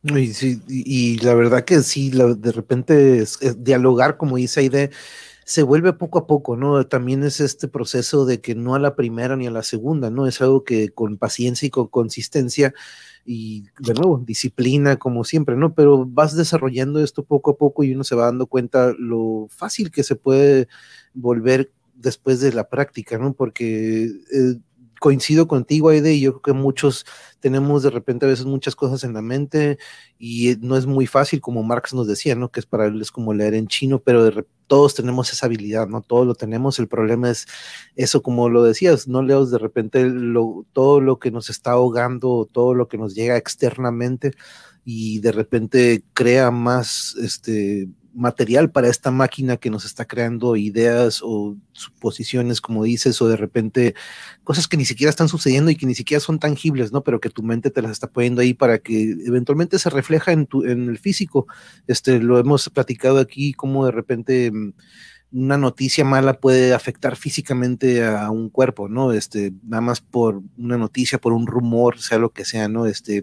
[0.02, 3.24] Y, la verdad que sí, de repente
[3.58, 4.90] dialogar, como dice Aide,
[5.44, 6.86] se vuelve poco a poco, ¿no?
[6.86, 10.26] También es este proceso de que no a la primera ni a la segunda, ¿no?
[10.26, 12.72] Es algo que con paciencia y con consistencia
[13.26, 15.74] y de nuevo, disciplina como siempre, ¿no?
[15.74, 19.90] Pero vas desarrollando esto poco a poco y uno se va dando cuenta lo fácil
[19.90, 20.68] que se puede
[21.14, 21.70] volver
[22.00, 23.34] después de la práctica, ¿no?
[23.34, 24.58] Porque eh,
[25.00, 27.06] coincido contigo, Aide, y yo creo que muchos
[27.40, 29.78] tenemos de repente a veces muchas cosas en la mente
[30.18, 32.50] y no es muy fácil, como Marx nos decía, ¿no?
[32.50, 34.30] Que es para él es como leer en chino, pero
[34.66, 36.02] todos tenemos esa habilidad, ¿no?
[36.02, 37.46] Todos lo tenemos, el problema es
[37.96, 40.06] eso, como lo decías, no leos de repente
[40.72, 44.32] todo lo que nos está ahogando, todo lo que nos llega externamente
[44.84, 51.20] y de repente crea más, este, material para esta máquina que nos está creando ideas
[51.22, 53.94] o suposiciones, como dices, o de repente
[54.44, 57.02] cosas que ni siquiera están sucediendo y que ni siquiera son tangibles, ¿no?
[57.02, 60.46] Pero que tu mente te las está poniendo ahí para que eventualmente se refleja en,
[60.46, 61.46] tu, en el físico.
[61.86, 64.72] Este, lo hemos platicado aquí, como de repente mm,
[65.32, 69.12] una noticia mala puede afectar físicamente a un cuerpo, ¿no?
[69.12, 72.86] Este, nada más por una noticia, por un rumor, sea lo que sea, ¿no?
[72.86, 73.22] Este,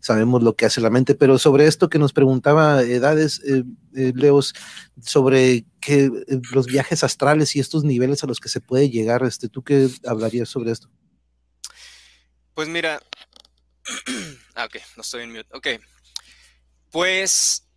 [0.00, 3.62] sabemos lo que hace la mente, pero sobre esto que nos preguntaba Edades, eh,
[3.94, 4.54] eh, Leos,
[5.00, 9.22] sobre que eh, los viajes astrales y estos niveles a los que se puede llegar,
[9.22, 10.90] este, ¿tú qué hablarías sobre esto?
[12.54, 13.00] Pues mira,
[14.56, 15.68] ah, ok, no estoy en mute, ok,
[16.90, 17.68] pues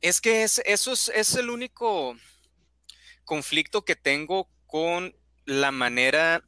[0.00, 2.16] es que es, eso es, es el único
[3.26, 6.42] conflicto que tengo con la manera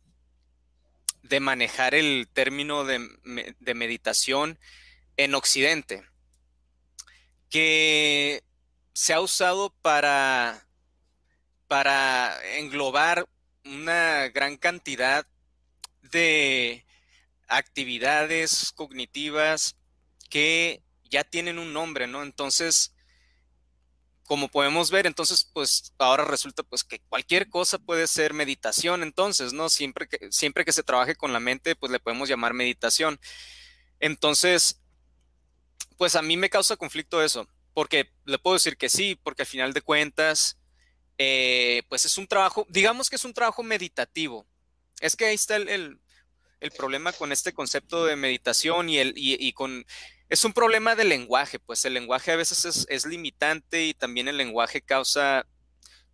[1.22, 2.98] de manejar el término de,
[3.74, 4.58] meditación
[5.18, 6.04] en Occidente,
[7.50, 8.42] que
[8.94, 10.66] se ha usado para,
[11.66, 13.28] para englobar
[13.64, 15.26] una gran cantidad
[16.02, 16.86] de
[17.48, 19.76] actividades cognitivas
[20.30, 22.22] que ya tienen un nombre, ¿no?
[22.22, 22.94] Entonces,
[24.28, 29.54] como podemos ver, entonces, pues ahora resulta pues que cualquier cosa puede ser meditación, entonces,
[29.54, 29.70] ¿no?
[29.70, 33.18] Siempre que, siempre que se trabaje con la mente, pues le podemos llamar meditación.
[34.00, 34.82] Entonces,
[35.96, 39.48] pues a mí me causa conflicto eso, porque le puedo decir que sí, porque al
[39.48, 40.58] final de cuentas,
[41.16, 44.46] eh, pues es un trabajo, digamos que es un trabajo meditativo.
[45.00, 45.98] Es que ahí está el,
[46.76, 49.86] problema con este concepto de meditación y, el, y con
[50.28, 54.36] es un problema de lenguaje, pues el lenguaje a veces es, limitante y también el
[54.36, 55.46] lenguaje causa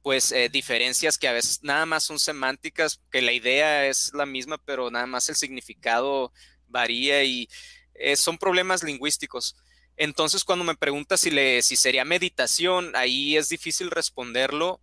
[0.02, 4.26] pues eh, diferencias que a veces nada más son semánticas, que la idea es la
[4.26, 6.32] misma, pero nada más el significado
[6.68, 7.48] varía y
[7.94, 9.56] eh, son problemas lingüísticos.
[9.96, 14.80] Entonces, cuando me preguntas si, le, si sería meditación, ahí es difícil responderlo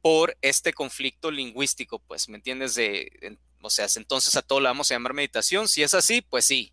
[0.00, 2.74] por este conflicto lingüístico, pues, ¿me entiendes?
[2.74, 5.68] De, o sea, entonces a todo le vamos a llamar meditación.
[5.68, 6.72] Si es así, pues sí,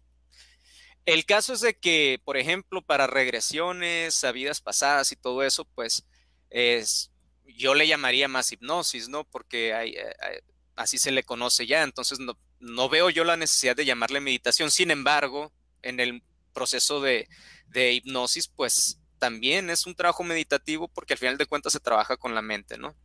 [1.05, 5.65] el caso es de que, por ejemplo, para regresiones a vidas pasadas y todo eso,
[5.65, 6.05] pues
[6.49, 7.11] es,
[7.45, 9.23] yo le llamaría más hipnosis, ¿no?
[9.23, 10.43] Porque eh,
[10.75, 12.17] así se le conoce ya, entonces
[12.59, 14.71] no, veo yo la necesidad de llamarle meditación.
[14.71, 15.53] Sin embargo,
[15.83, 16.23] en el
[16.53, 17.27] proceso de,
[17.73, 22.33] hipnosis, pues también es un trabajo meditativo porque al final de cuentas se trabaja con
[22.33, 22.95] la mente, ¿no?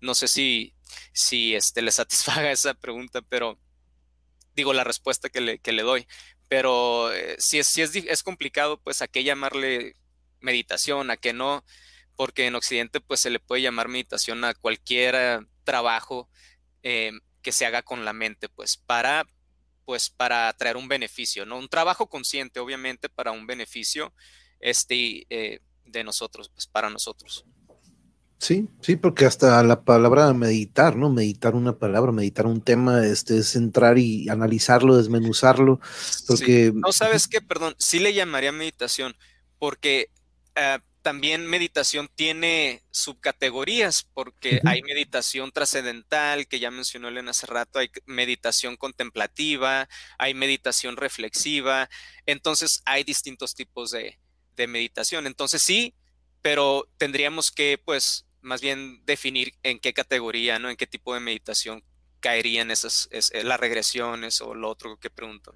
[0.00, 0.74] No sé si,
[1.54, 3.58] este, le satisfaga esa pregunta, pero
[4.54, 6.06] digo la respuesta que le doy
[6.50, 9.94] pero eh, si, es, si es, es, complicado, pues a qué llamarle
[10.40, 11.64] meditación, a qué no,
[12.16, 16.28] porque en Occidente pues se le puede llamar meditación a cualquier eh, trabajo
[16.82, 19.28] eh, que se haga con la mente, pues para
[19.84, 21.56] pues para traer un beneficio, ¿no?
[21.56, 24.12] Un trabajo consciente, obviamente, para un beneficio
[24.58, 25.26] este,
[25.84, 27.44] de nosotros, pues para nosotros.
[28.40, 31.10] Sí, sí, porque hasta la palabra meditar, ¿no?
[31.10, 35.78] Meditar una palabra, meditar un tema, este, es entrar y analizarlo, desmenuzarlo,
[36.26, 36.72] porque...
[36.74, 39.14] No sabes qué, perdón, sí le llamaría meditación,
[39.58, 40.08] porque
[40.54, 47.78] eh, también meditación tiene subcategorías, porque hay meditación trascendental, que ya mencionó Elena hace rato,
[47.78, 49.86] hay meditación contemplativa,
[50.16, 51.90] hay meditación reflexiva,
[52.24, 54.18] entonces hay distintos tipos de,
[54.56, 55.26] de meditación.
[55.26, 55.94] Entonces sí,
[56.40, 60.70] pero tendríamos que, pues, más bien definir en qué categoría, ¿no?
[60.70, 61.82] En qué tipo de meditación
[62.20, 65.54] caerían esas, eh, las regresiones o lo otro que pregunto.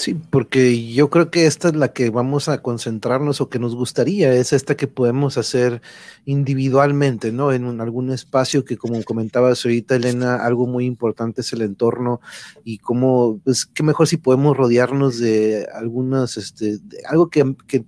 [0.00, 3.74] Sí, porque yo creo que esta es la que vamos a concentrarnos o que nos
[3.74, 5.82] gustaría, es esta que podemos hacer
[6.24, 7.52] individualmente, ¿no?
[7.52, 12.22] En algún espacio que como comentabas ahorita, Elena, algo muy importante es el entorno
[12.64, 17.84] y cómo, pues, qué mejor si podemos rodearnos de algunas, este, algo que, que,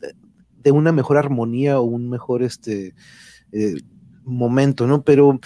[0.63, 2.95] de una mejor armonía o un mejor, este,
[3.53, 3.77] eh,
[4.24, 5.03] momento, ¿no?
[5.03, 5.40] Pero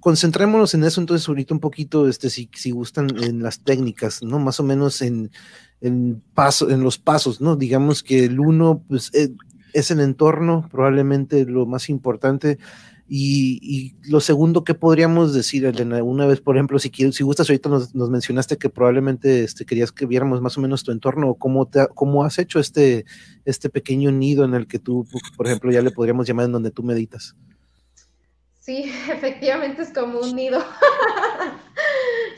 [0.00, 4.38] concentrémonos en eso entonces ahorita un poquito, este, si, si gustan en las técnicas, ¿no?
[4.40, 5.30] Más o menos en,
[5.80, 7.56] en, paso, en los pasos, ¿no?
[7.56, 9.32] Digamos que el uno, pues, eh,
[9.72, 12.58] es el entorno, probablemente lo más importante.
[13.14, 15.70] Y, lo segundo que podríamos decir,
[16.02, 19.92] una vez, por ejemplo, si quieres, si gustas, ahorita nos, mencionaste que probablemente este, querías
[19.92, 23.04] que viéramos más o menos tu entorno, o cómo, te, cómo has hecho este,
[23.44, 26.70] este pequeño nido en el que tú, por ejemplo, ya le podríamos llamar en donde
[26.70, 27.36] tú meditas.
[28.62, 30.64] Sí, efectivamente es como un nido.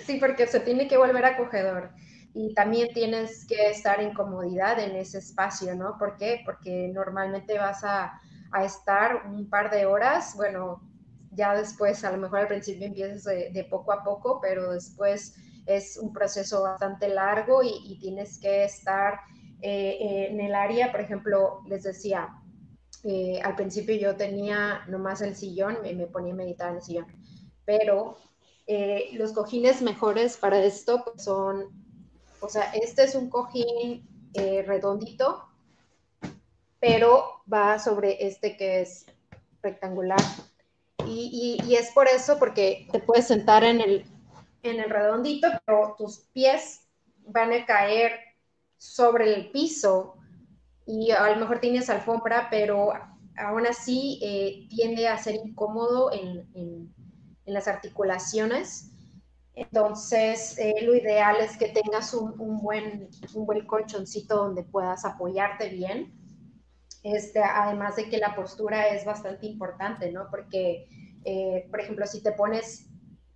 [0.06, 1.90] sí, porque se tiene que volver acogedor.
[2.32, 5.98] Y también tienes que estar en comodidad en ese espacio, ¿no?
[5.98, 6.40] ¿Por qué?
[6.44, 8.20] Porque normalmente vas a,
[8.64, 10.80] estar un par de horas, bueno,
[11.32, 15.34] ya después, a lo mejor al principio empiezas de, poco a poco, pero después
[15.66, 19.18] es un proceso bastante largo y, tienes que estar
[19.60, 22.28] eh, en el área, por ejemplo, les decía,
[23.04, 26.82] eh, al principio yo tenía nomás el sillón, me, me ponía a meditar en el
[26.82, 27.06] sillón,
[27.66, 28.16] pero
[28.66, 31.66] eh, los cojines mejores para esto pues, son,
[32.40, 35.44] o sea, este es un cojín eh, redondito,
[36.80, 39.06] pero va sobre este que es
[39.62, 40.20] rectangular.
[41.06, 44.06] Y, y, es por eso, porque te puedes sentar en el,
[44.62, 46.88] en el redondito, pero tus pies
[47.26, 48.12] van a caer
[48.78, 50.13] sobre el piso
[50.86, 52.92] y a lo mejor tienes alfombra, pero
[53.36, 56.94] aún así eh, tiende a ser incómodo en, en,
[57.46, 58.90] las articulaciones.
[59.54, 65.04] Entonces, eh, lo ideal es que tengas un, un, buen, un buen colchoncito donde puedas
[65.04, 66.14] apoyarte bien.
[67.02, 70.28] Este, además de que la postura es bastante importante, ¿no?
[70.30, 70.88] Porque,
[71.24, 72.86] eh, por ejemplo, si te pones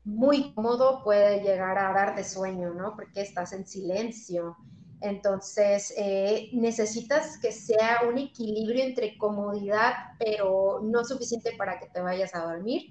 [0.04, 2.96] muy cómodo, puede llegar a darte sueño, ¿no?
[2.96, 4.56] Porque estás en silencio.
[5.00, 12.00] Entonces, eh, necesitas que sea un equilibrio entre comodidad, pero no suficiente para que te
[12.00, 12.90] vayas a dormir.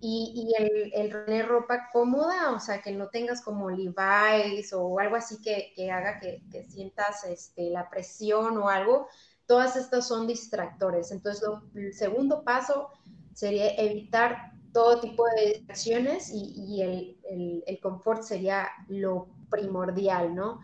[0.00, 5.40] Y, el, tener ropa cómoda, o sea, que no tengas como Levi's o algo así
[5.42, 9.08] que, haga que, sientas este, la presión o algo,
[9.46, 11.10] todas estas son distractores.
[11.10, 11.42] Entonces,
[11.74, 12.90] el segundo paso
[13.34, 20.60] sería evitar todo tipo de distracciones y, el, el confort sería lo primordial, ¿no?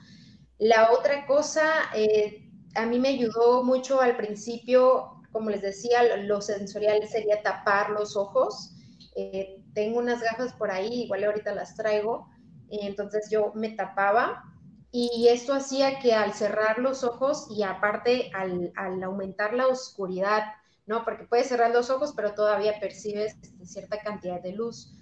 [0.58, 1.64] La otra cosa,
[1.94, 7.90] eh, a mí me ayudó mucho al principio, como les decía, lo sensorial sería tapar
[7.90, 8.72] los ojos.
[9.16, 12.28] Eh, tengo unas gafas por ahí, igual ahorita las traigo,
[12.68, 14.44] entonces yo me tapaba
[14.96, 18.72] y esto hacía que al cerrar los ojos y aparte al,
[19.02, 20.44] aumentar la oscuridad,
[20.86, 21.04] ¿no?
[21.04, 24.94] Porque puedes cerrar los ojos, pero todavía percibes este, cierta cantidad de luz.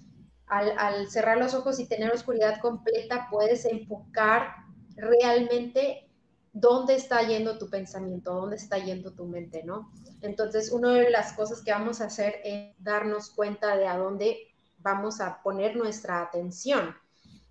[0.47, 4.55] Al, al, cerrar los ojos y tener oscuridad completa, puedes enfocar
[4.97, 6.09] realmente
[6.53, 9.91] dónde está yendo tu pensamiento, dónde está yendo tu mente, ¿no?
[10.21, 14.39] Entonces, una de las cosas que vamos a hacer es darnos cuenta de a dónde
[14.79, 16.95] vamos a poner nuestra atención.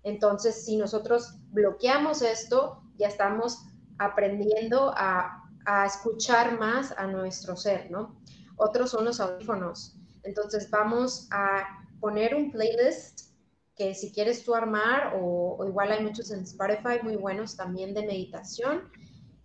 [0.04, 3.58] Entonces, si nosotros bloqueamos esto, ya estamos
[3.98, 5.38] aprendiendo a,
[5.86, 8.20] escuchar más a nuestro ser, ¿no?
[8.56, 9.96] Otros son los audífonos.
[10.24, 13.31] Entonces, vamos a poner un playlist
[13.82, 18.06] que si quieres tú armar, o, igual hay muchos en Spotify muy buenos también de
[18.06, 18.88] meditación,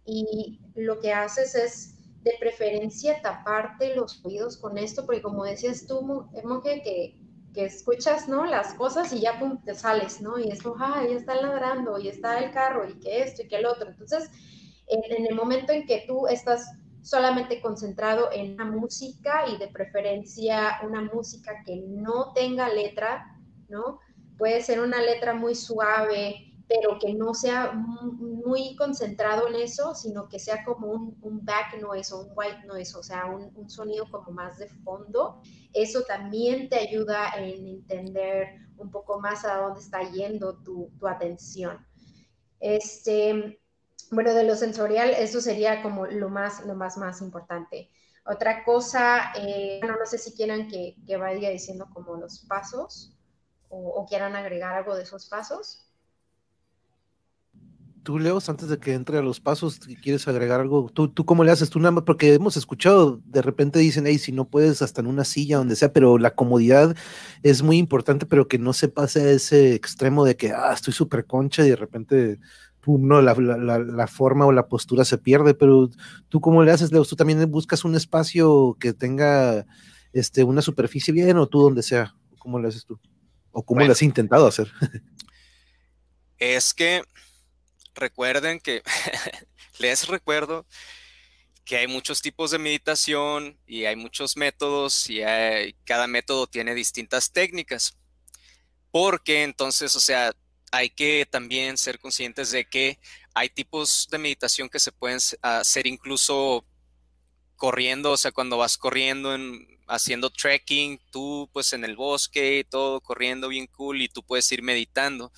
[0.05, 5.87] y lo que haces es de preferencia taparte los oídos con esto, porque como decías
[5.87, 6.01] tú,
[6.43, 7.19] Monje, que,
[7.53, 8.45] que escuchas, ¿no?
[8.45, 10.37] Las cosas y ya pum, te sales, ¿no?
[10.37, 13.57] Y esto, ah, ya está ladrando, y está el carro, y que esto, y que
[13.57, 13.89] el otro.
[13.89, 14.29] Entonces,
[14.87, 16.63] en, en el momento en que tú estás
[17.01, 23.25] solamente concentrado en la música y de preferencia una música que no tenga letra,
[23.67, 23.99] ¿no?
[24.37, 30.27] Puede ser una letra muy suave, pero que no sea muy concentrado en eso, sino
[30.27, 33.69] que sea como un, un back noise o un white noise, o sea, un, un,
[33.69, 35.41] sonido como más de fondo.
[35.73, 41.07] Eso también te ayuda en entender un poco más a dónde está yendo tu, tu
[41.07, 41.85] atención.
[42.59, 43.61] Este,
[44.11, 47.89] bueno, de lo sensorial, eso sería como lo más, lo más, más importante.
[48.25, 53.16] Otra cosa, eh, no sé si quieran que, que, vaya diciendo como los pasos
[53.69, 55.87] o, quieran agregar algo de esos pasos
[58.07, 60.89] tú, Leos, antes de que entre a los pasos, ¿quieres agregar algo?
[60.93, 61.69] ¿Tú, tú cómo le haces?
[61.69, 65.07] Tú nada más, porque hemos escuchado, de repente dicen, hey, si no puedes hasta en
[65.07, 66.95] una silla, donde sea, pero la comodidad
[67.43, 70.93] es muy importante, pero que no se pase a ese extremo de que, ah, estoy
[70.93, 72.39] súper concha y de repente,
[72.85, 75.89] no, la, la, la, forma o la postura se pierde, pero
[76.29, 77.09] tú cómo le haces, Leos?
[77.09, 79.65] ¿Tú también buscas un espacio que tenga
[80.13, 82.15] este, una superficie bien o tú donde sea?
[82.39, 82.97] ¿Cómo le haces tú?
[83.59, 84.71] ¿O cómo bueno, le has intentado hacer?
[86.37, 87.01] es que
[87.95, 88.83] recuerden que
[89.79, 90.67] les recuerdo
[91.65, 96.75] que hay muchos tipos de meditación y hay muchos métodos y hay, cada método tiene
[96.75, 97.97] distintas técnicas.
[98.91, 100.33] Porque entonces, o sea,
[100.71, 102.99] hay que también ser conscientes de que
[103.33, 106.63] hay tipos de meditación que se pueden hacer incluso
[107.57, 113.01] corriendo, o sea, cuando vas corriendo, en, haciendo trekking, tú pues en el bosque, todo
[113.01, 115.33] corriendo bien cool y tú puedes ir meditando.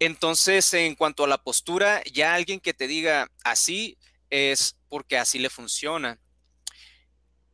[0.00, 3.96] Entonces, en cuanto a la postura, ya alguien que te diga así
[4.30, 6.18] es porque así le funciona.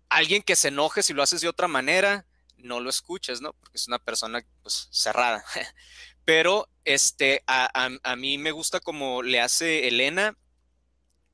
[0.09, 3.53] Alguien que se enoje si lo haces de otra manera, no lo escuches, ¿no?
[3.53, 5.45] Porque es una persona pues, cerrada.
[6.25, 10.37] Pero este, a, a, a, mí me gusta como le hace Elena,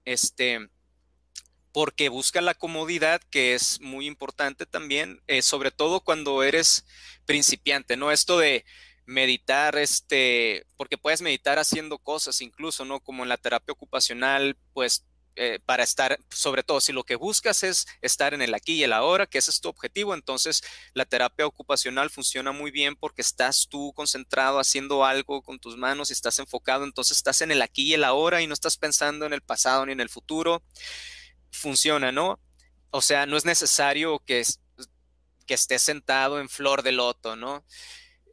[0.05, 0.69] este,
[1.77, 6.87] porque busca la comodidad, que es muy importante también, eh, sobre todo cuando eres
[7.27, 8.11] principiante, ¿no?
[8.11, 8.65] Esto de
[9.05, 13.01] meditar, este, porque puedes meditar haciendo cosas incluso, ¿no?
[13.01, 15.05] Como en la terapia ocupacional, pues
[15.35, 18.85] eh, para estar, sobre todo si lo que buscas es estar en el aquí y
[18.85, 20.63] el ahora, que ese es tu objetivo, entonces
[20.95, 26.09] la terapia ocupacional funciona muy bien porque estás tú concentrado haciendo algo con tus manos
[26.09, 29.27] y estás enfocado, entonces estás en el aquí y el ahora y no estás pensando
[29.27, 30.63] en el pasado ni en el futuro.
[31.57, 32.39] Funciona, ¿no?
[32.91, 34.45] O sea, no es necesario que,
[35.47, 37.65] que estés sentado en flor de loto, ¿no?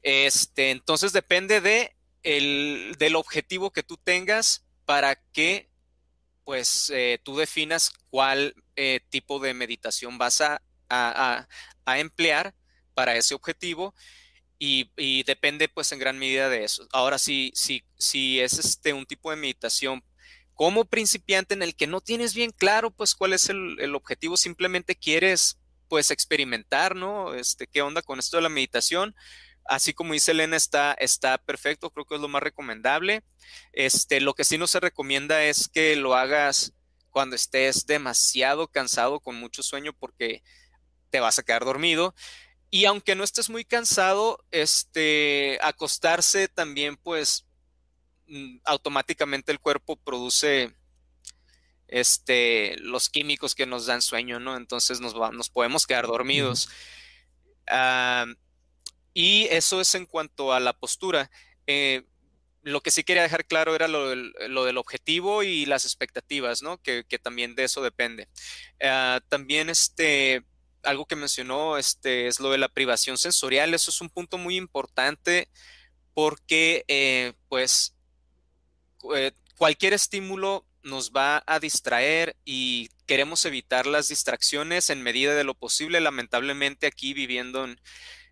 [0.04, 5.70] Este, entonces depende de el, del objetivo que tú tengas para que
[6.44, 11.48] pues eh, tú definas cuál eh, tipo de meditación vas a, a,
[11.86, 12.54] a, emplear
[12.94, 13.96] para ese objetivo
[14.60, 16.88] y, y, depende pues en gran medida de eso.
[16.92, 20.04] Ahora, si, si, si es este un tipo de meditación
[20.64, 24.96] como principiante en el que no tienes bien claro pues cuál es el, objetivo, simplemente
[24.96, 25.60] quieres
[25.90, 27.34] pues experimentar, ¿no?
[27.34, 29.14] Este, ¿qué onda con esto de la meditación?
[29.66, 33.24] Así como dice Elena, está, está perfecto, creo que es lo más recomendable.
[33.74, 36.72] Este, lo que sí no se recomienda es que lo hagas
[37.10, 40.44] cuando estés demasiado cansado, con mucho sueño, porque
[41.10, 42.16] te vas a quedar dormido.
[42.70, 47.48] Y aunque no estés muy cansado, este, acostarse también, pues,
[48.66, 50.74] automáticamente el cuerpo produce
[51.88, 54.58] este, los químicos que nos dan sueño, ¿no?
[54.58, 56.70] Entonces nos, va, nos podemos quedar dormidos.
[57.70, 58.34] Uh,
[59.14, 61.30] y eso es en cuanto a la postura.
[61.68, 62.04] Eh,
[62.64, 66.62] lo que sí quería dejar claro era lo del, lo del objetivo y las expectativas,
[66.62, 66.82] ¿no?
[66.82, 68.30] Que, que también de eso depende.
[68.82, 70.44] Uh, también este,
[70.82, 73.74] algo que mencionó este, es lo de la privación sensorial.
[73.74, 75.50] Eso es un punto muy importante
[76.14, 77.96] porque, eh, pues,
[79.16, 85.44] eh, cualquier estímulo nos va a distraer y queremos evitar las distracciones en medida de
[85.44, 86.02] lo posible.
[86.02, 87.66] Lamentablemente aquí viviendo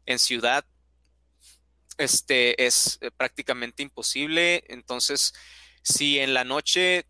[0.06, 0.65] en, ciudad
[1.98, 4.64] este, es eh, prácticamente imposible.
[4.68, 5.34] Entonces,
[5.84, 7.06] si en la noche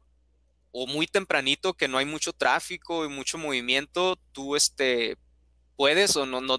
[0.71, 5.17] o muy tempranito que no hay mucho tráfico y mucho movimiento, tú este,
[5.75, 6.57] puedes o no, no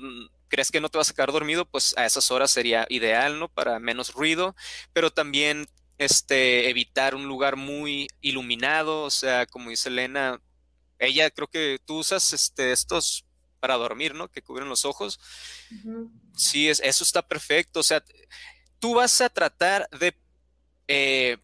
[0.49, 3.49] crees que no te vas a quedar dormido, pues a esas horas sería ideal, ¿no?
[3.49, 4.55] Para menos ruido,
[4.93, 5.67] pero también
[5.99, 10.41] este, evitar un lugar muy iluminado, o sea, como dice Elena,
[10.99, 13.25] ella creo que tú usas este, estos
[13.61, 14.29] para dormir, ¿no?
[14.29, 15.21] Que cubren los ojos.
[15.71, 16.11] Uh -huh.
[16.37, 17.81] Sí, es, eso está perfecto.
[17.81, 18.03] O sea,
[18.81, 20.17] tú vas a tratar de
[20.89, 21.39] eh,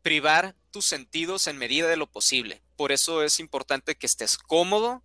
[0.00, 2.62] privar tus sentidos en medida de lo posible.
[2.76, 5.02] Por eso es importante que estés cómodo,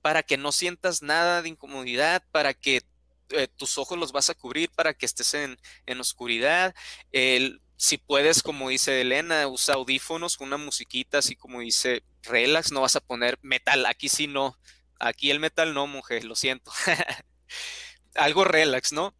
[0.00, 2.82] para que no sientas nada de incomodidad, para que
[3.30, 6.74] eh, tus ojos los vas a cubrir, para que estés en, en oscuridad.
[7.12, 12.80] El, si puedes, como dice Elena, usa audífonos, una musiquita, así como dice relax, no
[12.80, 14.58] vas a poner metal, aquí sí no,
[14.98, 16.72] Aquí el metal no, mujer, lo siento.
[18.14, 19.14] Algo relax, ¿no?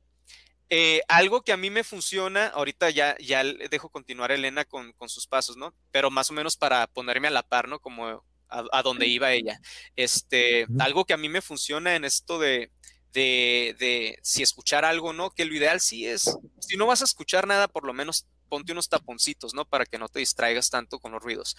[0.69, 5.27] eh, algo que a mí me funciona, ahorita ya, ya dejo continuar Elena con, sus
[5.27, 5.75] pasos, ¿no?
[5.93, 7.79] Pero más o menos para ponerme a la par, ¿no?
[7.79, 9.61] Como a, donde iba ella.
[9.95, 12.71] Este, algo que a mí me funciona en esto de,
[13.13, 15.31] de, de, si escuchar algo, ¿no?
[15.31, 18.73] Que lo ideal sí es, si no vas a escuchar nada, por lo menos ponte
[18.73, 19.65] unos taponcitos, ¿no?
[19.65, 21.57] Para que no te distraigas tanto con los ruidos.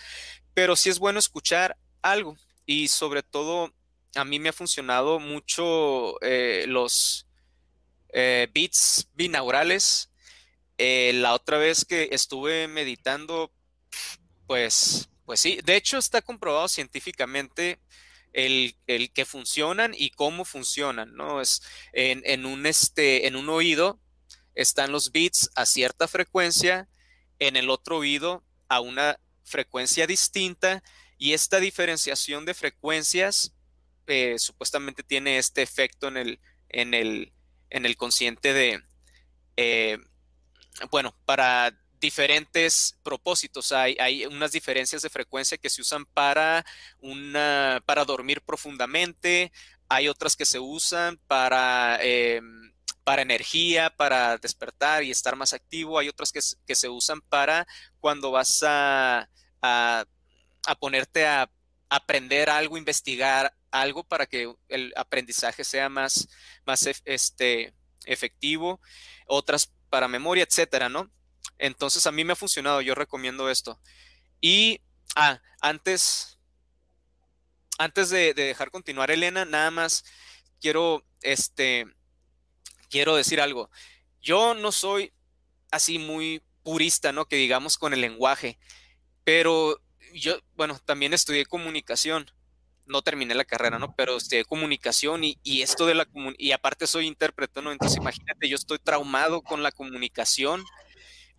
[0.54, 3.74] Pero sí es bueno escuchar algo y sobre todo
[4.16, 7.28] a mí me ha funcionado mucho eh, los
[8.10, 10.12] eh, beats binaurales.
[10.78, 13.52] Eh, la otra vez que estuve meditando,
[14.46, 17.80] pues, pues sí, de hecho está comprobado científicamente
[18.34, 18.76] el,
[19.14, 21.42] que funcionan y cómo funcionan, ¿no?
[21.42, 24.00] Es en, un, este, en un oído
[24.58, 26.90] están los beats a cierta frecuencia,
[27.40, 30.84] en el otro oído a una frecuencia distinta
[31.18, 33.54] y esta diferenciación de frecuencias
[34.08, 36.40] eh, supuestamente tiene este efecto en el,
[36.70, 37.34] en el,
[37.70, 38.82] en el consciente de,
[39.58, 40.00] eh,
[40.90, 43.72] bueno, para diferentes propósitos.
[43.72, 46.66] Hay, hay, unas diferencias de frecuencia que se usan para,
[47.00, 49.52] una, para dormir profundamente,
[49.90, 52.72] hay otras que se usan para em,
[53.08, 55.98] para energía, para despertar y estar más activo.
[55.98, 57.66] Hay otras que, se usan para
[58.02, 59.30] cuando vas a,
[59.62, 60.06] a,
[60.78, 61.50] ponerte a
[61.88, 66.28] aprender algo, investigar algo para que el aprendizaje sea más,
[66.66, 67.74] más este,
[68.04, 68.82] efectivo.
[69.26, 71.10] Otras para memoria, etcétera, ¿no?
[71.60, 73.80] Entonces a mí me ha funcionado, yo recomiendo esto.
[74.42, 74.82] Y,
[75.16, 76.40] ah, antes,
[77.78, 80.04] antes de, de dejar continuar, Elena, nada más
[80.60, 81.86] quiero, este,
[82.90, 83.70] quiero decir algo.
[84.22, 85.14] Yo no soy
[85.72, 87.28] así muy purista, ¿no?
[87.28, 88.58] Que digamos con el lenguaje,
[89.24, 89.82] pero
[90.14, 92.32] yo, bueno, también estudié comunicación.
[92.86, 93.94] No terminé la carrera, ¿no?
[93.96, 97.72] Pero estudié comunicación y, esto de la comunicación, y aparte soy intérprete, ¿no?
[97.72, 100.64] Entonces imagínate, yo estoy traumado con la comunicación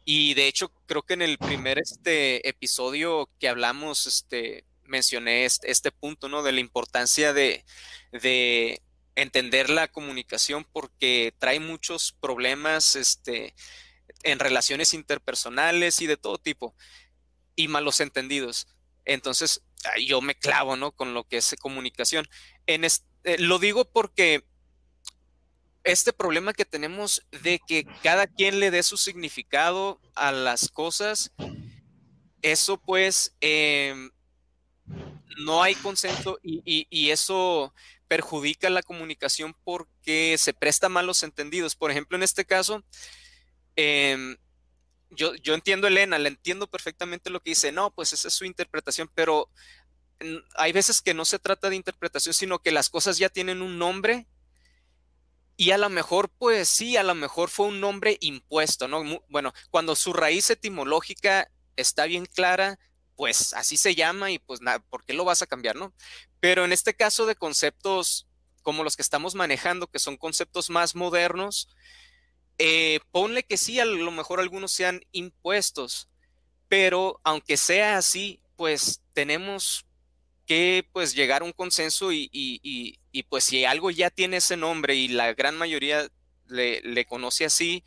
[0.04, 5.70] y de hecho creo que en el primer este episodio que hablamos, este, mencioné este,
[5.70, 6.42] este punto, ¿no?
[6.42, 7.64] De la importancia de,
[8.12, 8.80] de
[9.22, 13.54] entender la comunicación porque trae muchos problemas este,
[14.22, 16.74] en relaciones interpersonales y de todo tipo
[17.56, 18.68] y malos entendidos.
[19.04, 19.62] Entonces,
[20.06, 20.92] yo me clavo, ¿no?
[20.92, 22.28] Con lo que es comunicación.
[22.66, 24.44] En eh, lo digo porque
[25.82, 31.32] este problema que tenemos de que cada quien le dé su significado a las cosas,
[32.42, 34.10] eso pues em,
[35.38, 37.72] no hay consenso y, eso
[38.08, 41.76] perjudica la comunicación porque se presta malos entendidos.
[41.76, 42.82] Por ejemplo, en este caso,
[43.76, 44.36] em,
[45.10, 48.44] yo, entiendo a Elena, le entiendo perfectamente lo que dice, no, pues esa es su
[48.44, 49.50] interpretación, pero
[50.56, 53.78] hay veces que no se trata de interpretación, sino que las cosas ya tienen un
[53.78, 54.26] nombre
[55.56, 59.02] y a lo mejor, pues sí, a lo mejor fue un nombre impuesto, ¿no?
[59.28, 62.78] Bueno, cuando su raíz etimológica está bien clara,
[63.18, 65.92] pues así se llama y pues nada, ¿por qué lo vas a cambiar, no?
[66.38, 68.28] Pero en este caso de conceptos
[68.62, 71.68] como los que estamos manejando, que son conceptos más modernos,
[72.58, 76.08] eh, ponle que sí, a lo mejor algunos sean impuestos,
[76.68, 79.84] pero aunque sea así, pues tenemos
[80.46, 84.94] que pues llegar a un consenso y, y, pues si algo ya tiene ese nombre
[84.94, 86.06] y la gran mayoría
[86.46, 87.82] le, le conoce así,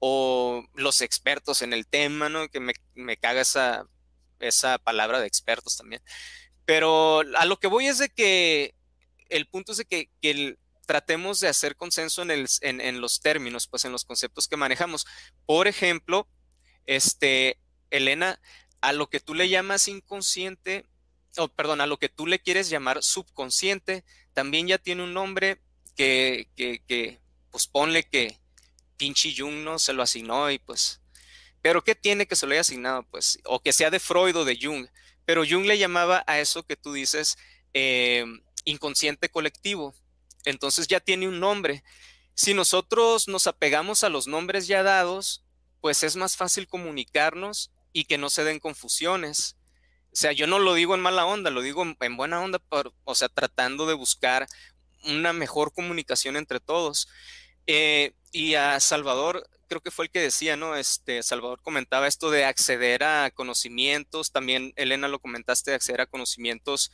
[0.00, 2.48] o los expertos en el tema, ¿no?
[2.48, 3.86] Que me, me caga esa
[4.40, 6.02] esa palabra de expertos también.
[6.64, 8.74] Pero a lo que voy es de que
[9.28, 10.56] el punto es de que,
[10.86, 15.06] tratemos de hacer consenso en, los términos, pues en los conceptos que manejamos.
[15.44, 16.26] Por ejemplo,
[16.86, 17.58] este,
[17.90, 18.40] Elena,
[18.80, 20.86] a lo que tú le llamas inconsciente,
[21.36, 24.02] o perdón, a lo que tú le quieres llamar subconsciente,
[24.32, 25.60] también ya tiene un nombre
[25.94, 27.18] que, que, que
[27.50, 28.38] pues ponle que
[28.96, 31.00] pinche Jung no se lo asignó y pues
[31.62, 33.04] pero ¿qué tiene que se lo haya asignado?
[33.10, 34.86] Pues, o que sea de Freud o de Jung.
[35.24, 37.36] Pero Jung le llamaba a eso que tú dices
[37.74, 38.24] eh,
[38.64, 39.94] inconsciente colectivo.
[40.44, 41.84] Entonces ya tiene un nombre.
[42.34, 45.44] Si nosotros nos apegamos a los nombres ya dados,
[45.80, 49.56] pues es más fácil comunicarnos y que no se den confusiones.
[50.12, 52.60] O sea, yo no lo digo en mala onda, lo digo en, buena onda,
[53.04, 54.46] o sea, tratando de buscar
[55.04, 57.08] una mejor comunicación entre todos.
[57.66, 60.76] Eh, y a Salvador, creo que fue el que decía, ¿no?
[60.76, 66.06] Este, Salvador comentaba esto de acceder a conocimientos, también Elena lo comentaste, de acceder a
[66.06, 66.90] conocimientos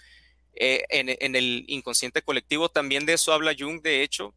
[0.54, 4.34] eh, en, el inconsciente colectivo, también de eso habla Jung, de hecho,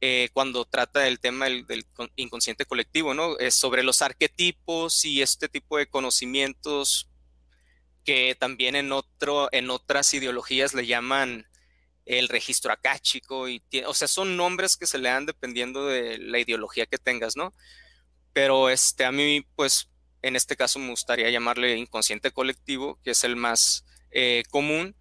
[0.00, 1.86] eh, cuando trata del tema del,
[2.16, 3.36] inconsciente colectivo, ¿no?
[3.50, 7.10] Sobre los arquetipos y este tipo de conocimientos
[8.04, 11.46] que también en, otro, en otras ideologías le llaman
[12.06, 16.38] el registro acáchico, y o sea, son nombres que se le dan dependiendo de la
[16.38, 17.52] ideología que tengas, ¿no?
[18.32, 19.90] Pero este, a mí, pues,
[20.22, 24.94] en este caso me gustaría llamarle inconsciente colectivo, que es el más eh, común,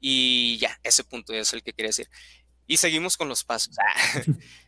[0.00, 2.08] y ya, ese punto es el que quería decir.
[2.66, 3.76] Y seguimos con los pasos.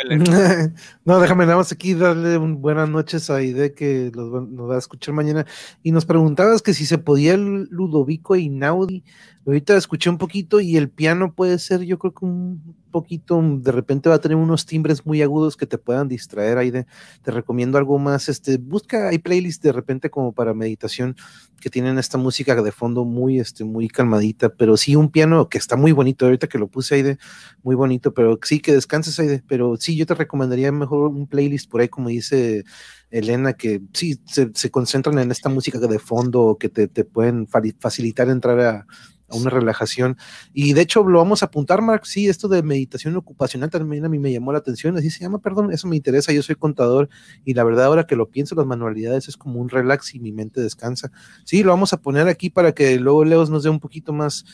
[1.04, 5.14] no, déjame nada más aquí darle buenas noches a Ide que nos va a escuchar
[5.14, 5.46] mañana.
[5.82, 9.04] Y nos preguntabas que si se podía Ludovico y Naudi.
[9.46, 13.72] Ahorita escuché un poquito y el piano puede ser, yo creo que un poquito, de
[13.72, 16.58] repente va a tener unos timbres muy agudos que te puedan distraer.
[16.58, 18.28] Ahí te recomiendo algo más.
[18.28, 21.16] Este, busca, hay playlists de repente como para meditación
[21.58, 25.56] que tienen esta música de fondo muy, este, muy calmadita, pero sí un piano que
[25.56, 26.26] está muy bonito.
[26.26, 27.18] Ahorita que lo puse ahí de
[27.62, 31.70] muy bonito, pero sí que descanses ahí pero sí yo te recomendaría mejor un playlist
[31.70, 32.64] por ahí como dice
[33.10, 38.28] Elena, que sí se, concentran en esta música de fondo que te, te pueden facilitar
[38.28, 38.86] entrar a
[39.30, 40.16] a una relajación.
[40.52, 44.08] Y de hecho lo vamos a apuntar, Mark, sí, esto de meditación ocupacional también a
[44.08, 47.08] mí me llamó la atención, así se llama, perdón, eso me interesa, yo soy contador
[47.44, 50.32] y la verdad ahora que lo pienso, las manualidades es como un relax y mi
[50.32, 51.10] mente descansa.
[51.44, 54.44] Sí, lo vamos a poner aquí para que luego Leos nos dé un poquito más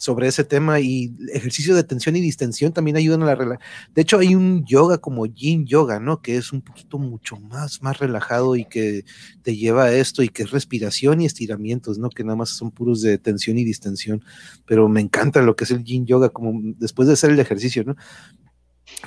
[0.00, 3.70] sobre ese tema y ejercicio de tensión y distensión también ayudan a la relajación.
[3.94, 6.22] De hecho, hay un yoga como yin yoga, ¿no?
[6.22, 9.04] Que es un poquito mucho más, más relajado y que
[9.42, 12.08] te lleva a esto y que es respiración y estiramientos, ¿no?
[12.08, 14.24] Que nada más son puros de tensión y distensión.
[14.64, 17.84] Pero me encanta lo que es el yin yoga, como después de hacer el ejercicio,
[17.84, 17.94] ¿no?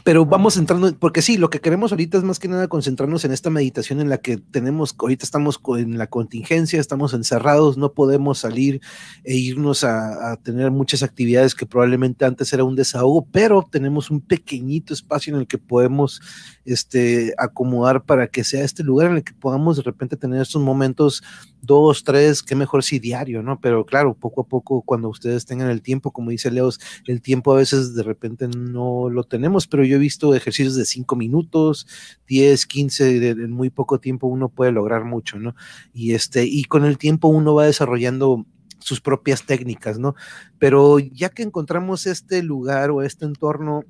[0.04, 3.32] Pero vamos entrando, porque sí, lo que queremos ahorita es más que nada concentrarnos en
[3.32, 8.40] esta meditación en la que tenemos, ahorita estamos en la contingencia, estamos encerrados, no podemos
[8.40, 8.82] salir
[9.24, 14.20] e irnos a, tener muchas actividades que probablemente antes era un desahogo, pero tenemos un
[14.20, 16.22] pequeñito espacio en el que podemos
[16.66, 20.62] este, acomodar para que sea este lugar en el que podamos de repente tener estos
[20.62, 21.24] momentos
[21.62, 23.60] dos, tres, qué mejor si diario, ¿no?
[23.60, 27.54] Pero claro, poco a poco, cuando ustedes tengan el tiempo, como dice Leos, el tiempo
[27.54, 31.88] a veces de repente no lo tenemos, pero yo he visto ejercicios de cinco minutos,
[32.28, 35.56] diez, quince, en muy poco tiempo uno puede lograr mucho, ¿no?
[35.96, 38.46] Y este, y con el tiempo uno va desarrollando
[38.78, 40.14] sus propias técnicas, ¿no?
[40.60, 43.84] Pero ya que encontramos este lugar o este entorno,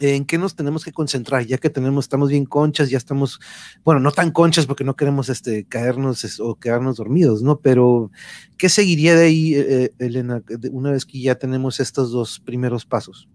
[0.00, 3.38] en qué nos tenemos que concentrar, ya que tenemos, estamos bien conchas, ya estamos,
[3.84, 7.60] bueno, no tan conchas porque no queremos este, caernos o quedarnos dormidos, ¿no?
[7.60, 8.10] Pero,
[8.56, 12.86] ¿qué seguiría de ahí, eh, eh, Elena, una vez que ya tenemos estos dos primeros
[12.86, 13.28] pasos?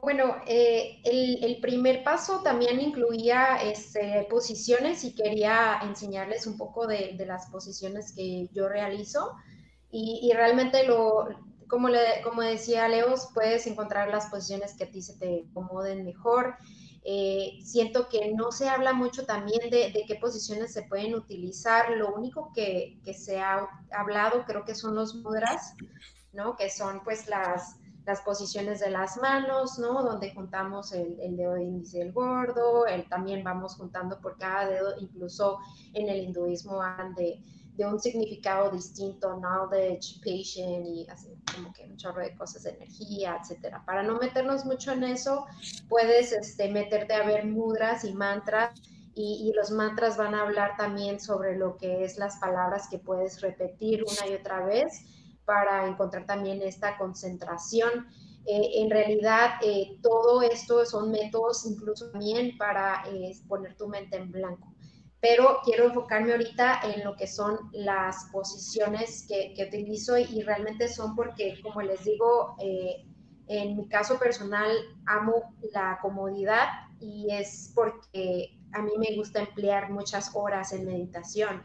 [0.00, 7.14] Bueno, eh, el, primer paso también incluía este, posiciones y quería enseñarles un poco de,
[7.26, 9.36] las posiciones que yo realizo.
[9.90, 11.28] Y, y realmente lo,
[11.68, 16.04] como, le, como decía Leos, puedes encontrar las posiciones que a ti se te acomoden
[16.04, 16.56] mejor.
[17.04, 21.90] Eh, siento que no se habla mucho también de, qué posiciones se pueden utilizar.
[21.92, 25.74] Lo único que, se ha hablado creo que son los mudras,
[26.32, 26.56] ¿no?
[26.56, 30.02] Que son pues las, las posiciones de las manos, ¿no?
[30.02, 35.58] Donde juntamos el, dedo índice del gordo, el, también vamos juntando por cada dedo, incluso
[35.94, 37.40] en el hinduismo hablan de
[37.76, 42.70] de un significado distinto, knowledge, patient y así como que un chorro de cosas de
[42.70, 43.82] energía, etcétera.
[43.86, 45.46] Para no meternos mucho en eso,
[45.88, 48.78] puedes este, meterte a ver mudras y mantras
[49.14, 52.98] y, y, los mantras van a hablar también sobre lo que es las palabras que
[52.98, 55.04] puedes repetir una y otra vez
[55.44, 58.06] para encontrar también esta concentración.
[58.46, 64.16] Eh, en realidad, eh, todo esto son métodos incluso también para eh, poner tu mente
[64.16, 64.72] en blanco
[65.22, 71.14] pero quiero enfocarme ahorita en lo que son las posiciones que, utilizo y, realmente son
[71.14, 73.06] porque, como les digo, eh,
[73.46, 74.68] en mi caso personal
[75.06, 76.66] amo la comodidad
[76.98, 81.62] y es porque a mí me gusta emplear muchas horas en meditación.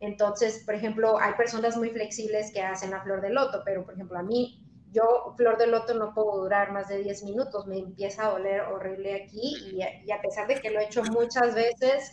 [0.00, 3.94] Entonces, por ejemplo, hay personas muy flexibles que hacen la flor de loto, pero por
[3.94, 7.78] ejemplo a mí, yo flor de loto no puedo durar más de 10 minutos, me
[7.78, 12.12] empieza a doler horrible aquí y, a pesar de que lo he hecho muchas veces,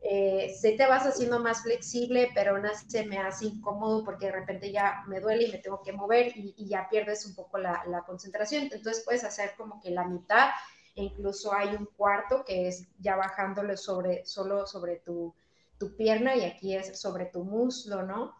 [0.00, 4.26] eh, se te vas haciendo más flexible, pero aún así se me hace incómodo porque
[4.26, 7.58] de repente ya me duele y me tengo que mover y, ya pierdes un poco
[7.58, 8.64] la, concentración.
[8.64, 10.50] Entonces puedes hacer como que la mitad
[10.96, 15.34] e incluso hay un cuarto que es ya bajándole sobre, solo sobre tu,
[15.82, 18.36] tu pierna y aquí es sobre tu muslo, ¿no?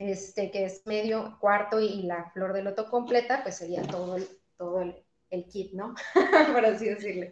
[0.00, 4.26] Este, que es medio cuarto y la flor de loto completa, pues sería todo el,
[4.58, 5.94] todo el, kit, ¿no?
[6.52, 7.30] Por así decirlo.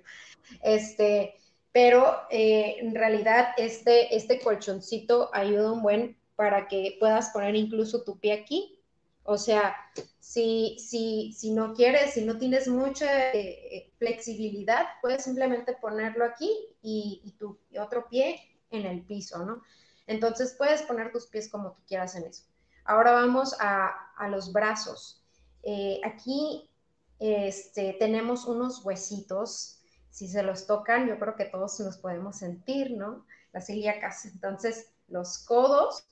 [0.62, 1.34] Este,
[1.72, 8.04] pero eh, en realidad este, este colchoncito ayuda un buen para que puedas poner incluso
[8.04, 8.80] tu pie aquí.
[9.24, 9.74] O sea,
[10.20, 16.50] si, si, si no quieres, si no tienes mucha eh, flexibilidad, puedes simplemente ponerlo aquí
[16.82, 19.62] y, tu otro pie en el piso, ¿no?
[20.06, 22.44] Entonces puedes poner tus pies como tú quieras en eso.
[22.84, 23.94] Ahora vamos a,
[24.28, 25.22] los brazos.
[25.62, 26.70] Eh, aquí
[27.18, 29.80] este, tenemos unos huesitos,
[30.10, 33.26] si se los tocan, yo creo que todos los podemos sentir, ¿no?
[33.52, 34.26] Las ilíacas.
[34.26, 36.06] Entonces, los codos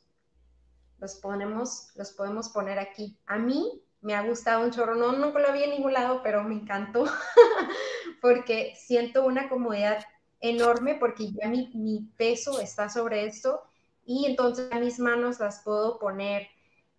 [0.98, 3.18] los ponemos, los podemos poner aquí.
[3.26, 6.42] A mí me ha gustado un chorro, no, nunca lo vi en ningún lado, pero
[6.44, 7.04] me encantó
[8.22, 10.04] porque siento una comodidad
[10.42, 13.62] enorme porque ya mi, peso está sobre esto
[14.04, 16.48] y entonces mis manos las puedo poner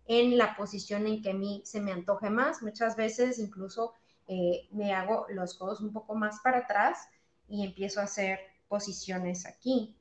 [0.06, 2.62] en la posición en que a mí se me antoje más.
[2.62, 3.92] Muchas veces incluso
[4.26, 6.98] eh, me hago los codos un poco más para atrás
[7.46, 9.94] y empiezo a hacer posiciones aquí.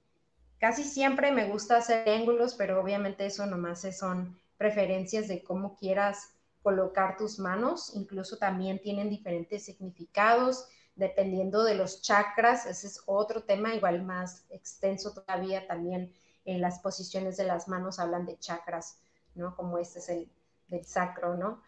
[0.59, 6.33] Casi siempre me gusta hacer ángulos, pero obviamente eso nomás son preferencias de cómo quieras
[6.61, 7.91] colocar tus manos.
[7.95, 12.65] Incluso también tienen diferentes significados dependiendo de los chakras.
[12.65, 15.67] Ese es otro tema igual más extenso todavía.
[15.67, 16.11] También
[16.45, 18.99] en las posiciones de las manos hablan de chakras,
[19.35, 19.55] ¿no?
[19.55, 20.29] Como este es el
[20.67, 21.61] del sacro, ¿no?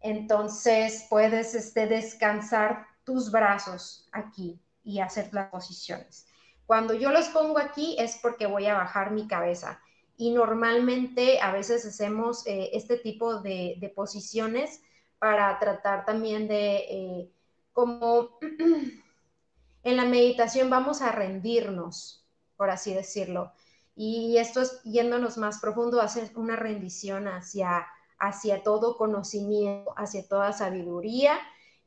[0.00, 6.26] Entonces puedes este, descansar tus brazos aquí y hacer las posiciones.
[6.66, 9.80] Cuando yo los pongo aquí es porque voy a bajar mi cabeza
[10.16, 14.82] y normalmente a veces hacemos eh, este tipo de, posiciones
[15.18, 17.32] para tratar también de, eh,
[17.72, 18.38] como
[19.82, 22.24] en la meditación vamos a rendirnos,
[22.56, 23.52] por así decirlo.
[23.94, 27.86] Y esto es yéndonos más profundo, hacer una rendición hacia
[28.22, 31.40] hacia todo conocimiento, hacia toda sabiduría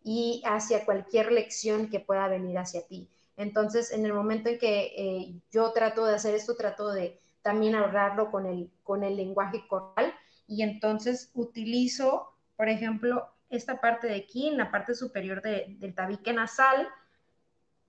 [0.03, 3.10] y hacia cualquier lección que pueda venir hacia ti.
[3.38, 7.74] Entonces, en el momento en que eh, yo trato de hacer esto, trato de también
[7.74, 10.14] hablarlo con el, con el lenguaje coral
[10.45, 16.34] y entonces utilizo, por ejemplo, esta parte de aquí, en la parte superior del tabique
[16.34, 16.88] nasal,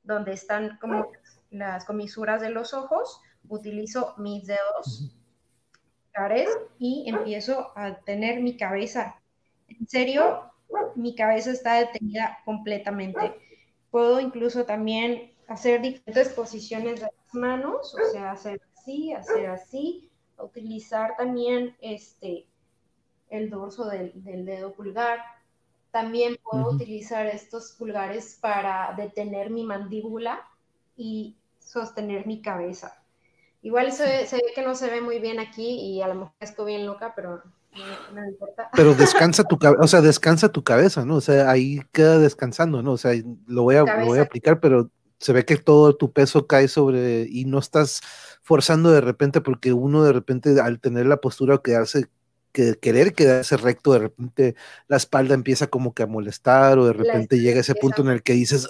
[0.03, 1.11] donde están como
[1.51, 5.17] las comisuras de los ojos, utilizo mis dedos
[6.79, 9.21] y empiezo a tener mi cabeza.
[9.69, 10.51] En serio,
[10.95, 13.35] mi cabeza está detenida completamente.
[13.91, 20.11] Puedo incluso también hacer diferentes posiciones de las manos, o sea, hacer así, hacer así,
[20.39, 22.47] utilizar también este,
[23.29, 24.13] el dorso del,
[24.45, 25.19] dedo pulgar.
[25.97, 30.41] También puedo utilizar estos pulgares para detener mi mandíbula
[30.95, 33.03] y sostener mi cabeza.
[33.63, 36.67] Igual se, ve que no se ve muy bien aquí y a lo mejor estoy
[36.67, 37.41] bien loca, pero
[37.73, 38.69] no, me importa.
[38.75, 41.17] Pero descansa tu cabeza, o sea, descansa tu cabeza, ¿no?
[41.17, 42.93] O sea, ahí queda descansando, ¿no?
[42.93, 43.13] O sea,
[43.47, 46.69] lo voy a, lo voy a aplicar, pero se ve que todo tu peso cae
[46.69, 48.03] sobre y no estás
[48.43, 52.11] forzando de repente porque uno de repente al tener la postura o quedarse
[52.57, 54.55] que querer quedarse recto, de repente
[54.89, 58.23] la espalda empieza como que a molestar o de repente llega ese punto en el
[58.23, 58.67] que dices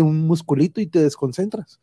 [0.00, 1.78] un musculito y te desconcentras.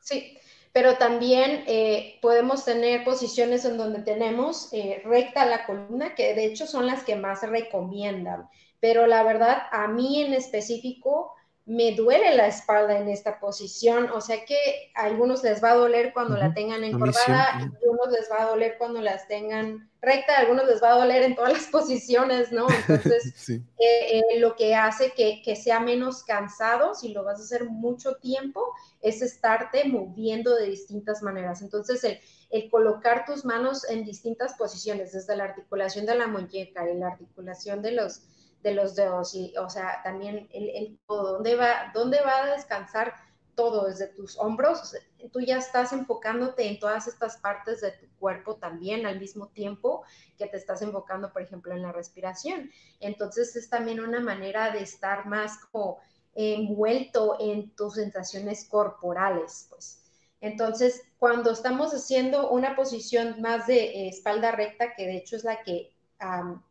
[0.00, 0.38] Sí,
[0.72, 6.44] pero también eh, podemos tener posiciones en donde tenemos eh, recta la columna, que de
[6.44, 8.48] hecho son las que más recomiendan.
[8.78, 11.34] Pero la verdad, a mí en específico,
[11.72, 15.76] me duele la espalda en esta posición, o sea que a algunos les va a
[15.76, 20.36] doler cuando la tengan encorvada, a algunos les va a doler cuando las tengan recta,
[20.36, 22.66] a algunos les va a doler en todas las posiciones, ¿no?
[22.68, 27.42] Entonces, eh, eh, lo que hace que, que, sea menos cansado, si lo vas a
[27.42, 28.62] hacer mucho tiempo,
[29.00, 31.62] es estarte moviendo de distintas maneras.
[31.62, 32.20] Entonces, el,
[32.50, 37.06] el colocar tus manos en distintas posiciones, desde la articulación de la muñeca y la
[37.08, 38.20] articulación de los
[38.62, 43.14] de los dedos y, o sea, también el, el ¿dónde va, dónde va a descansar
[43.54, 44.94] todo desde tus hombros?
[45.30, 50.04] tú ya estás enfocándote en todas estas partes de tu cuerpo también al mismo tiempo
[50.36, 52.70] que te estás enfocando, por ejemplo, en la respiración.
[53.00, 55.98] Entonces es también una manera de estar más como
[56.34, 60.02] envuelto en tus sensaciones corporales, pues.
[60.40, 65.44] Entonces, cuando estamos haciendo una posición más de eh, espalda recta, que de hecho es
[65.44, 65.94] la que,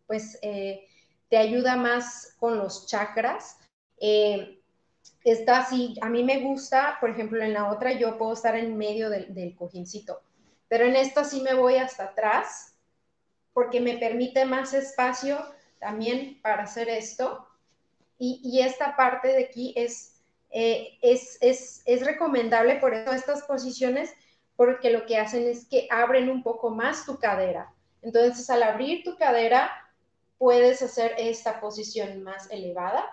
[0.08, 0.86] pues, eh,
[1.32, 3.58] te ayuda más con los chakras.
[4.02, 4.62] Eh,
[5.24, 8.78] está así, a mí me gusta, por ejemplo, en la otra yo puedo estar en
[8.78, 10.22] medio del, del cojincito,
[10.68, 12.76] pero en esta sí me voy hasta atrás
[13.54, 15.40] porque me permite más espacio
[15.80, 17.48] también para hacer esto.
[18.24, 20.22] Y, esta parte de aquí es,
[20.52, 24.14] eh, es, es, es, recomendable por eso estas posiciones,
[24.56, 27.74] porque lo que hacen es que abren un poco más tu cadera.
[28.04, 29.72] Entonces, al abrir tu cadera,
[30.42, 33.06] puedes hacer esta posición más elevada.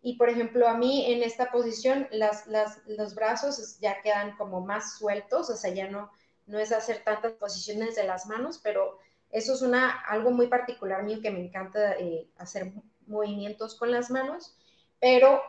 [0.00, 2.48] Y por ejemplo, a mí en esta posición las,
[2.86, 6.10] los brazos ya quedan como más sueltos, o sea, ya no,
[6.48, 8.98] no es hacer tantas posiciones de las manos, pero
[9.30, 12.72] eso es una, algo muy particular mío que me encanta eh, hacer
[13.06, 14.56] movimientos con las manos,
[14.98, 15.40] pero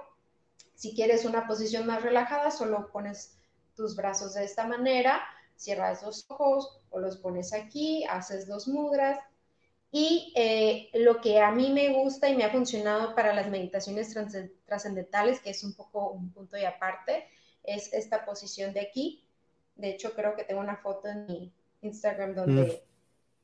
[0.76, 3.40] si quieres una posición más relajada, solo pones
[3.76, 5.20] tus brazos de esta manera,
[5.56, 9.18] cierras los ojos o los pones aquí, haces dos mudras
[9.96, 14.12] Y eh, lo que a mí me gusta y me ha funcionado para las meditaciones
[14.66, 17.28] trascendentales, que es un poco un punto y aparte,
[17.62, 19.24] es esta posición de aquí.
[19.76, 22.76] De hecho, creo que tengo una foto en mi Instagram donde, mm.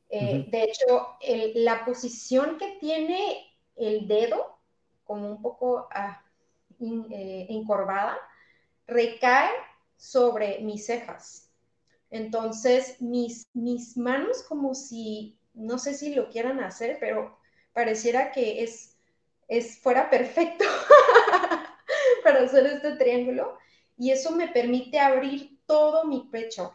[0.09, 1.17] eh, de hecho,
[1.53, 4.57] la posición que tiene el dedo,
[5.03, 6.19] como un poco ah,
[6.81, 8.17] eh, encorvada,
[8.87, 9.51] recae
[9.97, 11.51] sobre mis cejas.
[12.09, 17.37] Entonces, mis, mis manos como si, no sé si lo quieran hacer, pero
[17.73, 18.97] pareciera que es,
[19.47, 20.65] es fuera perfecto
[22.23, 23.57] para hacer este triángulo.
[23.97, 26.73] Y eso me permite abrir todo mi pecho,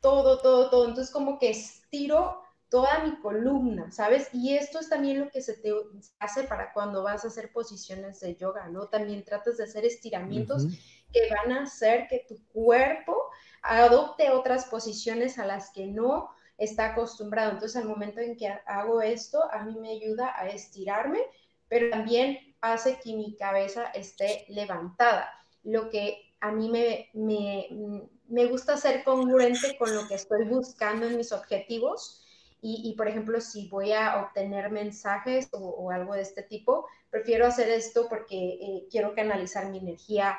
[0.00, 0.88] todo, todo, todo.
[0.88, 4.28] Entonces, como que estiro toda mi columna, ¿sabes?
[4.32, 5.74] Y esto es también lo que se te
[6.20, 8.86] hace para cuando vas a hacer posiciones de yoga, ¿no?
[8.86, 10.66] También tratas de hacer estiramientos
[11.12, 13.16] que van a hacer que tu cuerpo
[13.62, 16.30] adopte otras posiciones a las que no
[16.60, 17.52] está acostumbrado.
[17.52, 21.20] Entonces, al momento en que hago esto, a mí me ayuda a estirarme,
[21.68, 25.30] pero también hace que mi cabeza esté levantada,
[25.64, 31.16] lo que a mí me, me, gusta ser congruente con lo que estoy buscando en
[31.16, 32.24] mis objetivos.
[32.62, 37.70] Y, por ejemplo, si voy a obtener mensajes o, algo de este tipo, prefiero hacer
[37.70, 40.38] esto porque eh, quiero canalizar mi energía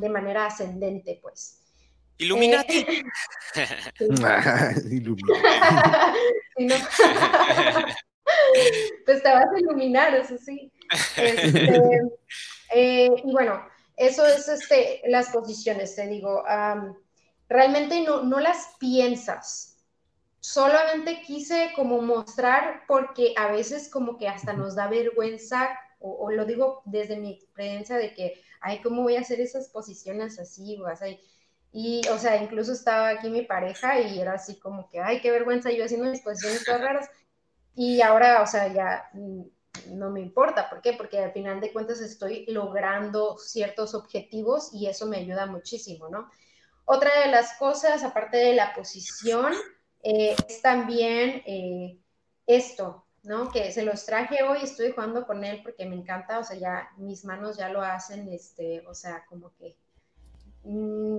[0.00, 1.63] de manera ascendente, pues.
[2.18, 2.78] Illuminati.
[2.78, 3.04] Eh,
[9.04, 10.72] pues te vas a iluminar, eso sí.
[11.16, 12.00] Este,
[12.74, 13.60] eh, y bueno,
[13.96, 16.44] eso es este, las posiciones, te digo.
[17.48, 19.74] realmente no, no las piensas.
[20.40, 25.70] Solamente quise como mostrar porque a veces como que hasta nos da vergüenza,
[26.00, 30.38] o, lo digo desde mi experiencia de que, ay, ¿cómo voy a hacer esas posiciones
[30.38, 30.76] así?
[30.78, 31.18] O así?
[31.76, 35.32] Y, o sea, incluso estaba aquí mi pareja y era así como que, ay, qué
[35.32, 37.10] vergüenza yo haciendo mis posiciones raras.
[37.74, 39.10] Y ahora, o sea, ya
[39.88, 40.70] no me importa.
[40.70, 40.92] ¿Por qué?
[40.92, 46.30] Porque al final de cuentas estoy logrando ciertos objetivos y eso me ayuda muchísimo, ¿no?
[46.84, 49.52] Otra de las cosas, aparte de la posición,
[50.04, 51.98] eh, es también eh,
[52.46, 53.50] esto, ¿no?
[53.50, 56.88] Que se los traje hoy, estoy jugando con él porque me encanta, o sea, ya
[56.98, 59.76] mis manos ya lo hacen, este, o sea, como que
[60.64, 61.18] Mm,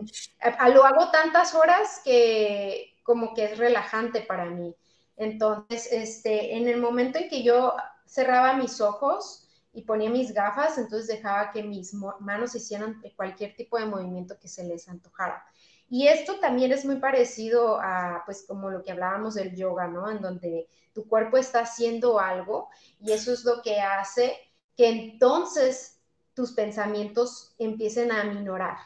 [0.73, 4.76] lo hago tantas horas que como que es relajante para mí.
[5.15, 10.77] Entonces, este, en el momento en que yo cerraba mis ojos y ponía mis gafas,
[10.77, 15.45] entonces dejaba que mis manos hicieran cualquier tipo de movimiento que se les antojara.
[15.88, 20.09] Y esto también es muy parecido a, pues, como lo que hablábamos del yoga, ¿no?
[20.09, 22.69] En donde tu cuerpo está haciendo algo
[22.99, 24.35] y eso es lo que hace
[24.76, 26.01] que entonces
[26.34, 28.77] tus pensamientos empiecen a minorar,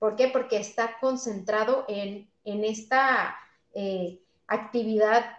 [0.00, 0.28] ¿Por qué?
[0.28, 3.36] Porque está concentrado en, esta
[3.74, 5.36] eh, actividad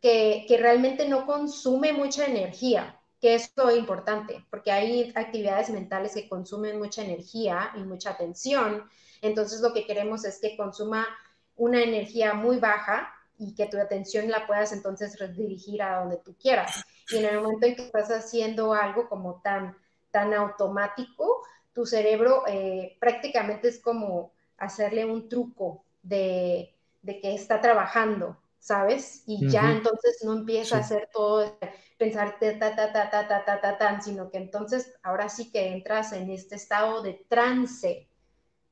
[0.00, 6.28] que, realmente no consume mucha energía, que es lo importante, porque hay actividades mentales que
[6.28, 8.88] consumen mucha energía y mucha atención.
[9.20, 11.08] Entonces lo que queremos es que consuma
[11.56, 16.36] una energía muy baja y que tu atención la puedas entonces redirigir a donde tú
[16.40, 16.84] quieras.
[17.10, 19.76] Y en el momento en que estás haciendo algo como tan,
[20.12, 21.42] tan automático,
[21.74, 26.72] tu cerebro eh, prácticamente es como hacerle un truco de,
[27.04, 29.24] que está trabajando, ¿sabes?
[29.26, 31.58] Y ya entonces no empieza a hacer todo,
[31.98, 35.72] pensar ta, ta, ta, ta, ta, ta, ta, tan, sino que entonces ahora sí que
[35.72, 38.08] entras en este estado de trance,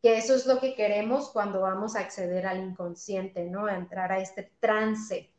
[0.00, 3.66] que eso es lo que queremos cuando vamos a acceder al inconsciente, ¿no?
[3.66, 5.30] A entrar a este trance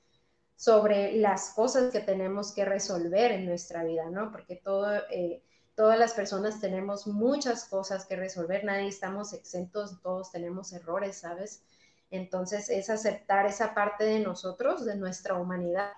[0.55, 4.31] sobre las cosas que tenemos que resolver en nuestra vida, ¿no?
[4.31, 4.97] Porque todo...
[5.09, 5.41] Eh,
[5.75, 11.63] todas las personas tenemos muchas cosas que resolver, nadie estamos exentos, todos tenemos errores, ¿sabes?
[12.11, 15.91] Entonces es aceptar esa parte de nosotros, de nuestra humanidad,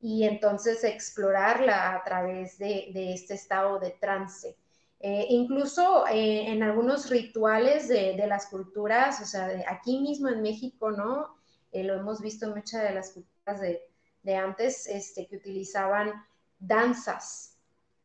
[0.00, 4.56] y entonces explorarla a través de, este estado de trance.
[5.00, 10.90] Eh, incluso eh, en algunos rituales de, las culturas, o sea, aquí mismo en México,
[10.90, 11.36] ¿no?
[11.72, 13.80] Eh, lo hemos visto en muchas de las culturas de,
[14.22, 16.12] de antes, este, que utilizaban
[16.58, 17.51] danzas,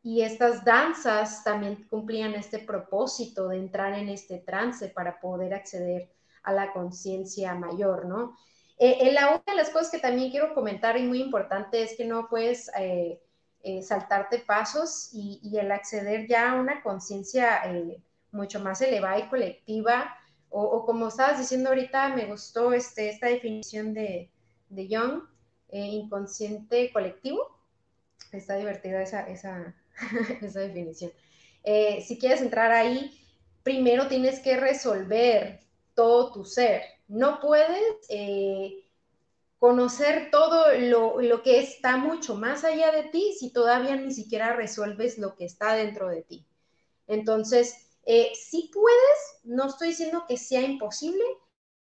[0.03, 6.11] y estas danzas también cumplían este propósito de entrar en este trance para poder acceder
[6.43, 8.37] a la conciencia mayor, ¿no?
[8.79, 12.05] Eh, la una de las cosas que también quiero comentar y muy importante es que
[12.05, 13.19] no puedes eh,
[13.63, 17.63] eh, saltarte pasos y, el acceder ya a una conciencia
[18.31, 20.15] mucho más elevada y colectiva,
[20.49, 24.31] o, como estabas diciendo ahorita, me gustó este, esta definición de,
[24.69, 25.23] de Young,
[25.69, 27.59] inconsciente colectivo.
[28.31, 29.75] Está divertida esa, esa,
[30.41, 31.11] esa definición.
[31.63, 33.19] Eh, si quieres entrar ahí,
[33.63, 35.59] primero tienes que resolver
[35.93, 36.83] todo tu ser.
[37.07, 38.85] No puedes eh,
[39.59, 44.53] conocer todo lo, lo, que está mucho más allá de ti si todavía ni siquiera
[44.53, 46.45] resuelves lo que está dentro de ti.
[47.07, 51.23] Entonces, eh, si puedes, no estoy diciendo que sea imposible,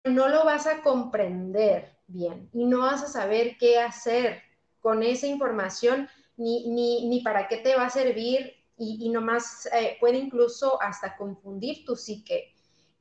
[0.05, 4.41] no lo vas a comprender bien y no vas a saber qué hacer
[4.79, 9.67] con esa información ni, ni, ni para qué te va a servir y, y nomás
[9.67, 12.53] eh, puede incluso hasta confundir tu psique.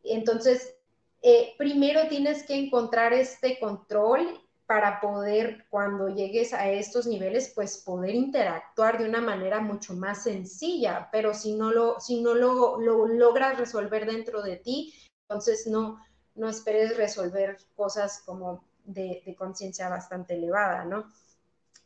[0.02, 0.74] Entonces,
[1.22, 7.78] eh, primero tienes que encontrar este control para poder, cuando llegues a estos niveles, pues
[7.78, 12.80] poder interactuar de una manera mucho más sencilla, pero si no lo, si no lo,
[12.80, 14.94] lo logras resolver dentro de ti,
[15.28, 15.98] entonces no,
[16.34, 21.04] no esperes resolver cosas como de, de conciencia bastante elevada, ¿no?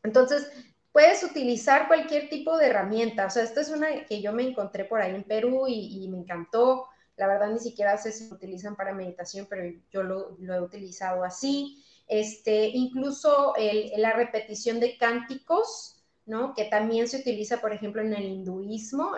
[0.02, 0.48] Entonces,
[0.97, 4.86] puedes utilizar cualquier tipo de herramienta, o sea, esta es una que yo me encontré
[4.86, 6.86] por ahí en Perú y, me encantó,
[7.18, 11.85] la verdad ni siquiera sé si utilizan para meditación, pero yo lo, he utilizado así
[12.09, 13.52] este, incluso
[13.98, 16.55] la repetición de cánticos, ¿no?
[16.55, 19.16] que también se utiliza, por ejemplo, en el hinduismo,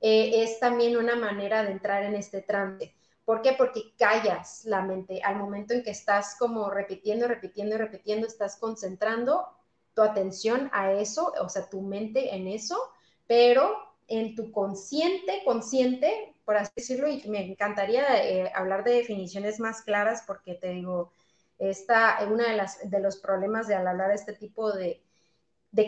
[0.00, 2.92] eh, es también una manera de entrar en este trance.
[3.24, 3.52] ¿Por qué?
[3.52, 9.59] Porque callas la mente al momento en que estás como repitiendo, repitiendo, repitiendo, estás concentrando
[9.94, 12.78] tu atención a eso, o sea, tu mente en eso,
[13.26, 13.76] pero
[14.08, 19.82] en tu consciente, consciente, por así decirlo, y me encantaría eh, hablar de definiciones más
[19.82, 21.12] claras porque te digo,
[21.60, 25.02] esta, uno de, las, de los problemas de hablar de este tipo de,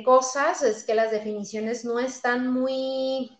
[0.04, 3.36] cosas es que las definiciones no están muy,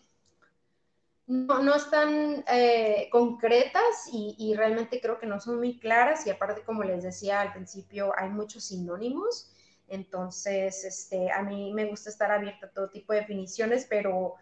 [1.27, 6.83] no, están eh, concretas y, realmente creo que no son muy claras y aparte, como
[6.83, 9.52] les decía al principio, hay muchos sinónimos.
[9.93, 14.35] Entonces, este, a mí me gusta estar abierta a todo tipo de definiciones, pero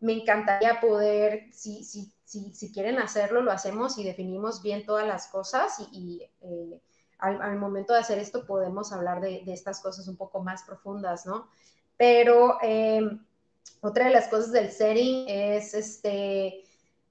[0.00, 5.28] me encantaría poder, si, si, si, quieren hacerlo, lo hacemos y definimos bien todas las
[5.28, 6.80] cosas y, eh,
[7.18, 11.48] al, momento de hacer esto podemos hablar de, estas cosas un poco más profundas, ¿no?
[11.96, 13.00] Pero eh,
[13.80, 16.64] otra de las cosas del setting es, este,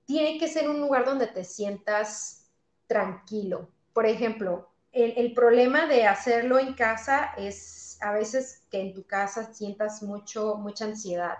[0.05, 2.45] tiene que ser un lugar donde te sientas
[2.87, 3.69] tranquilo.
[3.93, 7.57] Por ejemplo, el, problema de hacerlo en casa es
[8.01, 11.37] a veces que en tu casa sientas mucho, mucha ansiedad.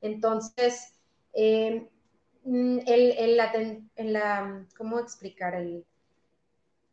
[0.00, 0.94] Entonces,
[1.32, 1.88] eh,
[2.44, 3.36] mm, el,
[4.12, 5.54] la, ¿cómo explicar?
[5.54, 5.84] El,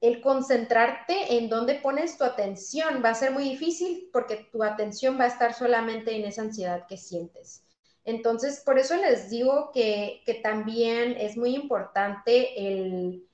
[0.02, 5.20] el concentrarte en dónde pones tu atención va a ser muy difícil porque tu atención
[5.20, 7.64] va a estar solamente en esa ansiedad que sientes.
[8.06, 13.28] Entonces, por eso les digo que, también es muy importante el,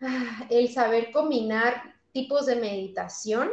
[0.00, 3.50] ah, el saber combinar tipos de meditación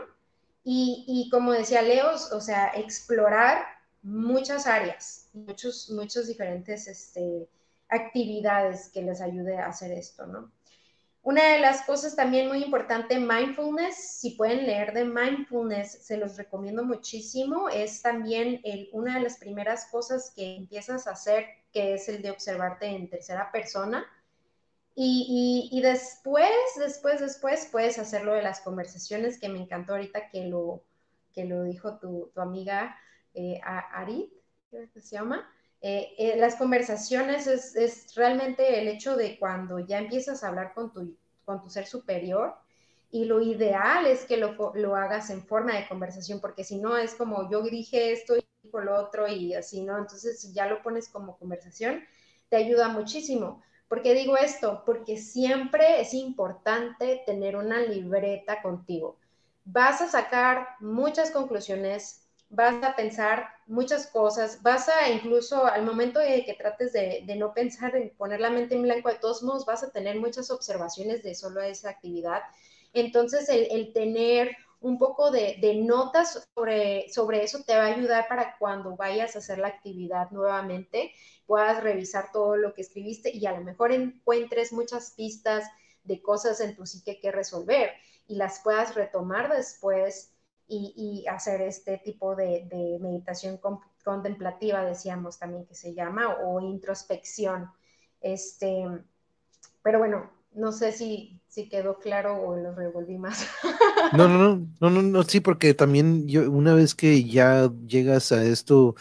[0.64, 3.66] y, como decía Leos, o sea, explorar
[4.04, 7.48] muchas áreas, muchos, muchos diferentes este,
[7.90, 10.52] actividades que les ayude a hacer esto, ¿no?
[11.24, 16.36] Una de las cosas también muy importante, mindfulness, si pueden leer de mindfulness, se los
[16.36, 18.60] recomiendo muchísimo, es también
[18.92, 23.08] una de las primeras cosas que empiezas a hacer, que es el de observarte en
[23.08, 24.04] tercera persona.
[24.94, 30.84] Y, después, después, después puedes hacerlo de las conversaciones, que me encantó ahorita que lo,
[31.34, 32.96] que lo dijo tu, tu amiga
[33.34, 34.32] eh, Arit,
[34.70, 35.50] ¿qué se llama?
[35.82, 40.94] Eh, eh, las conversaciones es, realmente el hecho de cuando ya empiezas a hablar con
[40.94, 42.54] tu, con tu ser superior
[43.10, 46.98] y lo ideal es que lo, lo hagas en forma de conversación, porque si no
[46.98, 49.98] es como yo dije esto y dijo lo otro y así, ¿no?
[49.98, 52.04] Entonces, si ya lo pones como conversación,
[52.50, 53.64] te ayuda muchísimo.
[53.92, 54.84] ¿Por qué digo esto?
[54.86, 59.18] Porque siempre es importante tener una libreta contigo.
[59.66, 66.22] Vas a sacar muchas conclusiones, vas a pensar muchas cosas, vas a incluso al momento
[66.22, 69.66] de que trates de, no pensar en poner la mente en blanco, de todos modos
[69.66, 72.44] vas a tener muchas observaciones de solo esa actividad.
[72.94, 78.58] Entonces, el, tener un poco de, notas sobre, sobre eso te va a ayudar para
[78.58, 81.14] cuando vayas a hacer la actividad nuevamente,
[81.46, 85.70] puedas revisar todo lo que escribiste y a lo mejor encuentres muchas pistas
[86.04, 87.92] de cosas en tu psique que resolver
[88.28, 90.34] y las puedas retomar después
[90.68, 93.60] y, hacer este tipo de, meditación
[94.04, 97.70] contemplativa, decíamos también que se llama, o introspección.
[98.22, 98.86] Este,
[99.84, 103.46] pero bueno, no sé si, si quedó claro o lo revolví más.
[104.14, 108.32] No, no, no, no, no, no, sí, porque también yo, una vez que ya llegas
[108.32, 108.96] a esto,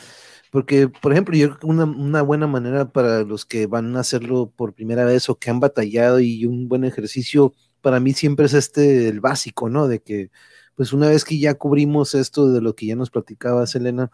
[0.52, 4.01] porque, por ejemplo, yo creo que una, una, buena manera para los que van a
[4.01, 8.47] hacerlo por primera vez o que han batallado y un buen ejercicio, para mí siempre
[8.47, 9.89] es este, el básico, ¿no?
[9.89, 10.31] De que
[10.77, 14.10] pues una vez que ya cubrimos esto de lo que ya nos platicaba Selena,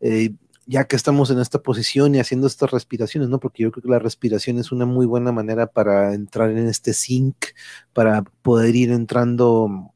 [0.00, 0.34] eh,
[0.66, 3.40] ya que estamos en esta posición y haciendo estas respiraciones, ¿no?
[3.40, 6.94] Porque yo creo que la respiración es una muy buena manera para entrar en este
[6.94, 7.36] sync,
[7.92, 9.92] para poder ir entrando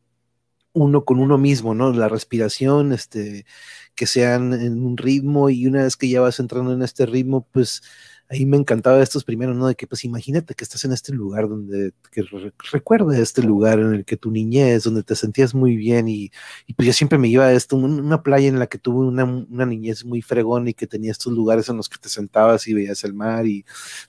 [0.72, 1.92] uno con uno mismo, ¿no?
[1.92, 3.46] La respiración, este,
[3.94, 7.46] que sean en un ritmo y una vez que ya vas entrando en este ritmo,
[7.52, 7.82] pues
[8.28, 9.66] ahí me encantaba estos primeros, ¿no?
[9.66, 12.24] De que pues imagínate que estás en este lugar donde, que
[12.72, 16.30] recuerda este lugar en el que tu niñez, donde te sentías muy bien y,
[16.76, 19.66] pues yo siempre me iba a esto, una playa en la que tuve una, una,
[19.66, 23.02] niñez muy fregón y que tenía estos lugares en los que te sentabas y veías
[23.04, 23.64] el mar y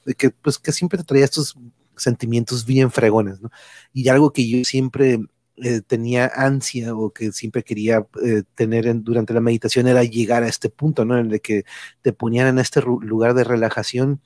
[0.05, 1.55] de que pues que siempre te traía estos
[1.95, 3.51] sentimientos bien fregones, ¿no?
[3.93, 5.19] Y algo que yo siempre
[5.63, 10.47] eh, tenía ansia o que siempre quería eh, tener durante la meditación era llegar a
[10.47, 11.17] este punto, ¿no?
[11.17, 11.65] En el que
[12.01, 14.21] te ponían en este lugar de relajación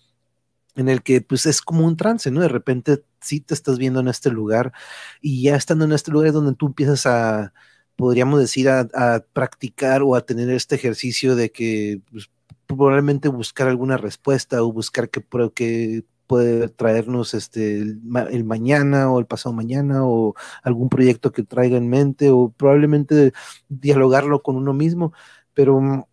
[0.76, 2.42] en el que pues es como un trance, ¿no?
[2.42, 4.74] De repente sí te estás viendo en este lugar
[5.22, 7.54] y ya estando en este lugar es donde tú empiezas a,
[7.96, 12.30] podríamos decir, a, practicar o a tener este ejercicio de que pues,
[12.68, 15.24] probablemente buscar alguna respuesta o buscar que,
[15.54, 21.78] que puede traernos este, el, mañana o el pasado mañana o algún proyecto que traiga
[21.78, 23.34] en mente o probablemente
[23.70, 25.14] dialogarlo con uno mismo,
[25.54, 26.04] pero mm,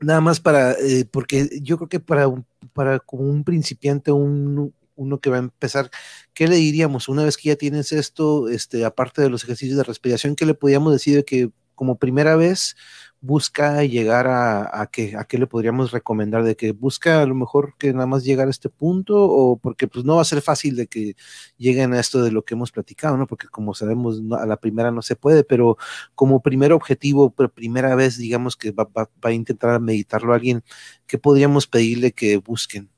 [0.00, 2.26] nada más para, eh, porque yo creo que para,
[2.72, 5.90] para como un principiante, un, uno que va a empezar,
[6.34, 7.08] ¿qué le diríamos?
[7.08, 10.54] Una vez que ya tienes esto, este, aparte de los ejercicios de respiración, ¿qué le
[10.54, 12.76] podríamos decir de que como primera vez
[13.22, 17.36] busca llegar a, a, qué, a qué le podríamos recomendar, de que busca a lo
[17.36, 20.42] mejor que nada más llegar a este punto, o porque pues no va a ser
[20.42, 21.14] fácil de que
[21.56, 23.28] lleguen a esto de lo que hemos platicado, ¿no?
[23.28, 25.78] Porque como sabemos, a la primera no se puede, pero
[26.16, 30.64] como primer objetivo, por primera vez, digamos que va, va, va a intentar meditarlo alguien,
[31.06, 32.90] ¿qué podríamos pedirle que busquen?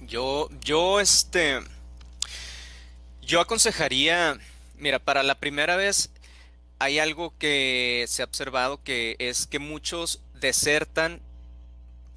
[0.00, 1.60] Yo, yo, este,
[3.22, 4.36] yo aconsejaría,
[4.76, 6.10] mira, para la primera vez,
[6.78, 11.22] hay algo que se ha observado que es que muchos desertan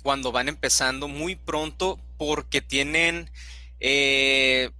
[0.04, 3.30] cuando van empezando muy pronto porque tienen
[3.80, 4.72] eh,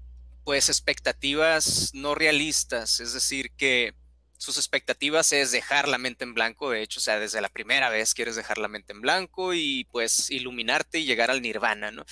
[0.44, 3.94] pues expectativas no realistas, es decir, que
[4.38, 7.90] sus expectativas es dejar la mente en blanco, de hecho, o sea, desde la primera
[7.90, 12.06] vez quieres dejar la mente en blanco y pues iluminarte y llegar al nirvana, ¿no?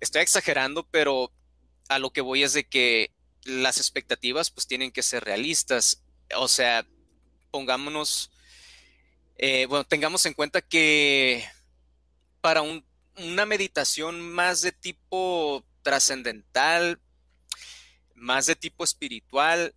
[0.00, 1.32] Estoy exagerando, pero
[1.88, 3.10] a lo que voy es de que
[3.44, 6.02] las expectativas pues tienen que ser realistas
[6.34, 6.86] o sea,
[7.50, 8.30] pongámonos,
[9.38, 11.44] eh, bueno, tengamos en cuenta que
[12.40, 17.00] para una meditación más de tipo trascendental,
[18.14, 19.74] más de tipo espiritual,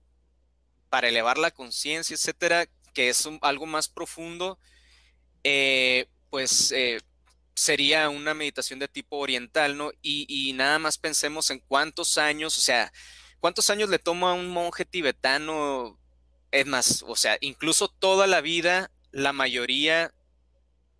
[0.89, 4.59] para elevar la conciencia, etcétera, que es algo más profundo,
[5.43, 6.99] eh, pues eh,
[7.53, 9.91] sería una meditación de tipo oriental, ¿no?
[10.01, 12.91] Y, y, nada más pensemos en cuántos años, o sea,
[13.39, 15.99] cuántos años le toma a un monje tibetano
[16.51, 20.13] es más, o sea, incluso toda la vida, la mayoría,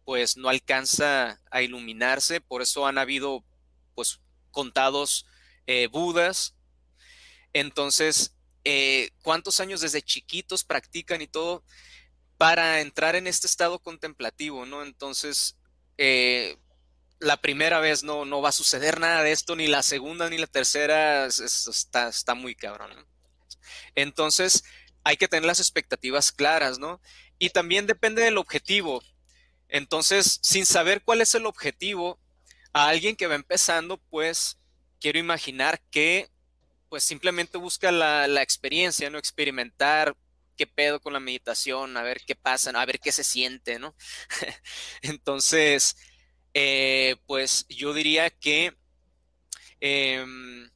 [0.06, 3.44] pues no alcanza a iluminarse, por eso han habido,
[3.96, 4.20] pues,
[4.52, 5.26] contados
[5.68, 6.56] eh, Budas.
[7.54, 11.64] Entonces, eh, ¿cuántos años desde chiquitos practican y todo
[12.38, 14.84] para entrar en este estado contemplativo, no?
[14.84, 15.58] Entonces,
[15.98, 16.58] eh,
[17.20, 20.38] la primera vez no, no va a suceder nada de esto, ni la segunda ni
[20.38, 22.92] la tercera, está, está muy cabrón.
[23.96, 24.64] Entonces,
[25.04, 27.02] hay que tener las expectativas claras, ¿no?
[27.38, 29.04] Y también depende del objetivo.
[29.68, 32.20] Entonces, sin saber cuál es el objetivo,
[32.74, 34.58] a alguien que va empezando, pues
[35.00, 36.30] quiero imaginar que
[36.90, 39.20] pues simplemente busca la, experiencia, ¿no?
[39.20, 40.16] Experimentar
[40.58, 43.96] qué pedo con la meditación, a ver qué pasa, a ver qué se siente, ¿no?
[45.02, 45.96] Entonces,
[46.54, 48.74] eh, pues yo diría que
[49.80, 50.70] em,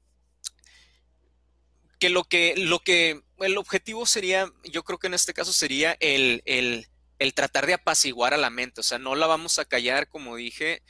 [2.04, 5.96] que lo que, lo que, el objetivo sería, yo creo que en este caso sería
[6.00, 10.10] el, el, tratar de apaciguar a la mente, o sea, no la vamos a callar,
[10.10, 10.84] como dije,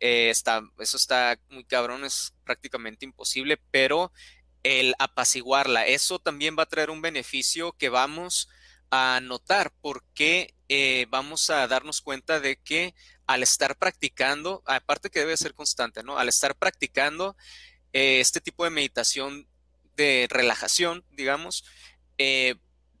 [0.00, 4.12] eh, está, eso está muy cabrón, es prácticamente imposible, pero
[4.62, 8.48] el apaciguarla, eso también va a traer un beneficio que vamos
[8.90, 12.94] a notar porque eh, vamos a darnos cuenta de que
[13.26, 16.18] al estar practicando, aparte que debe ser constante, ¿no?
[16.18, 17.36] Al estar practicando
[17.92, 19.46] eh, este tipo de meditación
[19.96, 21.64] de relajación, digamos,
[22.18, 22.56] eh,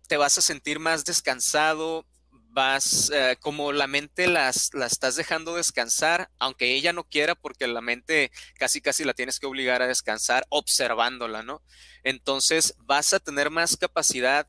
[0.08, 2.06] te vas a sentir más descansado,
[2.50, 7.66] vas, eh, como la mente las, la estás dejando descansar, aunque ella no quiera, porque
[7.66, 11.62] la mente casi casi la tienes que obligar a descansar observándola, ¿no?
[12.02, 14.48] Entonces vas a tener más capacidad.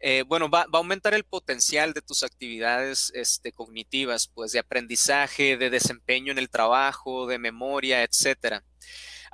[0.00, 4.58] Eh, bueno, va, va, a aumentar el potencial de tus actividades este, cognitivas, pues de
[4.58, 8.64] aprendizaje, de desempeño en el trabajo, de memoria, etcétera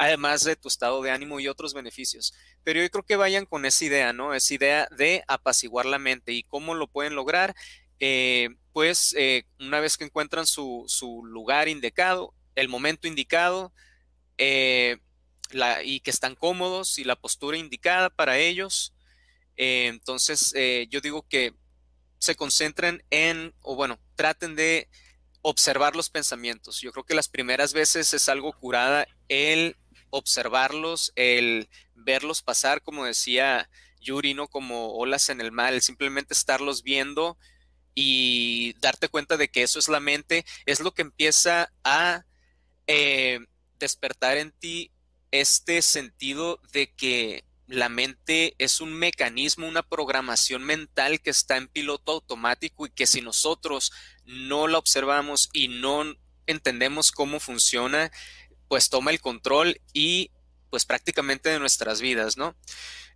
[0.00, 2.32] además de tu estado de ánimo y otros beneficios.
[2.64, 4.32] Pero yo creo que vayan con esa idea, ¿no?
[4.32, 7.54] Esa idea de apaciguar la mente y cómo lo pueden lograr.
[7.98, 10.86] Eh, pues eh, una vez que encuentran su,
[11.26, 13.74] lugar indicado, el momento indicado,
[14.38, 14.96] eh,
[15.84, 18.94] y que están cómodos y la postura indicada para ellos,
[19.56, 20.54] entonces,
[20.88, 21.52] yo digo que
[22.18, 24.88] se concentren en, o bueno, traten de
[25.42, 26.80] observar los pensamientos.
[26.80, 29.76] Yo creo que las primeras veces es algo curada el
[30.10, 33.68] observarlos, el verlos pasar, como decía
[34.00, 37.38] Yuri, no como olas en el mar, el simplemente estarlos viendo
[37.94, 42.24] y darte cuenta de que eso es la mente, es lo que empieza a
[42.86, 43.40] eh,
[43.78, 44.90] despertar en ti
[45.30, 51.68] este sentido de que la mente es un mecanismo, una programación mental que está en
[51.68, 53.92] piloto automático y que si nosotros
[54.24, 56.04] no la observamos y no
[56.46, 58.10] entendemos cómo funciona,
[58.70, 60.30] pues toma el control y
[60.70, 62.54] pues prácticamente de nuestras vidas, ¿no?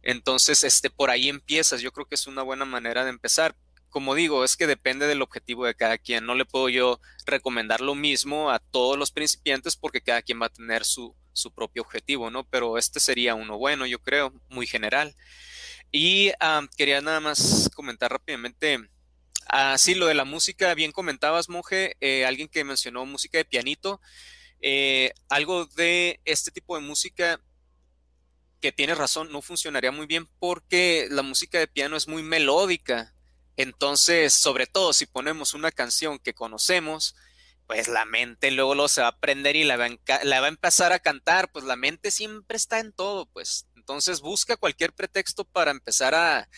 [0.02, 1.80] Entonces, este, por ahí empiezas.
[1.80, 3.54] Yo creo que es una buena manera de empezar.
[3.88, 6.26] Como digo, es que depende del objetivo de cada quien.
[6.26, 10.46] No le puedo yo recomendar lo mismo a todos los principiantes porque cada quien va
[10.46, 12.42] a tener su, su propio objetivo, ¿no?
[12.42, 15.14] Pero este sería uno bueno, yo creo, muy general.
[15.92, 16.32] Y
[16.76, 18.90] quería nada más comentar rápidamente,
[19.46, 23.44] así ah, lo de la música, bien comentabas, monje, eh, alguien que mencionó música de
[23.44, 24.00] pianito,
[24.66, 27.38] eh, algo de este tipo de música
[28.62, 33.14] que tiene razón, no funcionaría muy bien porque la música de piano es muy melódica.
[33.58, 37.14] Entonces, sobre todo si ponemos una canción que conocemos,
[37.66, 39.88] pues la mente luego lo se va a aprender y la va,
[40.22, 43.66] la va a empezar a cantar, pues la mente siempre está en todo, pues.
[43.76, 46.48] Entonces busca cualquier pretexto para empezar a,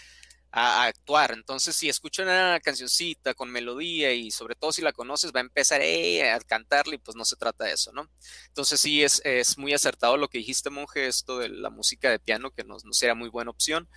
[0.56, 1.32] actuar.
[1.32, 5.42] Entonces, si escucha una cancioncita con melodía y sobre todo si la conoces, va a
[5.42, 8.08] empezar eh, a cantarle y pues no se trata de eso, ¿no?
[8.48, 12.18] Entonces, sí, es, es muy acertado lo que dijiste, monje, esto de la música de
[12.18, 13.88] piano, que no, no será muy buena opción.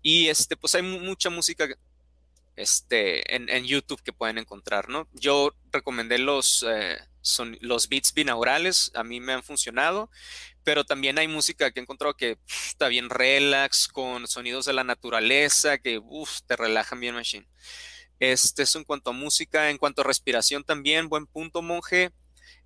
[0.00, 1.68] Y este, pues hay mucha música
[2.56, 5.08] este, en, YouTube que pueden encontrar, ¿no?
[5.12, 10.10] Yo recomendé los, eh, son, los beats binaurales, a mí me han funcionado,
[10.64, 14.84] pero también hay música que he encontrado que está bien relax, con sonidos de la
[14.84, 16.00] naturaleza, que
[16.46, 17.46] te relajan bien, machine.
[18.20, 22.12] Este es en cuanto a música, en cuanto a respiración también, buen punto, monje.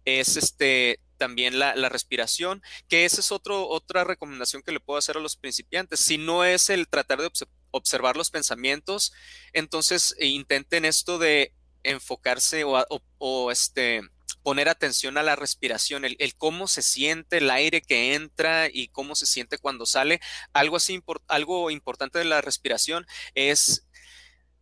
[0.04, 4.98] Es este también la, la, respiración, que esa es otro, otra recomendación que le puedo
[4.98, 6.00] hacer a los principiantes.
[6.00, 7.30] Si no es el tratar de
[7.70, 9.12] observar los pensamientos,
[9.52, 11.52] entonces eh, intenten esto de
[11.82, 14.02] enfocarse o, este,
[14.46, 19.16] poner atención a la respiración, el, cómo se siente el aire que entra y cómo
[19.16, 20.20] se siente cuando sale.
[20.52, 23.04] Algo así, algo importante de la respiración
[23.34, 23.88] es,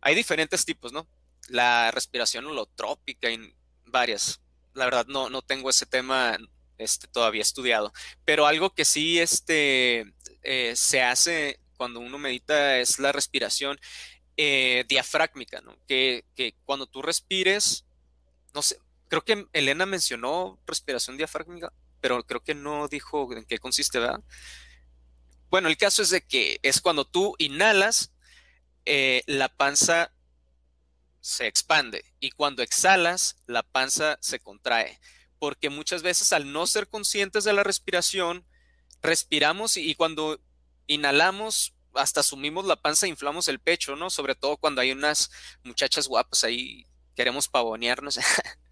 [0.01, 1.07] hay diferentes tipos, ¿no?
[1.49, 3.53] La respiración holotrópica y
[3.85, 4.41] varias.
[4.73, 6.35] La verdad no, no tengo ese tema
[6.79, 7.93] este, todavía estudiado,
[8.25, 13.77] pero algo que sí este, eh, se hace cuando uno medita es la respiración
[14.35, 15.77] eh, diafragmática, ¿no?
[15.87, 16.25] Que,
[16.65, 17.85] cuando tú respires,
[18.51, 23.59] no sé, creo que Elena mencionó respiración diafragmática, pero creo que no dijo en qué
[23.59, 24.21] consiste, ¿verdad?
[25.49, 28.11] Bueno, el caso es de que es cuando tú inhalas,
[28.85, 30.11] eh, la panza
[31.21, 34.99] se expande y cuando exhalas, la panza se contrae.
[35.39, 38.45] Porque muchas veces al no ser conscientes de la respiración,
[39.01, 40.39] respiramos y cuando
[40.87, 44.09] inhalamos, hasta sumimos la panza, inflamos el pecho, ¿no?
[44.09, 45.31] Sobre todo cuando hay unas
[45.63, 48.19] muchachas guapas ahí, queremos pavonearnos.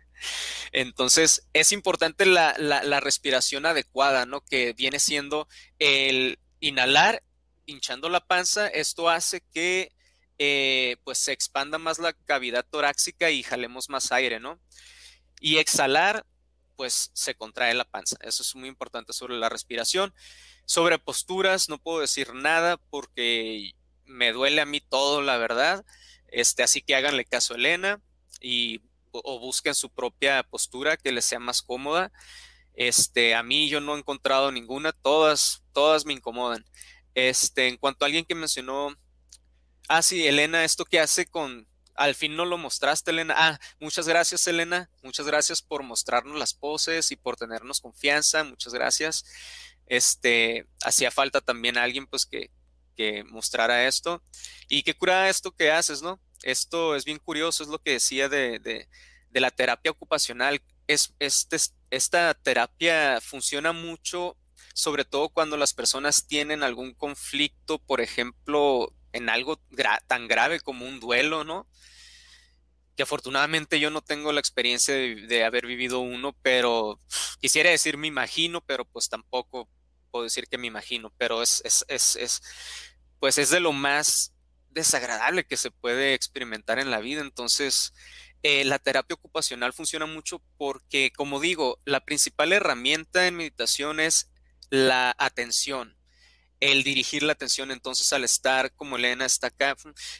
[0.71, 2.53] Entonces, es importante la,
[2.99, 4.41] respiración adecuada, ¿no?
[4.41, 5.47] Que viene siendo
[5.79, 7.23] el inhalar,
[7.65, 8.67] hinchando la panza.
[8.67, 9.91] Esto hace que
[10.39, 14.59] eh, pues se expanda más la cavidad torácica y jalemos más aire, ¿no?
[15.39, 16.25] Y exhalar,
[16.75, 18.17] pues se contrae la panza.
[18.21, 20.13] Eso es muy importante sobre la respiración.
[20.65, 23.73] Sobre posturas no puedo decir nada porque
[24.05, 25.85] me duele a mí todo, la verdad.
[26.27, 28.01] Este, así que háganle caso a Elena
[28.41, 28.81] y
[29.23, 32.11] o busquen su propia postura que les sea más cómoda.
[32.75, 36.65] Este, a mí yo no he encontrado ninguna, todas, todas me incomodan.
[37.13, 38.95] Este, en cuanto a alguien que mencionó,
[39.87, 43.35] ah, sí, Elena, esto que hace con, al fin no lo mostraste, Elena.
[43.37, 44.89] Ah, muchas gracias, Elena.
[45.03, 48.43] Muchas gracias por mostrarnos las poses y por tenernos confianza.
[48.43, 49.25] Muchas gracias
[49.87, 52.51] este, hacía falta también alguien pues que,
[52.95, 54.23] que mostrara esto
[54.67, 56.19] y que curara esto que haces, ¿no?
[56.43, 58.87] Esto es bien curioso, es lo que decía de, de,
[59.29, 60.61] de la terapia ocupacional.
[60.87, 61.15] Es,
[61.89, 64.37] esta terapia funciona mucho,
[64.73, 69.59] sobre todo cuando las personas tienen algún conflicto, por ejemplo, en algo
[70.07, 71.67] tan grave como un duelo, ¿no?
[72.95, 76.99] que afortunadamente yo no tengo la experiencia de, haber vivido uno, pero
[77.39, 79.67] quisiera decir me imagino, pero pues tampoco
[80.11, 82.41] puedo decir que me imagino, pero es, es, es, es,
[83.19, 84.32] pues es de lo más
[84.73, 87.21] desagradable que se puede experimentar en la vida.
[87.21, 87.93] Entonces,
[88.43, 94.31] eh, la terapia ocupacional funciona mucho porque, como digo, la principal herramienta en meditación es
[94.69, 95.97] la atención.
[96.59, 97.71] el dirigir la atención.
[97.71, 99.75] Entonces, al estar como Elena está acá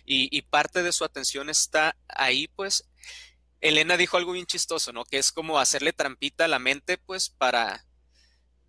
[0.06, 2.90] y, y parte de su atención está ahí, pues
[3.62, 5.06] Elena dijo algo bien chistoso, ¿no?
[5.06, 7.86] Que es como hacerle trampita a la mente, pues, para,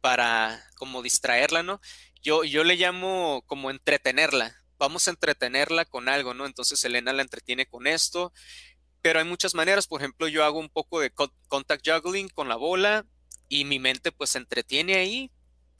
[0.00, 1.80] para como distraerla, ¿no?
[2.22, 4.56] Yo, yo le llamo como entretenerla.
[4.78, 6.46] Vamos a entretenerla con algo, ¿no?
[6.46, 8.32] Entonces Elena la entretiene con esto,
[9.02, 9.86] pero hay muchas maneras.
[9.86, 11.12] Por ejemplo, yo hago un poco de
[11.48, 13.06] contact juggling con la bola
[13.48, 15.30] y mi mente pues se entretiene ahí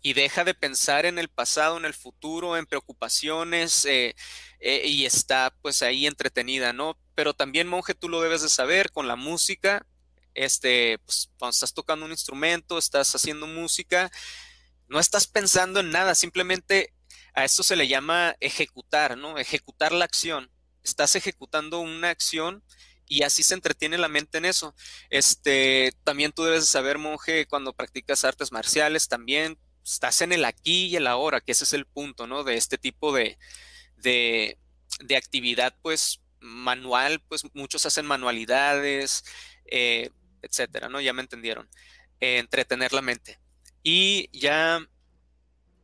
[0.03, 4.15] y deja de pensar en el pasado, en el futuro, en preocupaciones eh,
[4.61, 6.99] eh, y está pues ahí entretenida, ¿no?
[7.15, 9.87] Pero también, monje, tú lo debes de saber, con la música,
[10.35, 14.11] este, pues cuando estás tocando un instrumento, estás haciendo música,
[14.89, 16.94] no estás pensando en nada, simplemente
[17.35, 19.39] a esto se le llama ejecutar, ¿no?
[19.39, 20.51] Ejecutar la acción.
[20.83, 22.63] Estás ejecutando una acción
[23.07, 24.75] y así se entretiene la mente en eso.
[25.11, 30.45] Este, también tú debes de saber, monje, cuando practicas artes marciales, también estás en el
[30.45, 32.45] aquí y el ahora, que ese es el punto, ¿no?
[32.45, 33.39] De este tipo de,
[33.97, 34.57] de,
[35.17, 39.25] actividad, pues, manual, pues muchos hacen manualidades,
[39.67, 40.11] eh,
[40.43, 41.01] etcétera, ¿no?
[41.01, 41.69] Ya me entendieron.
[42.21, 43.39] Eh, entretener la mente.
[43.83, 44.81] Y ya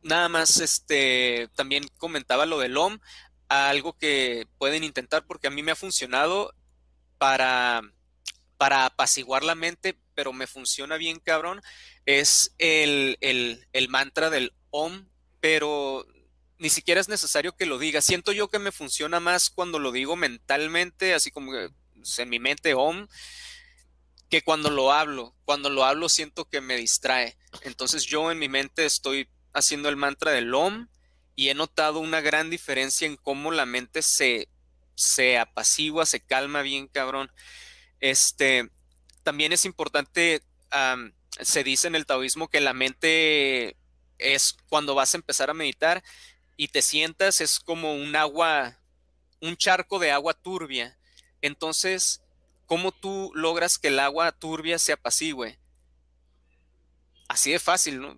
[0.01, 2.99] nada más, este, también comentaba lo del OM,
[3.49, 6.53] algo que pueden intentar porque a mí me ha funcionado
[7.17, 7.81] para,
[8.57, 11.61] para apaciguar la mente, pero me funciona bien cabrón,
[12.05, 13.17] es el,
[13.89, 15.07] mantra del OM,
[15.39, 16.05] pero
[16.57, 18.01] ni siquiera es necesario que lo diga.
[18.01, 22.73] Siento yo que me funciona más cuando lo digo mentalmente, así como en mi mente
[22.73, 23.07] OM,
[24.29, 25.35] que cuando lo hablo.
[25.43, 27.37] Cuando lo hablo siento que me distrae.
[27.63, 30.87] Entonces yo en mi mente estoy haciendo el mantra del OM
[31.35, 34.47] y he notado una gran diferencia en cómo la mente se,
[34.95, 37.31] se apacigua, se calma bien cabrón.
[37.99, 38.69] Este,
[39.23, 40.41] también es importante
[41.39, 43.75] se dice en el taoísmo que la mente
[44.17, 46.03] es cuando vas a empezar a meditar
[46.57, 48.77] y te sientas, es como un agua,
[49.39, 50.97] un charco de agua turbia.
[51.41, 52.21] Entonces,
[52.67, 55.57] ¿cómo tú logras que el agua turbia se apacigüe?
[57.31, 58.17] Así de fácil, ¿no?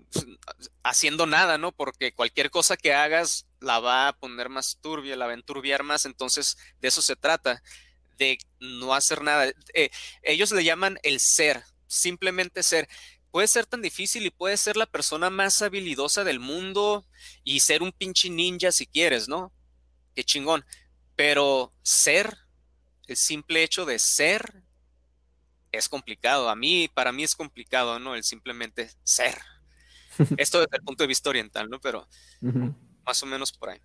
[0.81, 1.71] Haciendo nada, ¿no?
[1.71, 5.83] Porque cualquier cosa que hagas la va a poner más turbia, la va a enturbiar
[5.83, 6.07] más.
[6.07, 7.61] Entonces, de eso se trata,
[8.17, 9.51] de no hacer nada.
[9.75, 9.91] Eh,
[10.23, 12.89] ellos le llaman el ser, simplemente ser.
[13.29, 17.05] Puede ser tan difícil y puede ser la persona más habilidosa del mundo
[17.43, 19.53] y ser un pinche ninja si quieres, ¿no?
[20.15, 20.65] Qué chingón.
[21.15, 22.35] Pero ser,
[23.05, 24.62] el simple hecho de ser,
[25.73, 26.49] es complicado.
[26.49, 28.15] A mí, para mí es complicado, ¿no?
[28.15, 29.35] El simplemente ser.
[30.37, 31.81] Esto desde el punto de vista oriental, ¿no?
[31.81, 32.07] Pero
[33.05, 33.81] más o menos por ahí.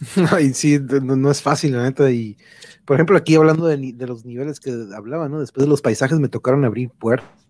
[0.30, 2.10] Ay, sí, no, es fácil, la neta.
[2.10, 2.36] Y,
[2.84, 5.40] por ejemplo, aquí hablando de, de, los niveles que hablaba, ¿no?
[5.40, 7.46] Después de los paisajes me tocaron abrir puertas.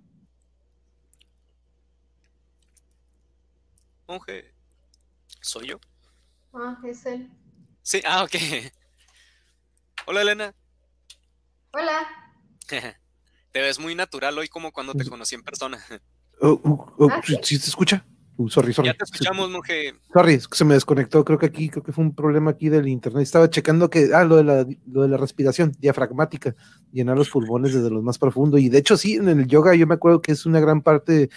[4.07, 4.55] Monje,
[5.41, 5.81] ¿soy yo?
[6.53, 7.29] Ah, es él.
[7.83, 8.35] Sí, ah, ok.
[10.07, 10.55] Hola, Elena.
[11.73, 12.07] Hola.
[13.57, 15.83] Te ves muy natural hoy como cuando te conocí en persona.
[16.43, 17.39] Oh, oh, oh, ah, ¿sí?
[17.43, 17.57] ¿sí?
[17.57, 18.05] se escucha?
[18.39, 18.89] Uh, sorry, sorry.
[18.89, 19.95] Ya te escuchamos, monje.
[20.13, 21.25] Sorry, se me desconectó.
[21.25, 23.23] Creo que aquí, creo que fue un problema aquí del internet.
[23.23, 26.55] Estaba checando que, ah, lo de la, lo de la respiración diafragmática,
[26.93, 28.59] llenar los pulmones desde los más profundo.
[28.59, 31.31] Y de hecho, sí, en el yoga yo me acuerdo que es una gran parte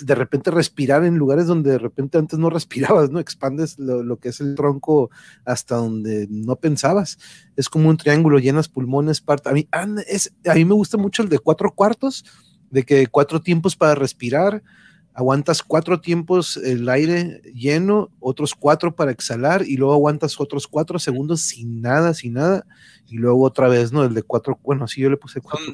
[0.00, 3.20] de repente respirar en lugares donde de repente antes no respirabas, ¿no?
[3.20, 5.10] Expandes lo, que es el tronco
[5.44, 7.18] hasta donde no pensabas.
[7.54, 9.50] Es como un triángulo, llenas pulmones, parte.
[9.50, 12.24] A mí, ah, es, a mí me gusta mucho el de cuatro cuartos,
[12.70, 14.64] de que cuatro tiempos para respirar
[15.14, 20.98] aguantas cuatro tiempos el aire lleno, otros cuatro para exhalar y luego aguantas otros cuatro
[20.98, 22.66] segundos sin nada, sin nada
[23.06, 24.04] y luego otra vez, ¿no?
[24.04, 25.72] El de cuatro, bueno, sí yo le puse cuatro,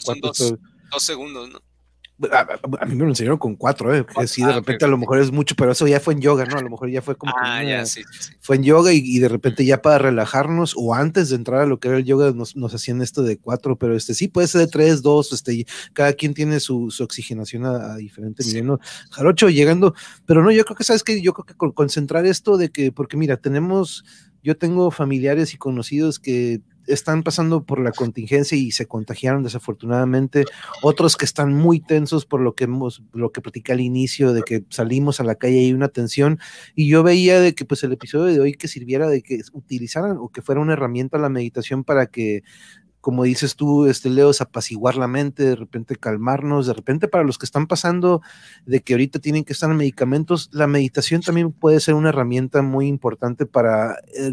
[0.91, 1.61] dos segundos, ¿no?
[2.31, 4.07] A, mí me lo enseñaron con cuatro, ¿eh?
[4.07, 6.47] Que sí, de repente a lo mejor es mucho, pero eso ya fue en yoga,
[6.47, 6.57] ¿no?
[6.57, 7.35] A lo mejor ya fue como.
[7.37, 8.03] Ah, ya, sí,
[8.41, 11.79] Fue en yoga y, de repente ya para relajarnos o antes de entrar a lo
[11.79, 14.63] que era el yoga nos, nos hacían esto de cuatro, pero este sí puede ser
[14.63, 18.81] de tres, dos, este, cada quien tiene su, su oxigenación a, diferente nivel, ¿no?
[19.11, 19.95] Jarocho llegando,
[20.25, 23.19] pero no, yo creo que, ¿sabes que Yo creo que concentrar esto de que, porque
[23.19, 24.05] mira, tenemos,
[24.43, 30.45] yo tengo familiares y conocidos que están pasando por la contingencia y se contagiaron desafortunadamente,
[30.83, 34.43] otros que están muy tensos por lo que hemos, lo que platicé al inicio, de
[34.43, 36.39] que salimos a la calle y hay una tensión,
[36.75, 40.17] y yo veía de que pues el episodio de hoy que sirviera de que utilizaran
[40.19, 42.43] o que fuera una herramienta la meditación para que
[43.07, 47.23] como dices tú, este Leo, es apaciguar la mente, de repente calmarnos, de repente para
[47.23, 48.21] los que están pasando
[48.65, 52.63] de que ahorita tienen que estar en medicamentos, la meditación también puede ser una herramienta
[52.63, 54.33] muy importante para eh,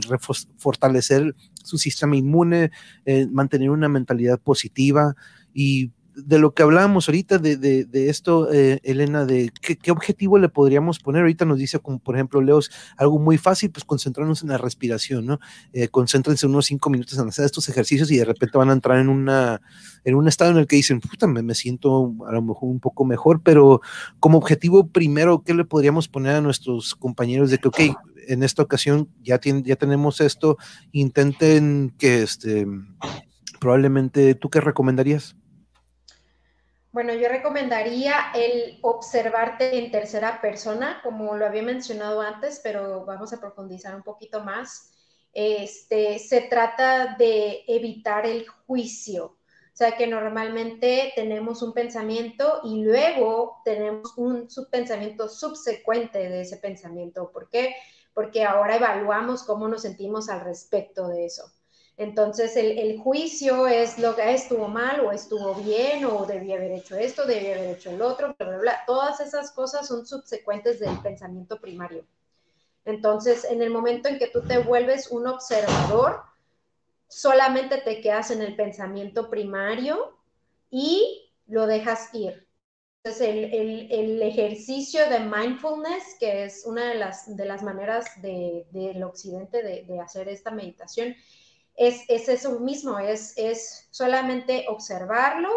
[0.58, 2.72] fortalecer su sistema inmune,
[3.06, 5.14] eh, mantener una mentalidad positiva
[5.54, 10.49] y de lo que hablábamos ahorita de, de, esto, eh, Elena, de qué, objetivo le
[10.49, 11.22] podríamos poner.
[11.22, 15.26] Ahorita nos dice, como por ejemplo, Leos, algo muy fácil, pues concentrarnos en la respiración,
[15.26, 15.40] ¿no?
[15.73, 18.99] Eh, concéntrense unos cinco minutos en hacer estos ejercicios y de repente van a entrar
[18.99, 19.61] en, una,
[20.03, 22.80] en un estado en el que dicen, puta, me, me siento a lo mejor un
[22.80, 23.81] poco mejor, pero
[24.19, 27.80] como objetivo primero, ¿qué le podríamos poner a nuestros compañeros de que, ok,
[28.27, 30.57] en esta ocasión ya, ya tenemos esto,
[30.91, 32.68] intenten que este
[33.60, 35.38] probablemente, ¿tú qué recomendarías?
[36.94, 43.34] Bueno, yo recomendaría el observarte en tercera persona, como lo había mencionado antes, pero vamos
[43.34, 44.91] a profundizar un poquito más.
[45.34, 52.84] Este, se trata de evitar el juicio, o sea que normalmente tenemos un pensamiento y
[52.84, 57.32] luego tenemos un subpensamiento subsecuente de ese pensamiento.
[57.32, 57.76] ¿Por qué?
[58.14, 61.52] Porque ahora evaluamos cómo nos sentimos al respecto de eso.
[61.98, 66.95] Entonces, el, juicio es lo que estuvo mal o estuvo bien o debía haber hecho
[66.95, 68.80] esto, debía haber hecho el otro, bla, bla, bla.
[68.88, 72.06] Todas esas cosas son subsecuentes del pensamiento primario.
[72.86, 76.24] Entonces, en el momento en que tú te vuelves un observador,
[77.07, 80.18] solamente te quedas en el pensamiento primario
[80.72, 82.48] y lo dejas ir.
[83.03, 89.61] Entonces, el, ejercicio de mindfulness, que es una de las, de las maneras del occidente
[89.61, 91.15] de, de hacer esta meditación,
[91.76, 95.50] es, es eso mismo, es, es solamente observarlo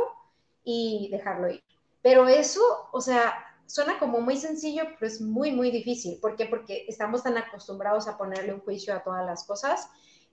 [0.64, 1.62] y dejarlo ir.
[2.02, 2.60] Pero eso,
[2.92, 3.34] o sea,
[3.66, 6.18] suena como muy sencillo, pero es muy, muy difícil.
[6.20, 6.46] ¿Por qué?
[6.46, 9.88] Porque estamos tan acostumbrados a ponerle un juicio a todas las cosas,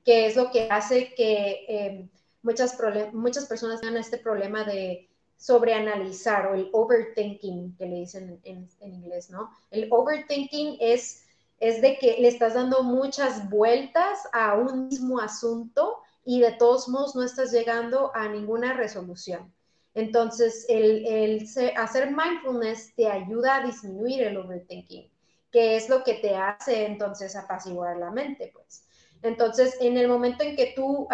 [0.05, 2.09] que es lo que hace que eh,
[2.41, 2.77] muchas,
[3.13, 8.93] muchas personas tengan este problema de sobreanalizar o el overthinking, que le dicen en, en
[8.93, 9.49] inglés, ¿no?
[9.71, 11.22] El overthinking es
[11.63, 16.89] es de que le estás dando muchas vueltas a un mismo asunto y de todos
[16.89, 19.53] modos no estás llegando a ninguna resolución.
[19.93, 25.09] Entonces, el, hacer mindfulness te ayuda a disminuir el overthinking,
[25.53, 28.83] que es lo que te hace entonces apaciguar la mente, pues.
[29.21, 31.07] Entonces, en el momento en que tú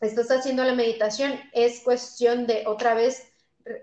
[0.00, 3.32] estás haciendo la meditación, es cuestión de otra vez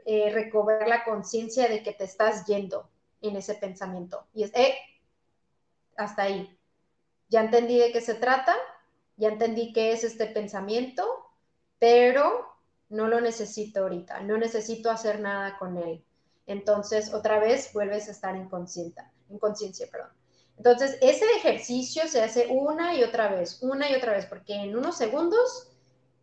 [0.06, 2.90] eh, recobrar la conciencia de que te estás yendo
[3.22, 4.26] en ese pensamiento.
[4.34, 4.74] Y es, eh,
[5.98, 6.58] hasta ahí.
[7.30, 8.56] Ya entendí de qué se trata,
[9.18, 11.04] ya entendí qué es este pensamiento,
[11.80, 12.54] pero
[12.90, 16.04] no lo necesito ahorita, no necesito hacer nada con él.
[16.46, 20.12] Entonces, otra vez vuelves a estar inconsciente, inconsciencia, perdón.
[20.58, 24.78] Entonces, ese ejercicio se hace una y otra vez, una y otra vez, porque en
[24.78, 25.72] unos segundos,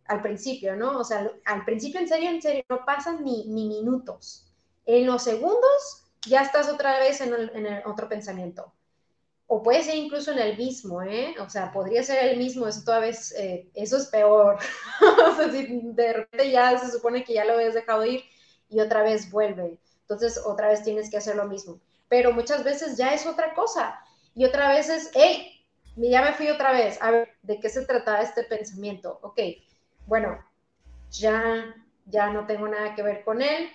[0.05, 0.97] al principio, ¿no?
[0.97, 4.47] O sea, al principio, en serio, en serio, no pasan ni, minutos.
[4.85, 7.33] En los segundos, ya estás otra vez en
[7.65, 8.73] el otro pensamiento
[9.55, 11.35] o puede ser incluso en el mismo, ¿eh?
[11.39, 14.57] O sea, podría ser el mismo, eso todavía es, eh, eso es peor.
[15.51, 18.23] de repente ya se supone que ya lo habías dejado ir
[18.67, 19.77] y otra vez vuelve.
[20.01, 21.79] Entonces, otra vez tienes que hacer lo mismo.
[22.09, 23.99] Pero muchas veces ya es otra cosa.
[24.33, 25.63] Y otra vez es, hey,
[25.97, 26.99] ya me fui otra vez.
[26.99, 29.19] A ver, ¿de qué se trata este pensamiento?
[29.21, 29.39] Ok,
[30.07, 30.43] bueno,
[31.11, 31.75] ya,
[32.07, 33.69] ya no tengo nada que ver con él.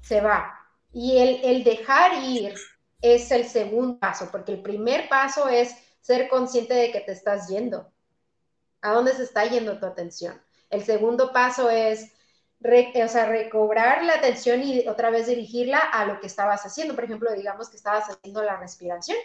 [0.00, 0.58] Se va.
[0.92, 2.56] Y el, el dejar ir
[3.04, 7.48] es el segundo paso, porque el primer paso es ser consciente de que te estás
[7.48, 7.92] yendo.
[8.80, 10.40] ¿A dónde se está yendo tu atención?
[10.70, 12.12] El segundo paso es
[13.04, 16.94] o sea, recobrar la atención y otra vez dirigirla a lo que estabas haciendo.
[16.94, 19.18] Por ejemplo, digamos que estabas haciendo la respiración,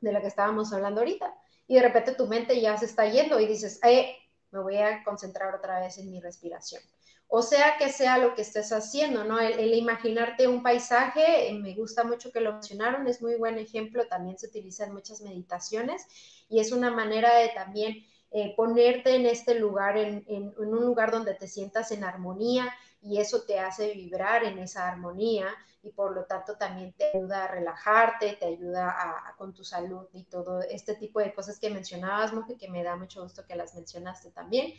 [0.00, 1.34] de la que estábamos hablando ahorita,
[1.68, 4.16] y de repente tu mente ya se está yendo y dices, eh,
[4.50, 6.82] me voy a concentrar otra vez en mi respiración
[7.28, 9.40] o sea que sea lo que estés haciendo, ¿no?
[9.40, 14.06] El, imaginarte un paisaje, eh, me gusta mucho que lo mencionaron, es muy buen ejemplo,
[14.06, 16.06] también se utiliza en muchas meditaciones
[16.48, 21.34] y es una manera de también eh, ponerte en este lugar, en, un lugar donde
[21.34, 25.46] te sientas en armonía y eso te hace vibrar en esa armonía
[25.82, 30.24] y por lo tanto también te ayuda a relajarte, te ayuda con tu salud y
[30.24, 33.74] todo este tipo de cosas que mencionabas, Moje, que me da mucho gusto que las
[33.74, 34.74] mencionaste también.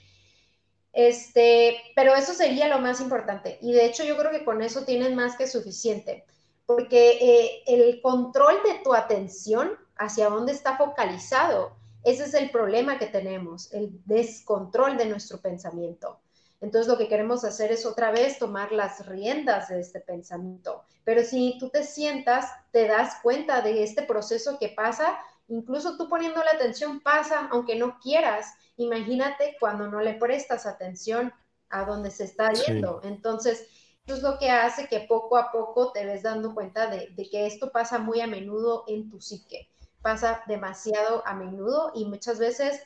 [0.96, 3.60] Este, pero eso sería lo más importante.
[3.62, 6.26] Y de hecho yo creo que con eso tienes más que suficiente,
[6.66, 12.98] porque eh, el control de tu atención hacia dónde está focalizado, ese es el problema
[12.98, 16.22] que tenemos, el descontrol de nuestro pensamiento.
[16.62, 20.84] Entonces lo que queremos hacer es otra vez tomar las riendas de este pensamiento.
[21.04, 25.18] Pero si tú te sientas, te das cuenta de este proceso que pasa,
[25.48, 31.34] incluso tú poniendo la atención pasa, aunque no quieras, imagínate cuando no le prestas atención
[31.70, 33.02] a dónde se está yendo.
[33.04, 33.68] Entonces,
[34.06, 37.48] eso es lo que hace que poco a poco te ves dando cuenta de, que
[37.48, 39.70] esto pasa muy a menudo en tu psique,
[40.02, 42.82] pasa demasiado a menudo y muchas veces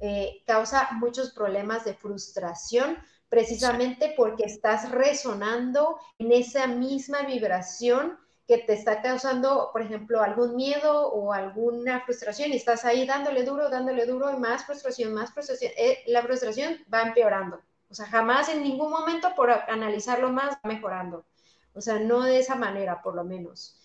[0.00, 2.98] eh, causa muchos problemas de frustración
[3.28, 8.18] precisamente porque estás resonando en esa misma vibración
[8.48, 13.44] que te está causando, por ejemplo, algún miedo o alguna frustración y estás ahí dándole
[13.44, 15.70] duro, dándole duro y más frustración, más frustración.
[15.76, 17.60] Eh, la frustración va empeorando.
[17.90, 21.26] O sea, jamás en ningún momento por analizarlo más va mejorando.
[21.74, 23.78] O sea, no de esa manera, por lo menos.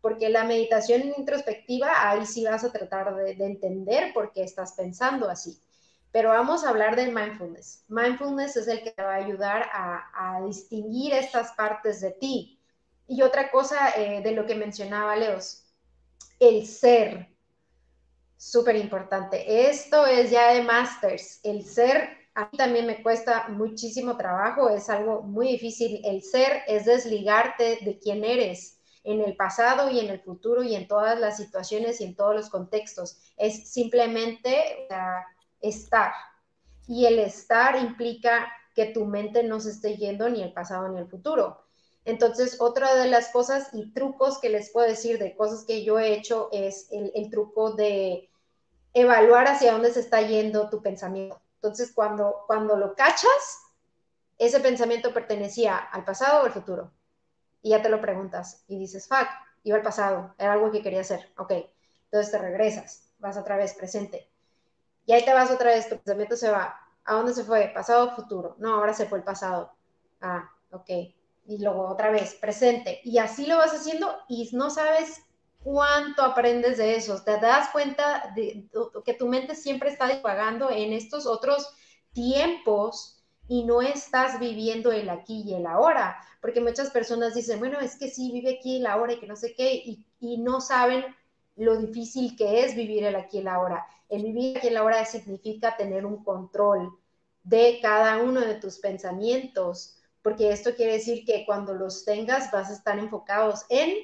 [0.00, 5.28] Porque la meditación introspectiva, ahí sí vas a tratar de, entender por qué estás pensando
[5.28, 5.60] así.
[6.10, 7.84] Pero vamos a hablar del mindfulness.
[7.88, 12.55] Mindfulness es el que te va a ayudar a, distinguir estas partes de ti.
[13.08, 15.64] Y otra cosa eh, de lo que mencionaba Leos,
[16.40, 17.28] el ser,
[18.36, 19.68] súper importante.
[19.70, 24.90] Esto es ya de masters, el ser a mí también me cuesta muchísimo trabajo, es
[24.90, 26.02] algo muy difícil.
[26.04, 30.74] El ser es desligarte de quién eres en el pasado y en el futuro y
[30.74, 33.16] en todas las situaciones y en todos los contextos.
[33.38, 34.86] Es simplemente
[35.62, 36.12] estar.
[36.86, 40.98] Y el estar implica que tu mente no se esté yendo ni el pasado ni
[40.98, 41.65] el futuro.
[42.06, 45.98] Entonces, otra de las cosas y trucos que les puedo decir de cosas que yo
[45.98, 48.30] he hecho es el, truco de
[48.94, 53.60] evaluar hacia dónde se está yendo tu pensamiento entonces, cuando, cuando lo cachas,
[54.38, 56.92] ese pensamiento pertenecía al pasado o al futuro.
[57.60, 59.26] Y ya te lo preguntas y dices, fuck,
[59.64, 61.32] iba al pasado, era algo que quería hacer.
[61.38, 61.52] Ok,
[62.04, 64.30] entonces te regresas, vas otra vez presente.
[65.06, 66.78] Y ahí te vas otra vez, tu pensamiento se va.
[67.04, 67.68] ¿A dónde se fue?
[67.74, 68.54] ¿Pasado o futuro?
[68.58, 69.72] No, ahora se fue el pasado.
[70.20, 70.90] Ah, ok.
[71.46, 73.00] Y luego otra vez, presente.
[73.04, 75.22] Y así lo vas haciendo y no sabes
[75.66, 77.22] cuánto aprendes de eso.
[77.24, 78.68] Te das cuenta de,
[79.04, 81.68] que tu mente siempre está divagando en estos otros
[82.12, 83.16] tiempos
[83.48, 87.96] y no estás viviendo el aquí y el ahora, porque muchas personas dicen, bueno, es
[87.96, 90.04] que sí, vive aquí el ahora y que no sé qué, y,
[90.38, 91.04] no saben
[91.56, 93.86] lo difícil que es vivir el aquí y el ahora.
[94.08, 96.96] El vivir aquí y el ahora significa tener un control
[97.42, 102.68] de cada uno de tus pensamientos, porque esto quiere decir que cuando los tengas vas
[102.70, 103.94] a estar enfocados en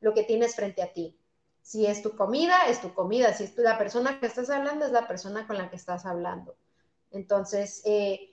[0.00, 1.20] lo que tienes frente a ti.
[1.60, 3.34] Si es tu comida, es tu comida.
[3.34, 6.56] Si es la persona que estás hablando, es la persona con la que estás hablando.
[7.10, 8.32] Entonces, eh,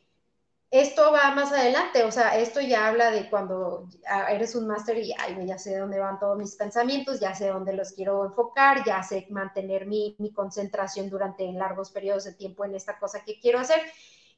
[0.72, 3.90] esto va más adelante, o sea, esto ya habla de cuando
[4.30, 5.14] eres un máster y
[5.46, 9.28] ya sé dónde van todos mis pensamientos, ya sé dónde los quiero enfocar, ya sé
[9.30, 13.82] mantener mi, mi concentración durante largos periodos de tiempo en esta cosa que quiero hacer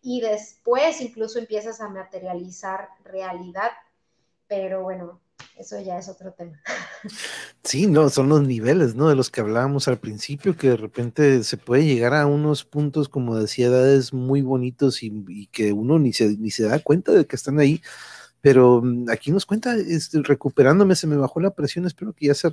[0.05, 3.71] y después incluso empiezas a materializar realidad.
[4.47, 5.19] Pero bueno,
[5.57, 6.61] eso ya es otro tema.
[7.63, 9.09] Sí, no, son los niveles, ¿no?
[9.09, 13.09] De los que hablábamos al principio, que de repente se puede llegar a unos puntos,
[13.09, 17.25] como decía, edades muy bonitos y, que uno ni se, ni se da cuenta de
[17.25, 17.81] que están ahí.
[18.45, 22.35] Pero mm, aquí nos cuenta, este, recuperándome, se me bajó la presión, espero que ya
[22.35, 22.49] se,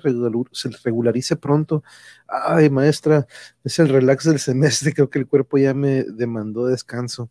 [0.53, 1.85] se regularice pronto.
[2.27, 3.27] Ay, maestra,
[3.63, 7.29] es el relax del semestre, creo que el cuerpo ya me demandó descanso.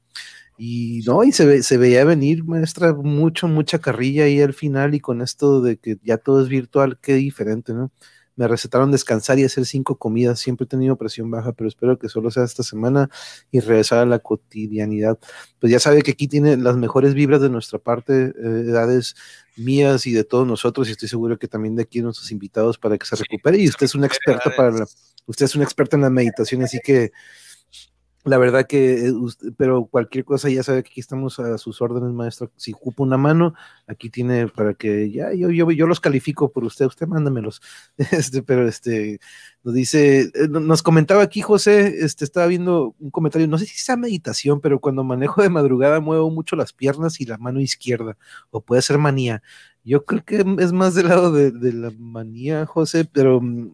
[0.57, 4.99] Y no, y se, se veía venir, maestra, mucho, mucha carrilla ahí al final y
[4.99, 7.91] con esto de que ya todo es virtual, qué diferente, ¿no?
[8.35, 10.39] Me recetaron descansar y hacer cinco comidas.
[10.39, 13.09] Siempre he tenido presión baja, pero espero que solo sea esta semana
[13.51, 15.19] y regresar a la cotidianidad.
[15.59, 19.15] Pues ya sabe que aquí tiene las mejores vibras de nuestra parte, eh, edades
[19.57, 22.97] mías y de todos nosotros, y estoy seguro que también de aquí nuestros invitados para
[22.97, 23.57] que se recupere.
[23.57, 24.85] Y usted es una experta para
[25.25, 27.11] usted es una experta en la meditación, así que
[28.23, 29.13] la verdad que, eh,
[29.57, 32.51] pero cualquier cosa ya sabe que aquí estamos a sus órdenes, maestro.
[32.55, 33.55] Si ocupa una mano,
[33.87, 37.61] aquí tiene para que ya yo, yo, yo los califico por usted, usted mándamelos.
[38.11, 39.19] Este, pero este
[39.63, 43.77] nos dice, eh, nos comentaba aquí José, este estaba viendo un comentario, no sé si
[43.79, 48.17] sea meditación, pero cuando manejo de madrugada muevo mucho las piernas y la mano izquierda,
[48.51, 49.41] o puede ser manía.
[49.83, 53.73] Yo creo que es más del lado de, de la manía, José, pero mm,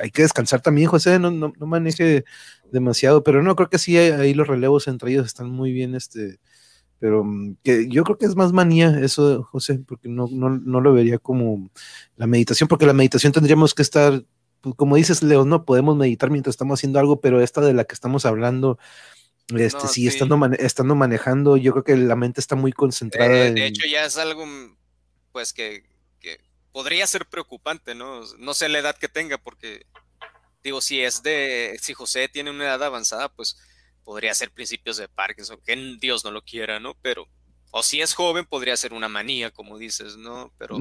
[0.00, 2.24] hay que descansar también, José, no, no, maneje
[2.72, 6.38] demasiado, pero no, creo que sí, ahí los relevos entre ellos están muy bien, este,
[6.98, 10.80] pero mm, que yo creo que es más manía eso, José, porque no, no, no
[10.80, 11.70] lo vería como
[12.16, 14.24] la meditación, porque la meditación tendríamos que estar,
[14.60, 17.84] pues, como dices, Leo, no podemos meditar mientras estamos haciendo algo, pero esta de la
[17.84, 18.78] que estamos hablando,
[19.56, 23.46] este, sí, Estando, estando manejando, yo creo que la mente está muy concentrada.
[23.46, 24.44] Eh, de hecho, ya es algo,
[25.32, 25.84] pues, que
[26.78, 28.20] podría ser preocupante, ¿no?
[28.38, 29.84] No sé la edad que tenga, porque
[30.62, 33.56] digo, si es de, si José tiene una edad avanzada, pues
[34.04, 36.94] podría ser principios de Parkinson, que Dios no lo quiera, ¿no?
[37.02, 37.28] Pero,
[37.70, 40.52] o si es joven, podría ser una manía, como dices, ¿no?
[40.58, 40.78] Pero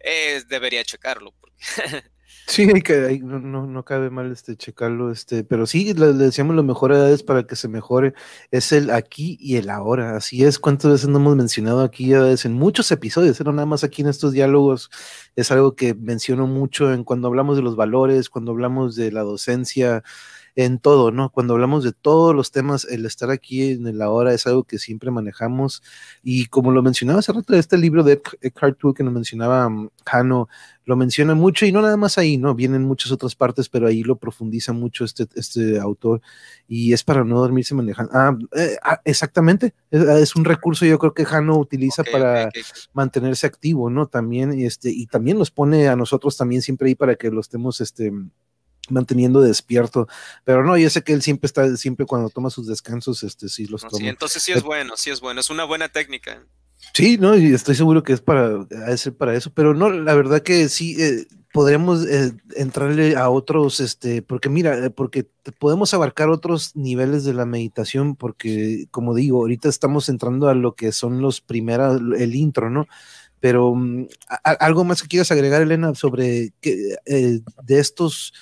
[0.00, 1.34] eh, debería checarlo.
[1.40, 1.56] Porque
[2.50, 6.62] Sí, hay que, no, no, cabe mal este checarlo, este, pero sí, le, decíamos lo
[6.62, 8.14] mejor edades para que se mejore,
[8.50, 12.52] es el aquí y el ahora, así es, cuántas veces no hemos mencionado aquí en
[12.54, 14.90] muchos episodios, no nada más aquí en estos diálogos,
[15.36, 19.20] es algo que menciono mucho en cuando hablamos de los valores, cuando hablamos de la
[19.20, 20.02] docencia,
[20.58, 21.30] en todo, ¿no?
[21.30, 24.78] Cuando hablamos de todos los temas, el estar aquí en la hora es algo que
[24.80, 25.84] siempre manejamos.
[26.24, 29.90] Y como lo mencionaba hace rato, este libro de Eckhart Tolle que nos mencionaba mm,
[30.04, 30.48] Jano,
[30.84, 32.56] lo menciona mucho y no nada más ahí, ¿no?
[32.56, 36.22] Vienen muchas otras partes, pero ahí lo profundiza mucho este, este autor
[36.66, 38.10] y es para no dormirse manejando.
[38.12, 42.50] Ah, eh, ah exactamente, es, un recurso yo creo que Jano utiliza para
[42.92, 44.06] mantenerse activo, ¿no?
[44.06, 47.80] También, este, y también nos pone a nosotros también siempre ahí para que lo estemos,
[47.80, 48.10] este,
[48.90, 50.08] manteniendo despierto,
[50.44, 53.66] pero no, yo sé que él siempre está, siempre cuando toma sus descansos, este sí
[53.66, 53.98] los toma.
[53.98, 56.42] Sí, entonces sí es bueno, sí es bueno, es una buena técnica.
[56.94, 58.66] Sí, no, y estoy seguro que es para,
[59.18, 64.22] para eso, pero no, la verdad que sí, eh, podríamos eh, entrarle a otros, este,
[64.22, 65.28] porque mira, eh, porque
[65.58, 70.74] podemos abarcar otros niveles de la meditación, porque como digo, ahorita estamos entrando a lo
[70.74, 72.86] que son los primeros, el intro, ¿no?
[73.40, 74.06] Pero mm,
[74.42, 78.32] algo más que quieras agregar, Elena, sobre que, de estos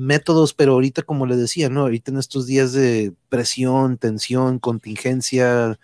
[0.00, 1.82] métodos, pero ahorita, como le decía, ¿no?
[1.82, 5.78] Ahorita en estos días de presión, tensión, contingencia,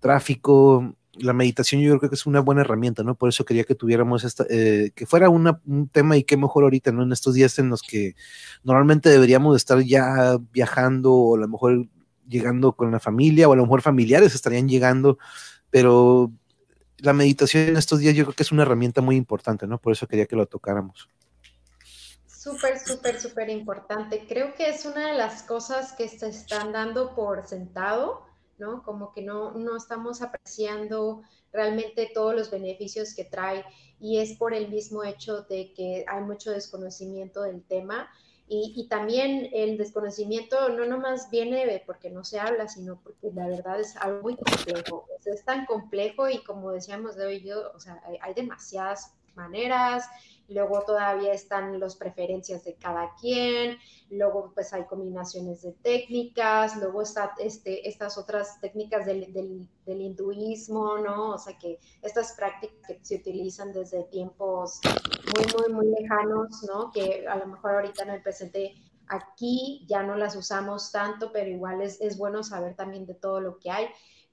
[0.00, 3.16] tráfico, la meditación yo creo que es una buena herramienta, ¿no?
[3.16, 6.92] Por eso quería que tuviéramos esta, eh, que fuera un tema y qué mejor ahorita,
[6.92, 7.02] ¿no?
[7.02, 8.14] En estos días en los que
[8.62, 11.86] normalmente deberíamos estar ya viajando o a lo mejor
[12.28, 15.18] llegando con la familia o a lo mejor familiares estarían llegando,
[15.70, 16.32] pero
[16.98, 19.78] la meditación en estos días yo creo que es una herramienta muy importante, ¿no?
[19.78, 21.08] Por eso quería que lo tocáramos.
[22.46, 24.24] Súper, súper, súper importante.
[24.28, 28.22] Creo que es una de las cosas que se están dando por sentado,
[28.56, 28.84] ¿no?
[28.84, 33.64] Como que no, no estamos apreciando realmente todos los beneficios que trae
[33.98, 38.08] y es por el mismo hecho de que hay mucho desconocimiento del tema
[38.46, 43.48] y, y, también el desconocimiento no nomás viene porque no se habla, sino porque la
[43.48, 45.08] verdad es algo muy complejo.
[45.24, 50.08] es tan complejo y como decíamos de hoy, yo, o sea, hay, hay demasiadas maneras,
[50.48, 53.78] luego todavía están las preferencias de cada quien,
[54.10, 60.98] luego pues hay combinaciones de técnicas, luego está este, estas otras técnicas del, del, hinduismo,
[60.98, 61.30] ¿no?
[61.34, 64.80] O sea que estas prácticas que se utilizan desde tiempos
[65.34, 66.90] muy, muy, muy lejanos, ¿no?
[66.90, 68.74] Que a lo mejor ahorita en el presente
[69.08, 73.40] aquí ya no las usamos tanto, pero igual es, es bueno saber también de todo
[73.40, 73.86] lo que hay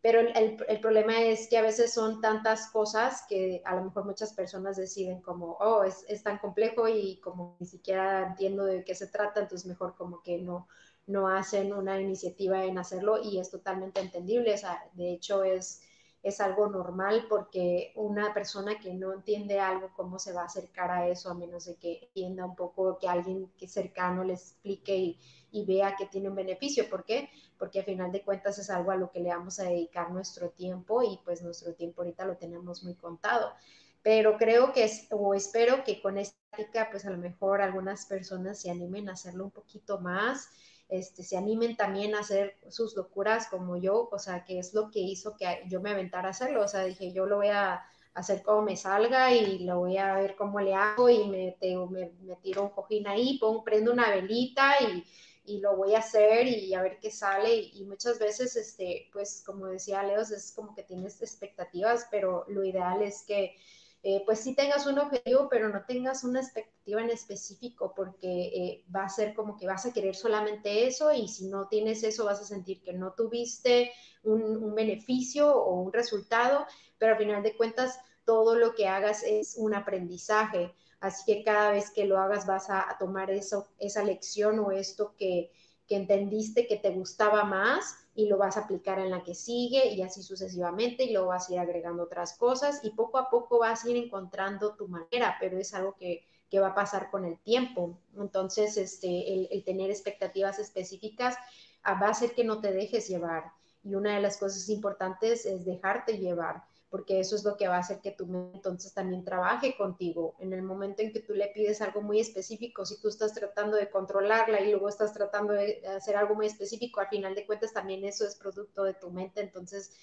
[0.04, 4.04] pero el, el, problema es que a veces son tantas cosas que a lo mejor
[4.04, 8.84] muchas personas deciden como, oh, es, es, tan complejo y como ni siquiera entiendo de
[8.84, 10.68] qué se trata, entonces mejor como que no,
[11.08, 14.54] no hacen una iniciativa en hacerlo y es totalmente entendible,
[14.92, 15.82] de hecho es,
[16.22, 20.92] es algo normal porque una persona que no entiende algo, ¿cómo se va a acercar
[20.92, 24.98] a eso a menos de que entienda un poco, que alguien que cercano le explique
[24.98, 25.18] y
[25.54, 26.90] y vea que tiene un beneficio.
[26.90, 27.30] ¿Por qué?
[27.64, 30.50] Porque a final de cuentas es algo a lo que le vamos a dedicar nuestro
[30.50, 33.54] tiempo y pues nuestro tiempo ahorita lo tenemos muy contado.
[34.02, 38.06] Pero creo que es, o espero que con esta práctica pues a lo mejor algunas
[38.06, 40.50] personas se animen a hacerlo un poquito más,
[40.90, 44.92] este, se animen también a hacer sus locuras como yo, o sea, que es lo
[44.92, 47.82] que hizo que yo me aventara a hacerlo, o sea, dije, yo lo voy a
[48.14, 52.12] hacer como me salga y lo voy a ver cómo le hago y me, me,
[52.24, 55.06] me tiro un cojín ahí, pongo, prendo una velita y,
[55.46, 57.56] y lo voy a hacer y a ver qué sale.
[57.56, 62.64] Y, muchas veces, este, pues como decía Leos, es como que tienes expectativas, pero lo
[62.64, 63.56] ideal es que
[64.04, 68.86] eh, pues sí tengas un objetivo, pero no tengas una expectativa en específico, porque eh,
[68.94, 72.26] va a ser como que vas a querer solamente eso y si no tienes eso
[72.26, 73.92] vas a sentir que no tuviste
[74.24, 76.66] un, un beneficio o un resultado,
[76.98, 80.74] pero al final de cuentas todo lo que hagas es un aprendizaje.
[81.04, 85.16] Así que cada vez que lo hagas vas a, tomar eso, esa lección o esto
[85.18, 85.52] que,
[85.86, 89.94] que entendiste que te gustaba más y lo vas a aplicar en la que sigue
[89.94, 93.60] y así sucesivamente y luego vas a ir agregando otras cosas y poco a poco
[93.60, 97.26] vas a ir encontrando tu manera, pero es algo que, que va a pasar con
[97.26, 98.00] el tiempo.
[98.16, 101.36] Entonces, este, el, el, tener expectativas específicas
[101.84, 103.52] ah, va a hacer que no te dejes llevar.
[103.84, 107.78] Y una de las cosas importantes es dejarte llevar porque eso es lo que va
[107.78, 110.36] a hacer que tu mente entonces también trabaje contigo.
[110.38, 113.78] En el momento en que tú le pides algo muy específico, si tú estás tratando
[113.78, 117.74] de controlarla y luego estás tratando de hacer algo muy específico, al final de cuentas
[117.74, 119.98] también eso es producto de tu mente, entonces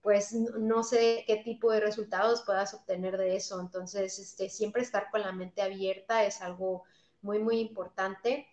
[0.00, 3.60] pues no sé qué tipo de resultados puedas obtener de eso.
[3.60, 6.82] Entonces, este, siempre estar con la mente abierta es algo
[7.20, 8.48] muy, muy importante,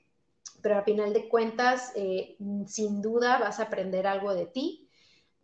[0.62, 2.38] pero al final de cuentas, eh,
[2.68, 4.89] sin duda vas a aprender algo de ti,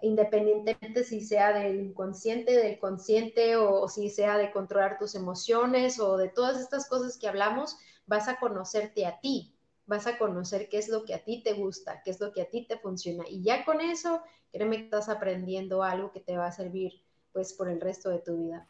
[0.02, 6.18] independientemente si sea del inconsciente, del consciente o, si sea de controlar tus emociones o
[6.18, 10.78] de todas estas cosas que hablamos, vas a conocerte a ti, vas a conocer qué
[10.78, 13.24] es lo que a ti te gusta, qué es lo que a ti te funciona.
[13.28, 16.94] Y ya con eso, créeme que estás aprendiendo algo que te va a servir
[17.32, 18.68] pues por el resto de tu vida.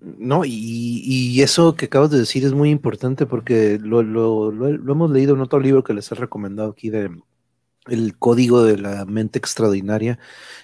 [0.00, 5.10] No, y, eso que acabas de decir es muy importante porque lo, lo, lo, hemos
[5.10, 7.10] leído en otro libro que les he recomendado aquí de
[7.86, 10.18] el código de la mente extraordinaria,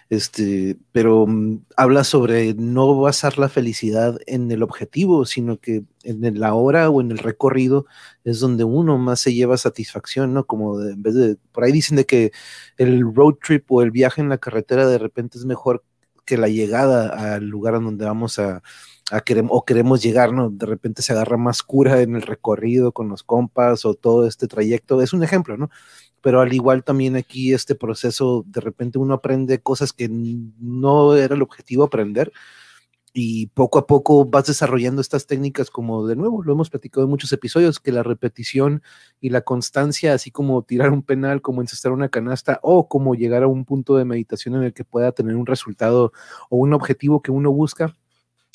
[0.08, 6.38] este, pero mm, habla sobre no basar la felicidad en el objetivo, sino que en
[6.38, 7.86] la hora o en el recorrido
[8.24, 10.46] es donde uno más se lleva satisfacción, ¿no?
[10.46, 12.32] Como en vez de, por ahí dicen de que
[12.76, 15.82] el road trip o el viaje en la carretera de repente es mejor
[16.28, 18.62] que la llegada al lugar en donde vamos a,
[19.10, 20.50] a queremos, o queremos llegar, ¿no?
[20.50, 24.46] De repente se agarra más cura en el recorrido con los compas o todo este
[24.46, 25.00] trayecto.
[25.00, 25.70] Es un ejemplo, ¿no?
[26.20, 31.34] Pero al igual también aquí este proceso, de repente uno aprende cosas que no era
[31.34, 32.30] el objetivo aprender
[33.12, 37.10] y poco a poco vas desarrollando estas técnicas como de nuevo, lo hemos platicado en
[37.10, 38.82] muchos episodios, que la repetición
[39.20, 43.42] y la constancia, así como tirar un penal, como encestar una canasta o como llegar
[43.42, 46.12] a un punto de meditación en el que pueda tener un resultado
[46.50, 47.96] o un objetivo que uno busca,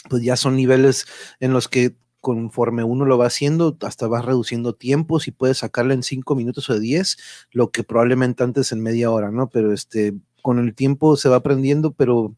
[0.10, 1.06] pues ya son niveles
[1.40, 5.94] en los que conforme uno lo va haciendo, hasta vas reduciendo tiempos y puedes sacarle
[5.94, 7.18] en cinco minutos o diez,
[7.52, 9.50] lo que probablemente antes en media hora, ¿no?
[9.50, 12.34] Pero este, con el tiempo se va aprendiendo, pero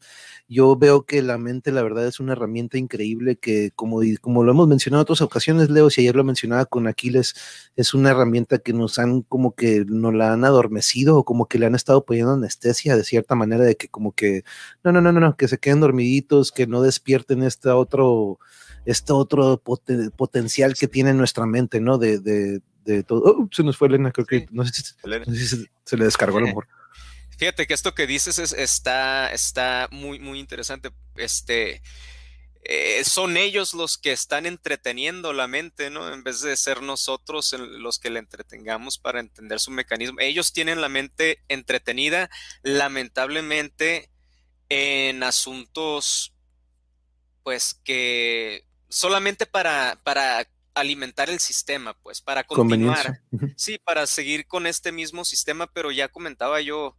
[0.48, 4.52] yo veo que la mente, la verdad, es una herramienta increíble que, como, como lo
[4.52, 7.34] hemos mencionado en otras ocasiones, Leo, si ayer lo mencionaba con Aquiles,
[7.74, 11.58] es una herramienta que nos han como que nos la han adormecido o como que
[11.58, 14.44] le han estado poniendo anestesia de cierta manera, de que como que,
[14.84, 18.38] no, no, no, no, no que se queden dormiditos, que no despierten este otro,
[18.84, 19.60] este otro
[20.16, 21.98] potencial que tiene nuestra mente, ¿no?
[21.98, 23.22] De, de, de todo.
[23.24, 26.46] Oh, se nos fue Elena, creo que, no sé si, se, le descargó a lo
[26.46, 26.68] mejor.
[27.36, 30.90] Fíjate que esto que dices está, está muy, muy interesante.
[31.16, 31.82] Este,
[32.62, 36.12] eh, son ellos los que están entreteniendo la mente, ¿no?
[36.12, 40.18] En vez de ser nosotros los que le entretengamos para entender su mecanismo.
[40.18, 42.28] Ellos tienen la mente entretenida,
[42.62, 44.10] lamentablemente,
[44.68, 46.34] en asuntos,
[47.44, 53.20] pues que solamente para, para alimentar el sistema, pues, para continuar.
[53.56, 56.96] Sí, para seguir con este mismo sistema, pero ya comentaba yo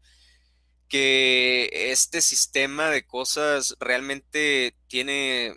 [0.87, 5.55] que este sistema de cosas realmente tiene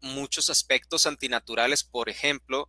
[0.00, 2.68] muchos aspectos antinaturales, por ejemplo,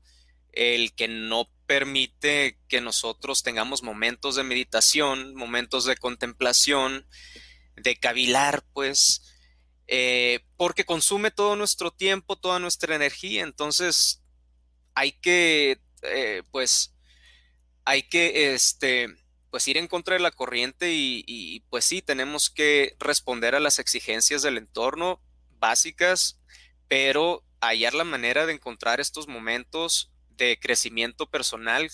[0.52, 7.08] el que no permite que nosotros tengamos momentos de meditación, momentos de contemplación,
[7.76, 9.24] de cavilar, pues,
[9.88, 14.24] eh, porque consume todo nuestro tiempo, toda nuestra energía, entonces
[14.94, 16.95] hay que, eh, pues,
[17.84, 19.08] hay que, este,
[19.53, 23.77] pues ir en contra de la corriente y, pues sí, tenemos que responder a las
[23.77, 25.22] exigencias del entorno
[25.59, 26.41] básicas,
[26.88, 31.88] pero hallar la manera de encontrar estos momentos de crecimiento personal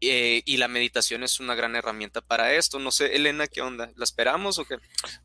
[0.00, 2.80] eh, y la meditación es una gran herramienta para esto.
[2.80, 3.92] No sé, Elena, ¿qué onda?
[3.94, 4.78] ¿La esperamos o qué?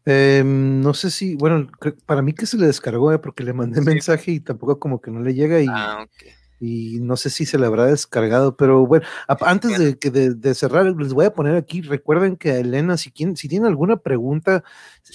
[0.06, 1.68] Em, no sé si, bueno,
[2.06, 5.10] para mí que se le descargó, eh, porque le mandé mensaje y tampoco como que
[5.10, 5.66] no le llega y...
[5.68, 10.12] Ah, okay y no sé si se le habrá descargado, pero bueno, antes de, que
[10.12, 13.98] de, cerrar, les voy a poner aquí, recuerden que a Elena, si, si tienen alguna
[13.98, 14.64] pregunta,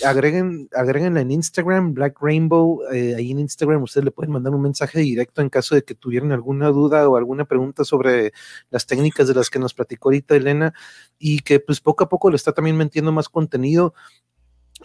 [0.05, 4.63] agreguen, agréguenla en Instagram, Black Rainbow, eh, ahí en Instagram ustedes le pueden mandar un
[4.63, 8.33] mensaje directo en caso de que tuvieran alguna duda o alguna pregunta sobre
[8.71, 10.73] las técnicas de las que nos platicó ahorita Elena,
[11.19, 13.95] y que pues poco a poco le está también metiendo más contenido.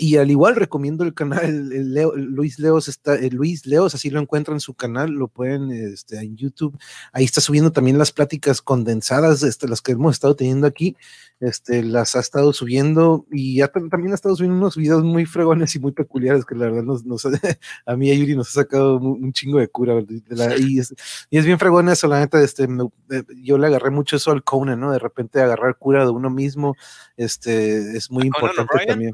[0.02, 1.70] Y al igual recomiendo el canal
[2.16, 6.38] Luis Leos está Luis Leos así lo encuentran en su canal, lo pueden este, en
[6.38, 6.80] YouTube.
[7.12, 10.96] Ahí está subiendo también las pláticas condensadas, este, las que hemos estado teniendo aquí,
[11.42, 15.76] este, las ha estado subiendo y ya también ha estado subiendo unos videos muy fregones
[15.76, 17.26] y muy peculiares que la verdad nos, nos
[17.86, 20.94] a mí a Yuri nos ha sacado un, chingo de cura y, es,
[21.30, 24.94] bien fregón eso, la neta, este, eh, yo le agarré mucho eso al Conan, ¿no?
[24.94, 26.78] De repente agarrar cura de uno mismo,
[27.18, 29.14] este, es muy importante también.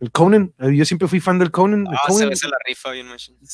[0.00, 1.86] El Conan, eh, yo siempre fui fan del Conan.
[1.88, 3.08] Ah, se la rifa bien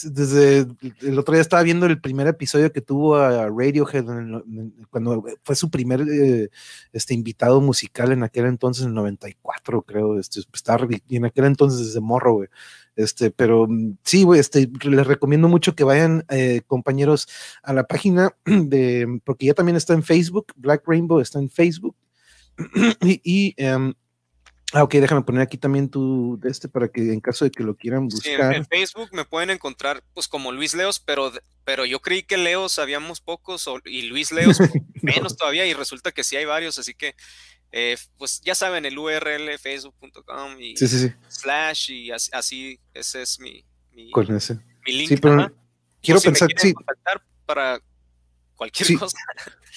[0.05, 0.67] Desde
[1.01, 4.05] el otro día estaba viendo el primer episodio que tuvo a Radiohead
[4.91, 6.51] cuando fue su primer eh,
[6.93, 10.19] este, invitado musical en aquel entonces, en el 94, creo.
[10.19, 12.49] Este, estaba, y en aquel entonces desde morro, güey.
[12.97, 17.27] Este, pero mm, sí, güey, este, les recomiendo mucho que vayan, eh, compañeros,
[17.63, 21.97] a la página de, porque ya también está en Facebook, Black Rainbow está en Facebook.
[23.03, 23.95] y, em,
[24.75, 27.63] Ah, ok, déjame poner aquí también tu de este para que en caso de que
[27.63, 28.53] lo quieran buscar.
[28.53, 31.33] Sí, en, Facebook me pueden encontrar pues como Luis Leos, pero,
[31.65, 34.59] pero yo creí que Leos habíamos pocos y Luis Leos
[35.03, 37.15] menos todavía y resulta que sí hay varios, así que
[37.71, 40.75] eh, pues ya saben el URL facebook.com y
[41.29, 44.11] slash y así, ese es mi, mi,
[44.87, 45.09] link.
[45.09, 45.55] Sí, pero
[46.03, 46.75] quiero pensar, sí.
[47.47, 47.81] para
[48.57, 49.19] cualquier cosa.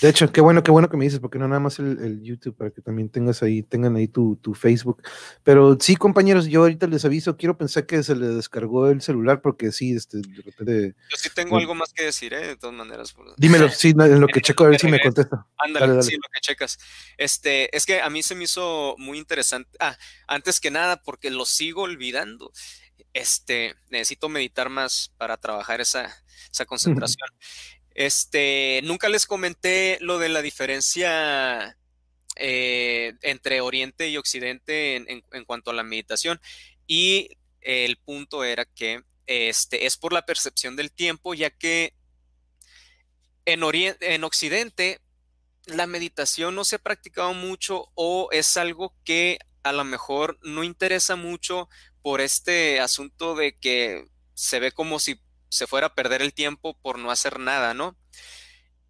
[0.01, 2.55] De hecho, qué bueno, qué bueno que me dices, porque no nada más el, YouTube,
[2.55, 5.01] para que también tengas ahí, tengan ahí tu, tu, Facebook.
[5.43, 9.41] Pero sí, compañeros, yo ahorita les aviso, quiero pensar que se le descargó el celular,
[9.41, 10.95] porque sí, este, de repente.
[11.09, 12.47] Yo sí tengo algo más que decir, ¿eh?
[12.47, 13.15] de todas maneras.
[13.37, 15.47] Dímelo, sí, en lo que checo, a ver si me contesta.
[15.57, 16.77] Ándale, sí, lo que checas.
[17.17, 19.69] Este, es que a mí se me hizo muy interesante.
[19.79, 22.51] Ah, antes que nada, porque lo sigo olvidando.
[23.13, 26.15] Este, necesito meditar más para trabajar esa,
[26.51, 26.65] esa
[27.15, 27.29] concentración.
[27.97, 31.79] Este, nunca les comenté lo de la diferencia
[32.35, 36.39] eh, entre Oriente y Occidente en, cuanto a la meditación.
[36.85, 41.95] Y el punto era que este, es por la percepción del tiempo, ya que
[43.45, 45.01] en, en Occidente
[45.65, 50.63] la meditación no se ha practicado mucho o es algo que a lo mejor no
[50.63, 51.67] interesa mucho
[52.03, 55.19] por este asunto de que se ve como si
[55.49, 57.97] se fuera a perder el tiempo por no hacer nada, ¿no?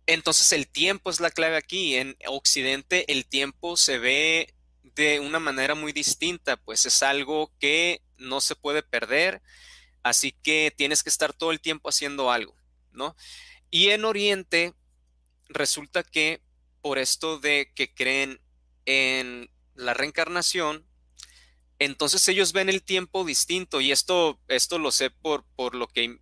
[0.05, 1.95] Entonces el tiempo es la clave aquí.
[1.95, 4.55] En Occidente el tiempo se ve
[4.95, 9.43] de una manera muy distinta, pues es algo que no se puede perder,
[10.01, 12.55] así que tienes que estar todo el tiempo haciendo algo,
[12.91, 13.15] ¿no?
[13.69, 14.73] Y en Oriente
[15.49, 16.41] resulta que
[16.81, 18.41] por esto de que creen
[18.85, 20.87] en la reencarnación,
[21.79, 26.19] entonces ellos ven el tiempo distinto y esto, esto lo sé por, por lo que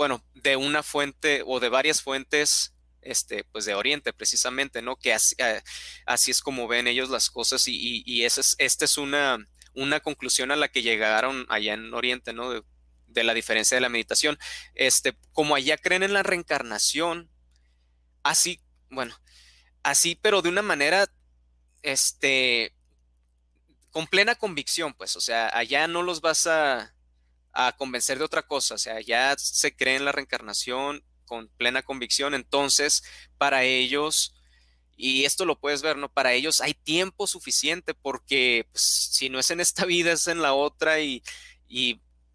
[0.00, 4.96] bueno, de una fuente o de varias fuentes, este, pues de Oriente precisamente, ¿no?
[4.96, 5.60] Que así, eh,
[6.06, 10.52] es como ven ellos las cosas y, y, esa es, esta es una, una conclusión
[10.52, 12.50] a la que llegaron allá en Oriente, ¿no?
[13.08, 14.38] De, la diferencia de la meditación.
[14.74, 17.28] Este, como allá creen en la reencarnación,
[18.22, 19.14] así, bueno,
[19.82, 21.12] así, pero de una manera,
[21.82, 22.74] este,
[23.90, 26.94] con plena convicción, pues, o sea, allá no los vas a,
[27.52, 31.82] a convencer de otra cosa, o sea, ya se cree en la reencarnación con plena
[31.82, 33.02] convicción, entonces
[33.38, 34.34] para ellos,
[34.96, 36.12] y esto lo puedes ver, ¿no?
[36.12, 40.42] Para ellos hay tiempo suficiente porque pues, si no es en esta vida, es en
[40.42, 41.22] la otra y,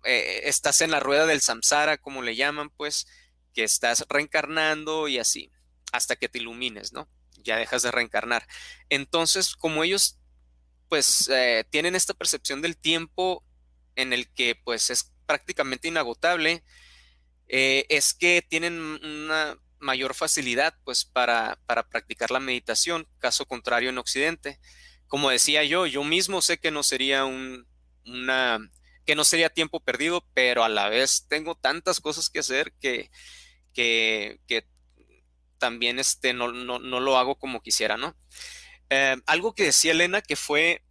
[0.03, 3.08] eh, estás en la rueda del samsara, como le llaman, pues,
[3.53, 5.52] que estás reencarnando y así,
[5.92, 7.08] hasta que te ilumines, ¿no?
[7.44, 8.48] Ya dejas de reencarnar.
[8.90, 10.18] Entonces, como ellos,
[10.90, 13.44] pues, eh, tienen esta percepción del tiempo
[13.95, 16.64] en el que pues es prácticamente inagotable,
[17.48, 23.90] eh, es que tienen una mayor facilidad pues para, para, practicar la meditación, caso contrario
[23.90, 24.59] en Occidente.
[25.07, 27.67] Como decía yo, yo mismo sé que no sería un,
[28.06, 28.59] una,
[29.06, 33.11] que no sería tiempo perdido, pero a la vez tengo tantas cosas que hacer que,
[33.74, 34.67] que, que
[35.59, 38.15] también este, no, no, no, lo hago como quisiera, ¿no?
[38.90, 40.83] Eh, algo que decía Elena que fue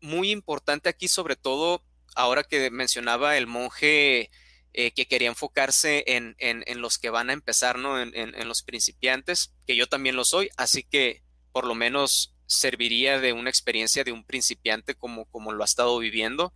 [0.00, 1.84] muy importante aquí, sobre todo
[2.18, 4.30] ahora que mencionaba el monje
[4.74, 6.34] eh, que quería enfocarse en,
[6.80, 8.00] los que van a empezar, ¿no?
[8.00, 11.22] En, los principiantes, que yo también lo soy, así que
[11.52, 15.96] por lo menos serviría de una experiencia de un principiante como, como lo ha estado
[15.98, 16.52] viviendo.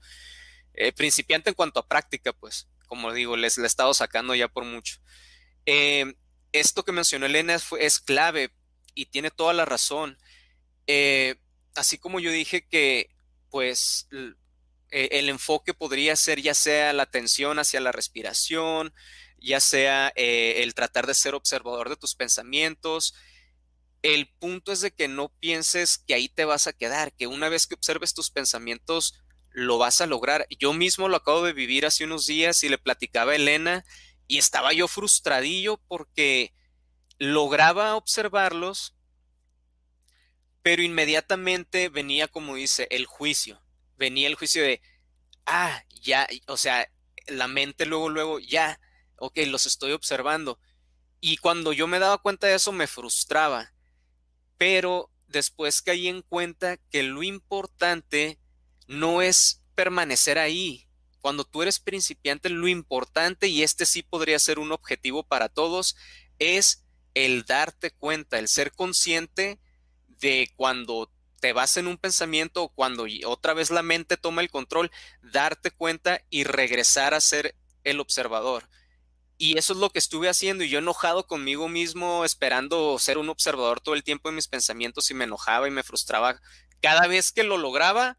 [0.74, 4.48] Eh, principiante en cuanto a práctica, pues, como digo, les le he estado sacando ya
[4.48, 4.96] por mucho.
[5.64, 6.12] Eh,
[6.50, 8.52] esto que mencionó Elena es, clave
[8.94, 10.18] y tiene toda la razón.
[11.76, 13.14] así como yo dije que,
[13.48, 14.08] pues,
[14.92, 18.92] eh, el enfoque podría ser ya sea la atención hacia la respiración,
[19.38, 23.14] ya sea eh, el tratar de ser observador de tus pensamientos.
[24.02, 27.48] El punto es de que no pienses que ahí te vas a quedar, que una
[27.48, 29.14] vez que observes tus pensamientos
[29.50, 30.46] lo vas a lograr.
[30.58, 33.84] Yo mismo lo acabo de vivir hace unos días y le platicaba a Elena
[34.28, 36.52] y estaba yo frustradillo porque
[37.18, 38.94] lograba observarlos,
[40.62, 43.61] pero inmediatamente venía, como dice, el juicio
[44.02, 44.82] venía el juicio de,
[45.46, 46.88] ah, ya, o sea,
[47.28, 48.80] la mente luego, luego, ya,
[49.16, 50.58] ok, los estoy observando.
[51.20, 53.72] Y cuando yo me daba cuenta de eso, me frustraba.
[54.58, 58.40] Pero después caí en cuenta que lo importante
[58.88, 60.88] no es permanecer ahí.
[61.20, 65.94] Cuando tú eres principiante, lo importante, y este sí podría ser un objetivo para todos,
[66.40, 69.60] es el darte cuenta, el ser consciente
[70.08, 71.11] de cuando
[71.42, 75.72] te vas en un pensamiento o cuando otra vez la mente toma el control, darte
[75.72, 78.68] cuenta y regresar a ser el observador.
[79.38, 83.28] Y eso es lo que estuve haciendo y yo enojado conmigo mismo, esperando ser un
[83.28, 86.40] observador todo el tiempo en mis pensamientos y me enojaba y me frustraba.
[86.80, 88.18] Cada vez que lo lograba,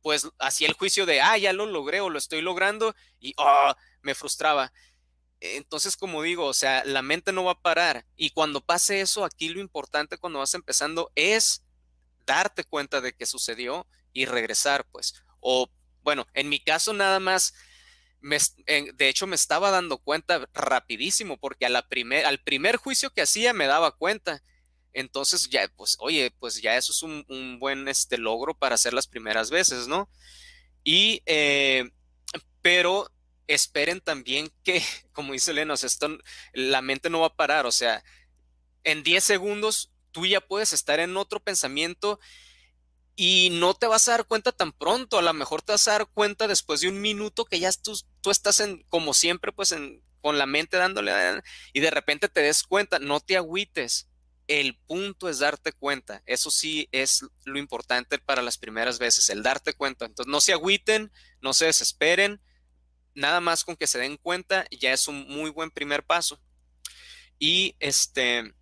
[0.00, 3.74] pues hacía el juicio de, ah, ya lo logré o lo estoy logrando y, oh,
[4.00, 4.72] me frustraba.
[5.40, 8.06] Entonces, como digo, o sea, la mente no va a parar.
[8.16, 11.65] Y cuando pase eso, aquí lo importante cuando vas empezando es
[12.26, 15.14] darte cuenta de que sucedió y regresar, pues.
[15.40, 15.70] O,
[16.02, 17.54] bueno, en mi caso nada más,
[18.20, 23.52] me, de hecho me estaba dando cuenta rapidísimo porque primer, al primer juicio que hacía
[23.52, 24.42] me daba cuenta
[24.92, 29.06] Entonces ya, pues, oye, pues ya eso es un, buen este, logro para hacer las
[29.06, 30.08] primeras veces, ¿no?
[30.84, 31.90] Y, eh,
[32.62, 33.10] pero
[33.46, 34.82] esperen también que,
[35.12, 36.18] como dice esto,
[36.52, 38.02] la mente no va a parar, o sea,
[38.84, 42.18] en 10 segundos tú ya puedes estar en otro pensamiento
[43.16, 45.92] y no te vas a dar cuenta tan pronto, a lo mejor te vas a
[45.92, 49.72] dar cuenta después de un minuto que ya tú, tú estás en, como siempre, pues
[49.72, 51.12] en, con la mente dándole
[51.74, 54.08] y de repente te des cuenta, no te agüites.
[54.46, 56.22] El punto es darte cuenta.
[56.24, 60.06] Eso sí es lo importante para las primeras veces, el darte cuenta.
[60.06, 61.12] Entonces, no se agüiten,
[61.42, 62.40] no se desesperen.
[63.14, 66.40] Nada más con que se den cuenta ya es un muy buen primer paso.
[67.38, 68.54] Y este,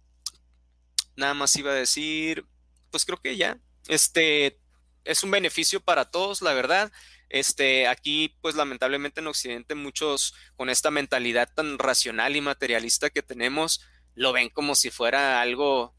[1.17, 2.47] nada más iba a decir,
[2.91, 4.59] pues creo que ya, este,
[5.05, 6.93] es un beneficio para todos, la verdad.
[7.29, 13.23] Este, aquí, pues lamentablemente en Occidente, muchos con esta mentalidad tan racional y materialista que
[13.23, 13.81] tenemos,
[14.15, 15.95] lo ven como si fuera algo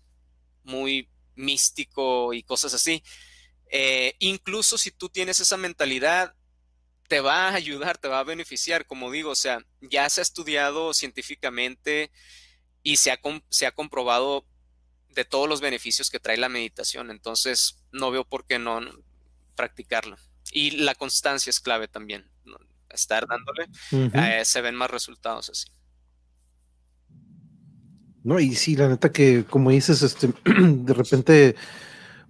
[0.64, 3.04] muy místico y cosas así.
[3.70, 6.36] Eh, incluso si tú tienes esa mentalidad,
[7.08, 10.24] te va a ayudar, te va a beneficiar, como digo, o sea, ya se ha
[10.24, 12.12] estudiado científicamente
[12.82, 13.20] y se ha,
[13.50, 14.46] se ha comprobado
[15.16, 18.82] de todos los beneficios que trae la meditación, entonces no veo por qué no
[19.56, 20.18] practicarlo.
[20.52, 22.30] Y la constancia es clave también.
[22.90, 25.68] Estar dándole, eh, se ven más resultados así.
[28.24, 31.56] No, y sí, la neta que, como dices, este, de repente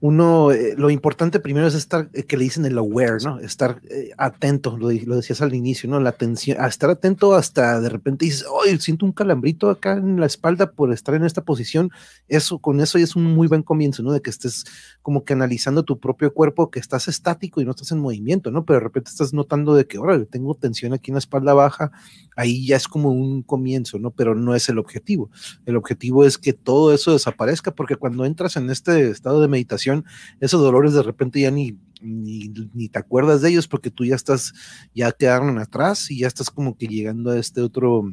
[0.05, 3.39] uno, eh, lo importante primero es estar, eh, que le dicen el aware, ¿no?
[3.39, 5.99] Estar eh, atento, lo, lo, decías al inicio, ¿no?
[5.99, 10.19] La atención, a estar atento hasta de repente dices, ¡ay, siento un calambrito acá en
[10.19, 11.89] la espalda por estar en esta posición!
[12.27, 14.11] Eso, con eso es un muy buen comienzo, ¿no?
[14.11, 14.65] De que estés
[15.01, 18.63] como que analizando tu propio cuerpo, que estás estático y no estás en movimiento, ¿no?
[18.63, 21.91] Pero de repente estás notando de que, ahora tengo tensión aquí en la espalda baja,
[22.35, 24.11] ahí ya es como un comienzo, ¿no?
[24.11, 25.31] Pero no es el objetivo.
[25.65, 29.94] El objetivo es que todo eso desaparezca, porque cuando entras en este estado de meditación,
[30.39, 34.53] esos dolores de repente ya ni, ni, te acuerdas de ellos porque tú ya estás,
[34.93, 38.03] ya quedaron atrás y ya estás como que llegando a este otro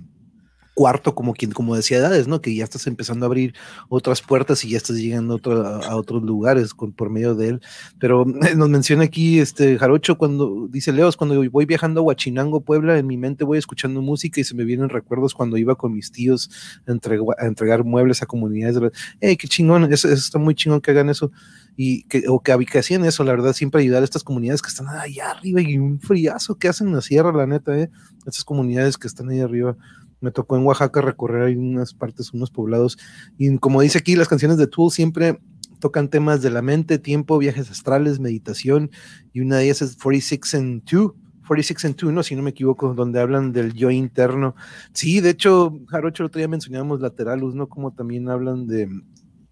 [0.74, 2.40] cuarto, como quien, como decía edades, ¿no?
[2.40, 3.54] Que ya estás empezando a abrir
[3.88, 7.60] otras puertas y ya estás llegando a, otros lugares con, por medio de él.
[7.98, 8.24] Pero
[8.56, 13.06] nos menciona aquí este Jarocho cuando dice Leos, cuando voy viajando a Huachinango, Puebla, en
[13.06, 16.50] mi mente voy escuchando música y se me vienen recuerdos cuando iba con mis tíos
[16.86, 18.92] a, entregar muebles a comunidades.
[19.20, 19.92] ¡Ey, qué chingón!
[19.92, 21.30] Eso, está muy chingón que hagan eso
[21.76, 24.68] y que, o que, que hacían eso, la verdad, siempre ayudar a estas comunidades que
[24.68, 27.90] están allá arriba y un friazo que hacen en la sierra, la neta, ¿eh?
[28.26, 29.76] Estas comunidades que están ahí arriba
[30.22, 32.96] me tocó en Oaxaca recorrer ahí unas partes, unos poblados,
[33.36, 35.38] y como dice aquí, las canciones de Tool siempre
[35.82, 38.90] tocan temas de la mente, tiempo, viajes astrales, meditación,
[39.32, 41.12] y una de ellas es 46 and 2,
[41.46, 42.22] 46 and 2, ¿no?
[42.22, 44.54] Si no me equivoco, donde hablan del yo interno.
[44.94, 47.68] Sí, de hecho, Jarocho, el otro día mencionábamos lateralus, ¿no?
[47.68, 48.88] Como también hablan de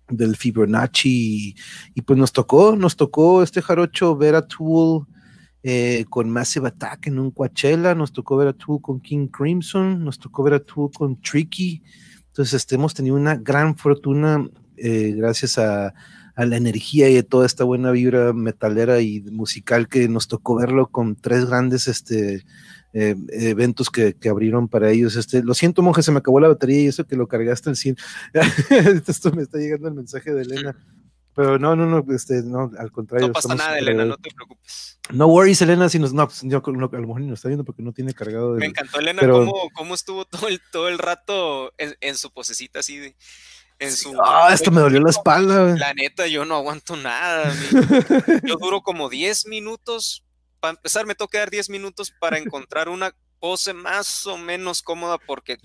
[0.08, 1.54] del Fibonacci, y,
[1.94, 5.06] y pues nos tocó, nos tocó este Jarocho ver a Tool,
[5.62, 10.04] eh, con Massive Attack en un Coachella, nos tocó ver a Tool con King Crimson,
[10.04, 11.82] nos tocó ver a Tool con Tricky.
[12.28, 15.94] Entonces, este, hemos tenido una gran fortuna eh, gracias a,
[16.36, 20.86] la energía y a toda esta buena vibra metalera y musical que nos tocó verlo
[20.86, 22.46] con tres grandes este,
[22.94, 25.16] eh, eventos que, abrieron para ellos.
[25.16, 27.76] Este, lo siento, monje, se me acabó la batería y eso que lo cargaste al
[27.76, 27.96] 100.
[29.06, 30.76] Esto me está llegando el mensaje de Elena.
[31.34, 33.28] Pero no, no, no, este, no, al contrario.
[33.28, 34.98] No pasa nada, Elena, no te preocupes.
[35.10, 37.64] No worries, Elena, si nos, no, pues, yo, a lo mejor ni nos está viendo
[37.64, 38.54] porque no tiene cargado.
[38.54, 42.80] Me encantó, Elena, cómo, cómo, estuvo todo el, todo el rato en, en su posecita
[42.80, 43.16] así de,
[43.80, 44.14] en su.
[44.22, 45.76] Ah, esto me dolió la espalda.
[45.76, 47.52] La neta, yo no aguanto nada.
[48.44, 50.24] yo duro como 10 minutos.
[50.60, 55.18] Para empezar, me toca dar 10 minutos para encontrar una pose más o menos cómoda
[55.18, 55.58] porque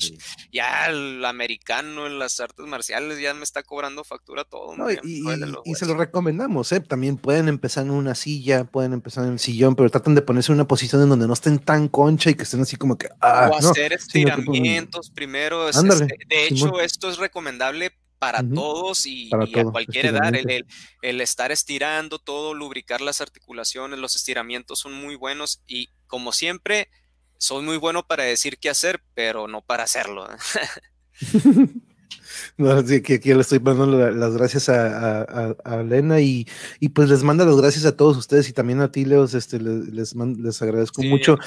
[0.51, 4.75] ya el americano en las artes marciales ya me está cobrando factura todo.
[5.03, 6.79] y, se lo recomendamos, ¿eh?
[6.79, 10.51] también pueden empezar en una silla, pueden empezar en el sillón, pero tratan de ponerse
[10.51, 13.09] en una posición en donde no estén tan concha y que estén así como que...
[13.19, 15.67] Ah, o hacer estiramientos primero.
[15.67, 20.33] Este, de hecho, esto es recomendable para todos y, a cualquier edad.
[20.33, 20.65] El,
[21.01, 26.89] el, estar estirando todo, lubricar las articulaciones, los estiramientos son muy buenos y como siempre,
[27.45, 30.27] soy muy bueno para decir qué hacer, pero no para hacerlo.
[32.57, 36.47] No, así que aquí le estoy mandando las gracias a, a, Elena y,
[36.79, 39.59] y, pues les manda las gracias a todos ustedes y también a ti, Leos, este,
[39.59, 41.37] les, les, agradezco mucho.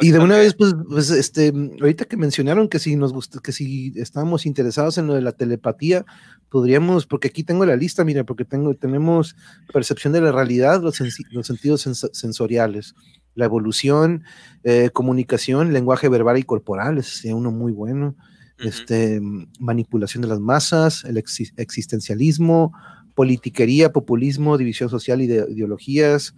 [0.00, 3.52] Y de una vez, pues, pues, este, ahorita que mencionaron que si nos gusta, que
[3.52, 6.04] si estábamos interesados en lo de la telepatía,
[6.48, 9.36] podríamos, porque aquí tengo la lista, mira, porque tengo, tenemos
[9.72, 12.94] percepción de la realidad, los, los sentidos sensoriales,
[13.38, 14.24] la evolución,
[14.64, 18.16] eh, comunicación, lenguaje verbal y corporal, ese sería uno muy bueno.
[18.58, 19.20] Este,
[19.60, 22.72] manipulación de las masas, el existencialismo,
[23.14, 26.34] politiquería, populismo, división social y de ideologías,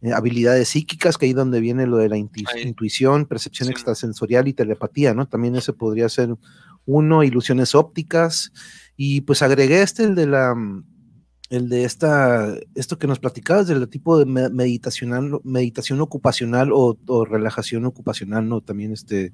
[0.00, 5.14] eh, habilidades psíquicas, que ahí donde viene lo de la intuición, percepción extrasensorial y telepatía,
[5.14, 5.26] ¿no?
[5.26, 6.36] También ese podría ser
[6.86, 8.52] uno, ilusiones ópticas,
[8.96, 10.54] y pues agregué este, el de la,
[11.50, 17.84] el de esta, esto que nos platicabas del tipo de meditacional, meditación ocupacional o, relajación
[17.86, 18.60] ocupacional, ¿no?
[18.60, 19.32] También este,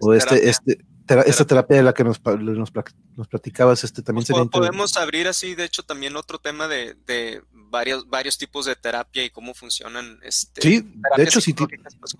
[0.00, 0.84] o este, este,
[1.26, 2.72] esta terapia de la que nos, nos,
[3.16, 7.42] nos platicabas, este también pues, Podemos abrir así, de hecho, también otro tema de, de,
[7.74, 10.18] varios, varios tipos de terapia y cómo funcionan.
[10.22, 10.86] Este, sí,
[11.16, 11.68] de hecho, sí, pues,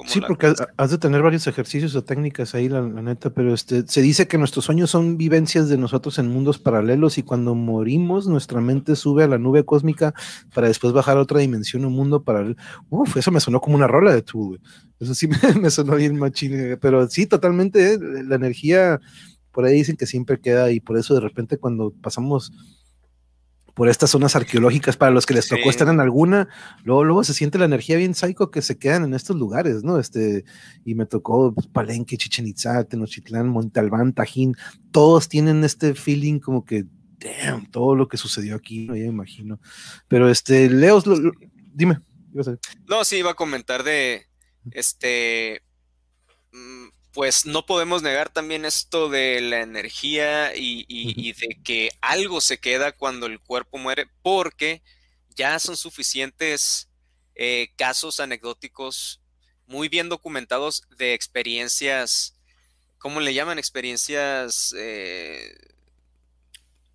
[0.06, 4.02] sí porque has de tener varios ejercicios o técnicas ahí, la, neta, pero este, se
[4.02, 8.60] dice que nuestros sueños son vivencias de nosotros en mundos paralelos y cuando morimos, nuestra
[8.60, 10.12] mente sube a la nube cósmica
[10.52, 12.56] para después bajar a otra dimensión, un mundo paralelo.
[12.90, 14.58] Uf, eso me sonó como una rola de tu,
[14.98, 15.28] eso sí
[15.60, 19.00] me, sonó bien machín, pero sí, totalmente, eh, la energía,
[19.52, 22.52] por ahí dicen que siempre queda y por eso de repente cuando pasamos
[23.74, 26.48] por estas zonas arqueológicas, para los que les tocó estar en alguna,
[26.84, 29.98] luego, luego se siente la energía bien psycho que se quedan en estos lugares, ¿no?
[29.98, 30.44] Este,
[30.84, 34.56] y me tocó pues, Palenque, Chichen Itza, Tenochtitlán, Monte Albán, Tajín,
[34.92, 36.86] todos tienen este feeling como que,
[37.18, 38.94] damn, todo lo que sucedió aquí, ¿no?
[38.94, 39.60] ya me imagino.
[40.06, 41.04] Pero este, Leos,
[41.72, 42.00] dime.
[42.86, 44.26] No, sí, iba a comentar de,
[44.70, 45.62] este,
[46.52, 52.58] mm, pues no podemos negar también esto de la energía y, de que algo se
[52.58, 54.82] queda cuando el cuerpo muere, porque
[55.36, 56.88] ya son suficientes
[57.36, 59.20] eh, casos anecdóticos
[59.66, 62.34] muy bien documentados de experiencias,
[62.98, 63.58] ¿cómo le llaman?
[63.58, 64.74] Experiencias...
[64.76, 65.56] Eh,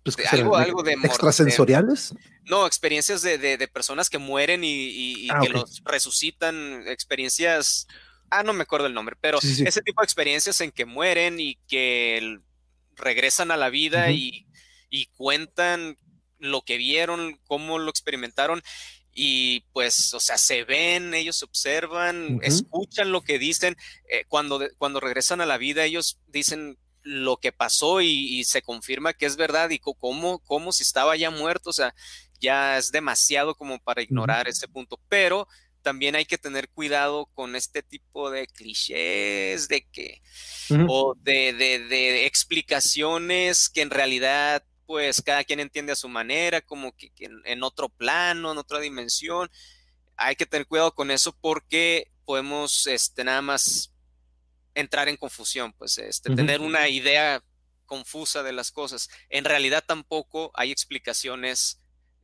[0.02, 2.14] pues algo, algo de extrasensoriales.
[2.44, 7.86] no, experiencias de, personas que mueren y, ah, que los resucitan, experiencias
[8.30, 11.56] ah, no me acuerdo el nombre, pero ese tipo de experiencias en que mueren y
[11.68, 12.38] que
[12.96, 14.46] regresan a la vida y,
[15.16, 15.98] cuentan
[16.38, 18.62] lo que vieron, cómo lo experimentaron
[19.12, 23.76] y pues, o sea, se ven, ellos observan, escuchan lo que dicen,
[24.08, 29.12] eh, cuando, cuando regresan a la vida ellos dicen lo que pasó y, se confirma
[29.12, 31.94] que es verdad y cómo, cómo si estaba ya muerto, o sea,
[32.40, 35.46] ya es demasiado como para ignorar ese punto, pero
[35.82, 40.22] también hay que tener cuidado con este tipo de clichés de que
[40.88, 46.96] o de, de, explicaciones que en realidad pues cada quien entiende a su manera, como
[46.96, 49.48] que, en, otro plano, en otra dimensión.
[50.16, 53.92] Hay que tener cuidado con eso porque podemos este, nada más
[54.74, 57.40] entrar en confusión, pues este, tener una idea
[57.86, 59.08] confusa de las cosas.
[59.28, 61.79] En realidad tampoco hay explicaciones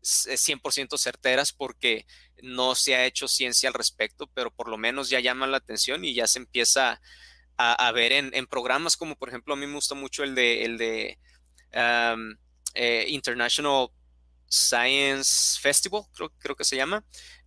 [0.07, 2.07] 100% certeras porque
[2.43, 6.05] no se ha hecho ciencia al respecto, pero por lo menos ya llama la atención
[6.05, 7.01] y ya se empieza
[7.59, 10.77] a, ver en, programas como por ejemplo a mí me gusta mucho el de, el
[10.77, 11.19] de
[12.75, 13.89] eh, International
[14.49, 17.05] Science Festival, creo, creo, que se llama.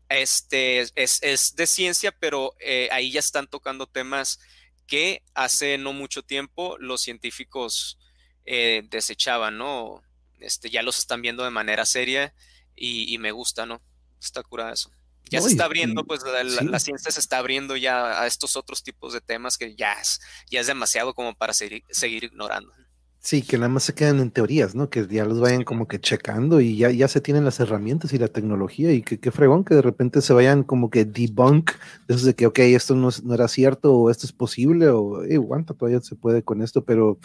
[0.09, 4.39] Este es, de ciencia, pero eh, ahí ya están tocando temas
[4.87, 7.99] que hace no mucho tiempo los científicos
[8.45, 10.01] eh, desechaban, ¿no?
[10.39, 12.33] Este, ya los están viendo de manera seria
[12.75, 13.81] y, me gusta, ¿no?
[14.21, 14.91] Está curada eso.
[15.29, 19.13] Ya se está abriendo, pues la, ciencia se está abriendo ya a estos otros tipos
[19.13, 20.19] de temas que ya es,
[20.49, 22.73] ya es demasiado como para seguir, seguir ignorando.
[23.21, 24.89] Sí, que nada más se quedan en teorías, ¿no?
[24.89, 28.17] Que ya los vayan como que checando y ya, ya se tienen las herramientas y
[28.17, 31.71] la tecnología y que, qué fregón que de repente se vayan como que debunk,
[32.07, 35.21] de eso de que, ok, esto no, no era cierto o esto es posible o,
[35.25, 37.19] eh, aguanta, todavía se puede con esto, pero,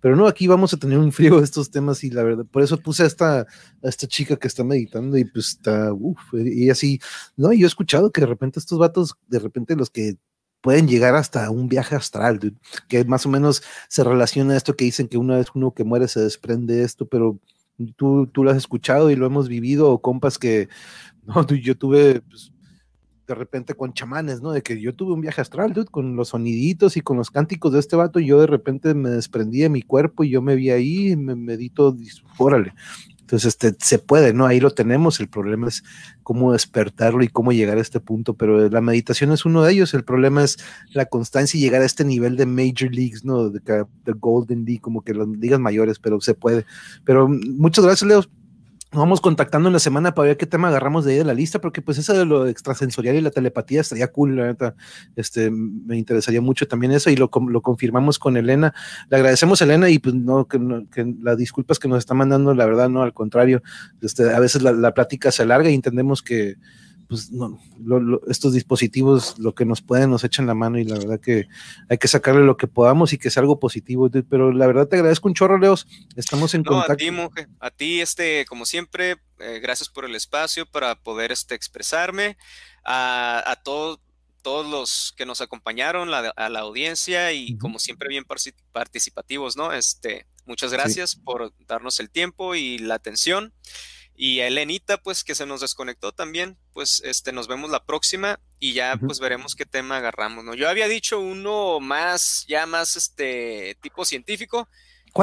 [0.00, 2.62] pero no, aquí vamos a tener un frío de estos temas y la verdad, por
[2.62, 3.46] eso puse a esta, a
[3.82, 7.00] esta chica que está meditando y pues está, uff, y así,
[7.36, 10.14] no, yo he escuchado que de repente estos vatos, de repente los que
[10.60, 12.54] pueden llegar hasta un viaje astral,
[12.88, 15.84] que más o menos se relaciona a esto que dicen que una vez uno que
[15.84, 17.38] muere se desprende de esto, pero
[17.96, 20.68] tú, tú lo has escuchado y lo hemos vivido, compas que,
[21.26, 22.52] no, yo tuve pues,
[23.26, 24.50] de repente con chamanes, ¿no?
[24.50, 27.72] De que yo tuve un viaje astral, dude, con los soniditos y con los cánticos
[27.72, 30.56] de este vato, y yo de repente me desprendí de mi cuerpo y yo me
[30.56, 31.96] vi ahí, me medito,
[32.38, 32.74] órale,
[33.30, 34.44] entonces, este, se puede, ¿no?
[34.44, 35.20] Ahí lo tenemos.
[35.20, 35.84] El problema es
[36.24, 38.34] cómo despertarlo y cómo llegar a este punto.
[38.34, 39.94] Pero la meditación es uno de ellos.
[39.94, 40.58] El problema es
[40.92, 43.48] la constancia y llegar a este nivel de Major Leagues, ¿no?
[43.48, 46.66] De, de Golden League, como que las ligas mayores, pero se puede.
[47.04, 48.24] Pero muchas gracias, Leo,
[48.92, 51.60] vamos contactando en la semana para ver qué tema agarramos de ahí de la lista,
[51.60, 54.74] porque pues eso de lo extrasensorial y la telepatía estaría cool, la neta,
[55.16, 58.74] este, me interesaría mucho también eso y lo, lo confirmamos con Elena.
[59.08, 60.58] Le agradecemos a Elena y pues no, que,
[60.92, 63.62] que las disculpas que nos está mandando, la verdad, no, al contrario,
[64.02, 66.56] este, a veces la, la plática se alarga y entendemos que
[67.10, 67.58] pues no,
[68.28, 71.48] estos dispositivos lo que nos pueden nos echan la mano y la verdad que
[71.88, 74.94] hay que sacarle lo que podamos y que sea algo positivo, pero la verdad te
[74.94, 76.92] agradezco un chorro, Leos, estamos en contacto.
[76.92, 77.10] A ti,
[77.58, 82.36] a ti, este, como siempre, eh, gracias por el espacio para poder este, expresarme,
[82.84, 83.98] a, a todos
[84.42, 88.24] todos los que nos acompañaron, a la audiencia y como siempre bien
[88.72, 89.70] participativos, ¿no?
[89.72, 93.52] Este, muchas gracias por darnos el tiempo y la atención.
[94.22, 98.38] Y a Elenita, pues que se nos desconectó también, pues este, nos vemos la próxima
[98.58, 100.52] y ya pues veremos qué tema agarramos, ¿no?
[100.52, 104.68] Yo había dicho uno más, ya más este tipo científico,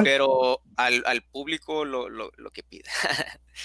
[0.04, 2.90] pero al, público lo, que pida.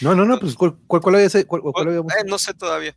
[0.02, 2.94] no, no, no, pues ¿cuál, cuál, había, cuál, eh, no sé todavía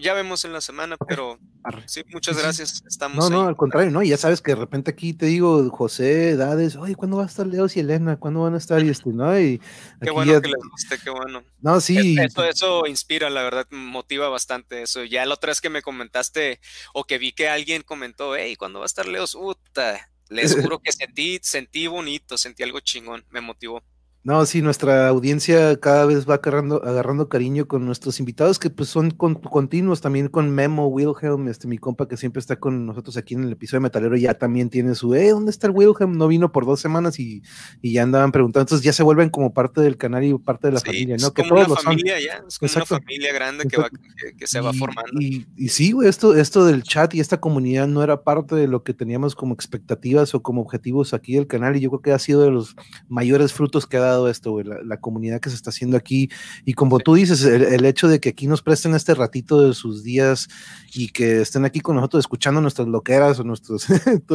[0.00, 1.38] ya vemos en la semana, pero
[1.86, 2.82] sí, muchas gracias.
[2.86, 4.02] Estamos no, no, al contrario, ¿no?
[4.02, 7.26] Y ya sabes que de repente aquí te digo, José, Edades, oye, ¿cuándo va a
[7.26, 8.18] estar Leos y Elena?
[8.18, 8.82] ¿Cuándo van a estar?
[8.84, 9.38] Y este, ¿no?
[9.38, 9.60] Y
[10.00, 11.42] qué bueno que les guste, qué bueno.
[11.60, 12.16] No, sí.
[12.18, 15.04] Eso, eso inspira, la verdad, motiva bastante eso.
[15.04, 16.60] Ya la otra vez que me comentaste,
[16.94, 19.34] o que vi que alguien comentó, hey, ¿cuándo va a estar Leos?
[19.34, 23.82] Uta, les juro que sentí, sentí bonito, sentí algo chingón, me motivó.
[24.24, 28.88] No, sí, nuestra audiencia cada vez va agarrando, agarrando cariño con nuestros invitados que pues
[28.88, 33.34] son continuos, también con Memo Wilhelm, este mi compa que siempre está con nosotros aquí
[33.34, 36.16] en el episodio de Metalero, ya también tiene su, eh, ¿dónde está el Wilhelm?
[36.16, 37.42] No vino por dos semanas y,
[37.80, 40.74] y ya andaban preguntando, entonces ya se vuelven como parte del canal y parte de
[40.74, 41.34] la familia, ¿no?
[41.34, 43.90] que todos una familia ya, es como una familia grande que, va,
[44.38, 45.20] que, se va formando.
[45.20, 48.68] Y, y, sí, güey, esto, esto del chat y esta comunidad no era parte de
[48.68, 52.12] lo que teníamos como expectativas o como objetivos aquí del canal y yo creo que
[52.12, 52.76] ha sido de los
[53.08, 56.30] mayores frutos que ha dado esto, la, comunidad que se está haciendo aquí.
[56.64, 60.02] Y como tú dices, el, hecho de que aquí nos presten este ratito de sus
[60.02, 60.48] días
[60.94, 63.86] y que estén aquí con nosotros escuchando nuestras loqueras o nuestros...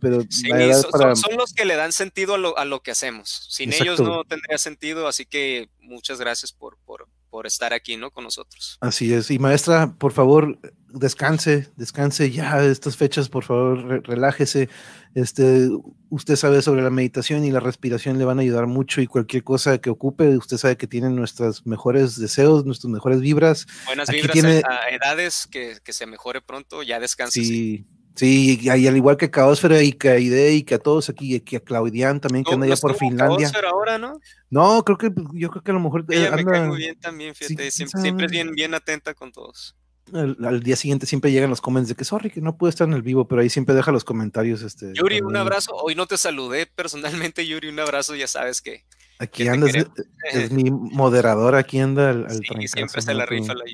[0.00, 3.46] pero son, los que le dan sentido a lo, a lo que hacemos.
[3.50, 8.10] Sin ellos no tendría sentido, así que muchas gracias por, por, por estar aquí, ¿no?
[8.10, 8.78] Con nosotros.
[8.80, 9.30] Así es.
[9.30, 14.68] Y maestra, por favor, descanse, descanse ya estas fechas, por favor, relájese.
[15.14, 15.68] Este,
[16.10, 19.44] usted sabe sobre la meditación y la respiración le van a ayudar mucho y cualquier
[19.44, 23.66] cosa que ocupe, usted sabe que tiene nuestros mejores deseos, nuestras mejores vibras.
[23.86, 24.62] Buenas vibras tiene...
[24.68, 27.40] a, edades, que, que, se mejore pronto, ya descanse.
[27.40, 27.46] Sí.
[27.46, 27.86] Sí,
[28.20, 31.40] y, al igual que Caosfera y que a Ide y que a todos aquí, y
[31.40, 33.50] que a Claudian también, que anda ya por Finlandia.
[33.68, 34.20] ahora, ¿no?
[34.48, 36.04] No, creo que, yo creo que a lo mejor.
[36.08, 39.76] Ella me cae muy bien también, fíjate, siempre, es bien, bien atenta con todos.
[40.12, 42.94] Al, día siguiente siempre llegan los comments de que sorry que no pude estar en
[42.94, 44.62] el vivo, pero ahí siempre deja los comentarios.
[44.62, 45.74] Este, Yuri, un abrazo.
[45.74, 48.84] Hoy no te saludé personalmente, Yuri, un abrazo, ya sabes que.
[49.18, 49.66] Aquí anda,
[50.30, 53.64] es, mi moderador, aquí anda al, sí, siempre se la rifa la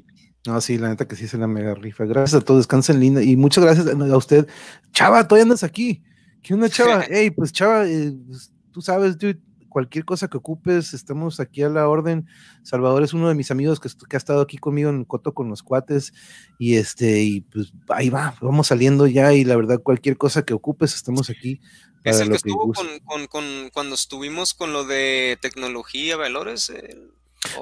[0.46, 2.04] no, sí, la neta que sí es la mega rifa.
[2.04, 3.22] Gracias a todos, descansen linda.
[3.22, 4.48] Y muchas gracias a usted.
[4.92, 6.02] Chava, todavía andas aquí.
[6.42, 7.04] ¿Qué onda, Chava?
[7.08, 11.68] Hey, pues Chava, eh, pues, tú sabes, dude, cualquier cosa que ocupes, estamos aquí a
[11.68, 12.26] la orden.
[12.64, 15.62] Salvador es uno de mis amigos que, ha estado aquí conmigo en Coto con los
[15.62, 16.12] cuates.
[16.58, 19.32] Y este, y pues ahí va, vamos saliendo ya.
[19.34, 21.60] Y la verdad, cualquier cosa que ocupes, estamos aquí.
[22.02, 26.68] Es el que estuvo con, con, cuando estuvimos con lo de tecnología, valores.
[26.68, 27.12] El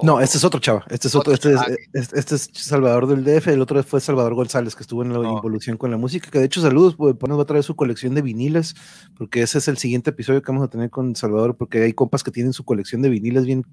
[0.02, 0.84] no, este es otro chava.
[0.90, 1.32] Este es otro.
[1.32, 1.54] Este,
[1.92, 3.48] es, este, es, Salvador del DF.
[3.48, 6.30] El otro fue Salvador González, que estuvo en la involución con la música.
[6.30, 6.96] Que de hecho, saludos.
[6.96, 8.74] Pues, va a traer su colección de viniles,
[9.16, 12.22] porque ese es el siguiente episodio que vamos a tener con Salvador, porque hay compas
[12.22, 13.64] que tienen su colección de viniles bien,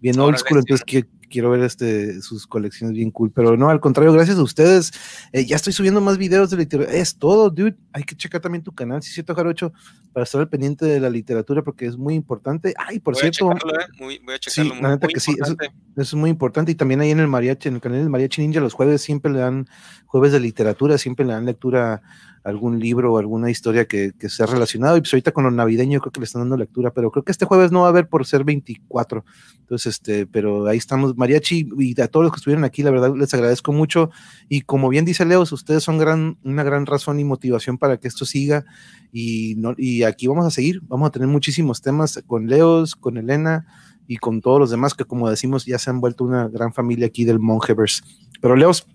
[0.00, 0.58] bien old school.
[0.58, 3.32] Entonces, que, quiero ver este, sus colecciones bien cool.
[3.32, 4.92] Pero no, al contrario, gracias a ustedes.
[5.32, 6.96] Eh, ya estoy subiendo más videos de literatura.
[6.96, 7.76] Es todo, dude.
[7.92, 9.72] Hay que checar también tu canal, si cierto, Jarocho,
[10.12, 12.72] para estar al pendiente de la literatura, porque es muy importante.
[12.78, 13.50] Ay, por cierto.
[13.50, 14.20] A checarlo, eh.
[14.24, 14.74] voy a checarlo.
[14.74, 15.56] Sí, la neta que sí, eso,
[15.96, 16.70] es muy importante.
[16.70, 19.32] Y también ahí en el mariachi, en el canal del Mariachi Ninja, los jueves siempre
[19.32, 19.66] le dan
[20.06, 22.00] jueves de literatura, siempre le dan lectura
[22.44, 24.96] algún libro o alguna historia que, que sea relacionado.
[24.96, 27.32] Y pues ahorita con lo navideño creo que le están dando lectura, pero creo que
[27.32, 29.24] este jueves no va a haber por ser 24.
[29.60, 33.14] Entonces, este, pero ahí estamos, Mariachi, y a todos los que estuvieron aquí, la verdad
[33.16, 34.10] les agradezco mucho.
[34.48, 38.08] Y como bien dice Leos, ustedes son gran, una gran razón y motivación para que
[38.08, 38.66] esto siga.
[39.10, 43.16] Y, no, y aquí vamos a seguir, vamos a tener muchísimos temas con Leos, con
[43.16, 43.66] Elena
[44.06, 47.06] y con todos los demás que como decimos ya se han vuelto una gran familia
[47.06, 48.02] aquí del Mongeverse.
[48.42, 48.86] Pero Leos,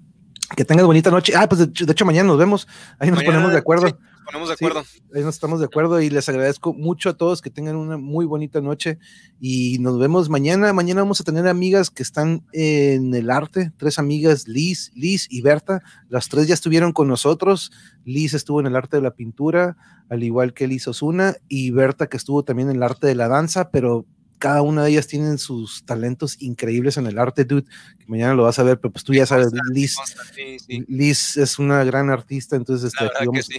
[0.55, 1.33] que tengas bonita noche.
[1.35, 2.67] Ah, pues de hecho, mañana nos vemos.
[2.97, 3.85] Ahí nos ponemos de acuerdo.
[3.85, 4.83] nos ponemos de acuerdo.
[5.13, 8.25] ahí nos estamos de acuerdo y les agradezco mucho a todos que tengan una muy
[8.25, 8.97] bonita noche
[9.39, 10.73] y nos vemos mañana.
[10.73, 15.41] Mañana vamos a tener amigas que están en el arte, tres amigas, Liz, Liz y
[15.41, 15.81] Berta.
[16.09, 17.71] Las tres ya estuvieron con nosotros.
[18.05, 19.77] Liz estuvo en el arte de la pintura,
[20.09, 23.27] al igual que Liz Osuna, y Berta que estuvo también en el arte de la
[23.27, 24.05] danza, pero
[24.39, 27.65] cada una de ellas tienen sus talentos increíbles en el arte, dude,
[27.99, 29.97] que mañana lo vas a ver, pero pues tú ya sabes, Liz,
[30.87, 33.49] Liz es una gran artista, entonces este, Aquí vamos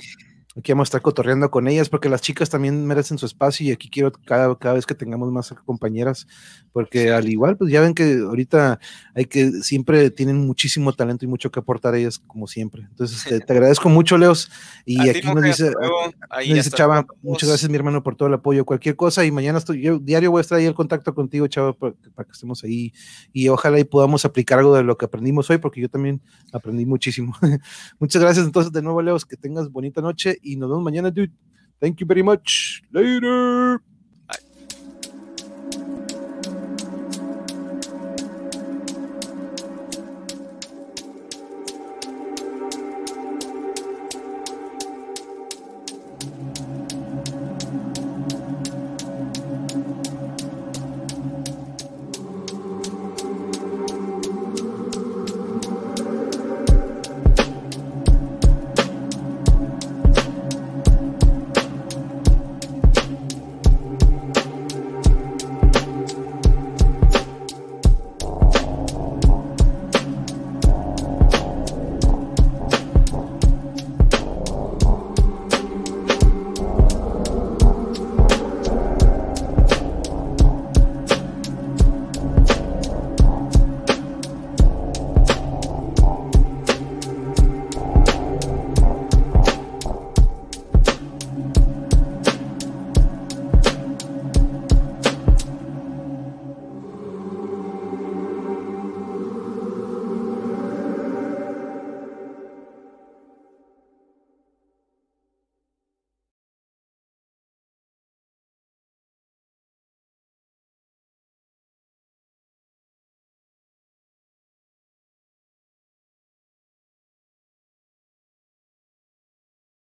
[0.56, 4.10] a estar cotorreando con ellas porque las chicas también merecen su espacio y aquí quiero
[4.12, 6.26] cada, cada vez que tengamos más compañeras,
[6.72, 8.80] porque al igual, pues ya ven que ahorita
[9.14, 12.82] hay que siempre tienen muchísimo talento y mucho que aportar ellas, como siempre.
[12.82, 14.50] Entonces, te, te agradezco mucho, Leos.
[14.84, 18.64] Y aquí nos dice, nos dice Chava, muchas gracias, mi hermano, por todo el apoyo.
[18.64, 21.72] Cualquier cosa, y mañana estoy, yo diario voy a estar ahí en contacto contigo, Chava,
[21.74, 22.92] para, para que estemos ahí
[23.32, 26.20] y ojalá y podamos aplicar algo de lo que aprendimos hoy, porque yo también
[26.52, 27.36] aprendí muchísimo.
[28.00, 31.32] muchas gracias entonces de nuevo, Leos, que tengas bonita noche y nos vemos mañana, dude.
[31.80, 32.82] Thank you very much.
[32.90, 33.80] Later.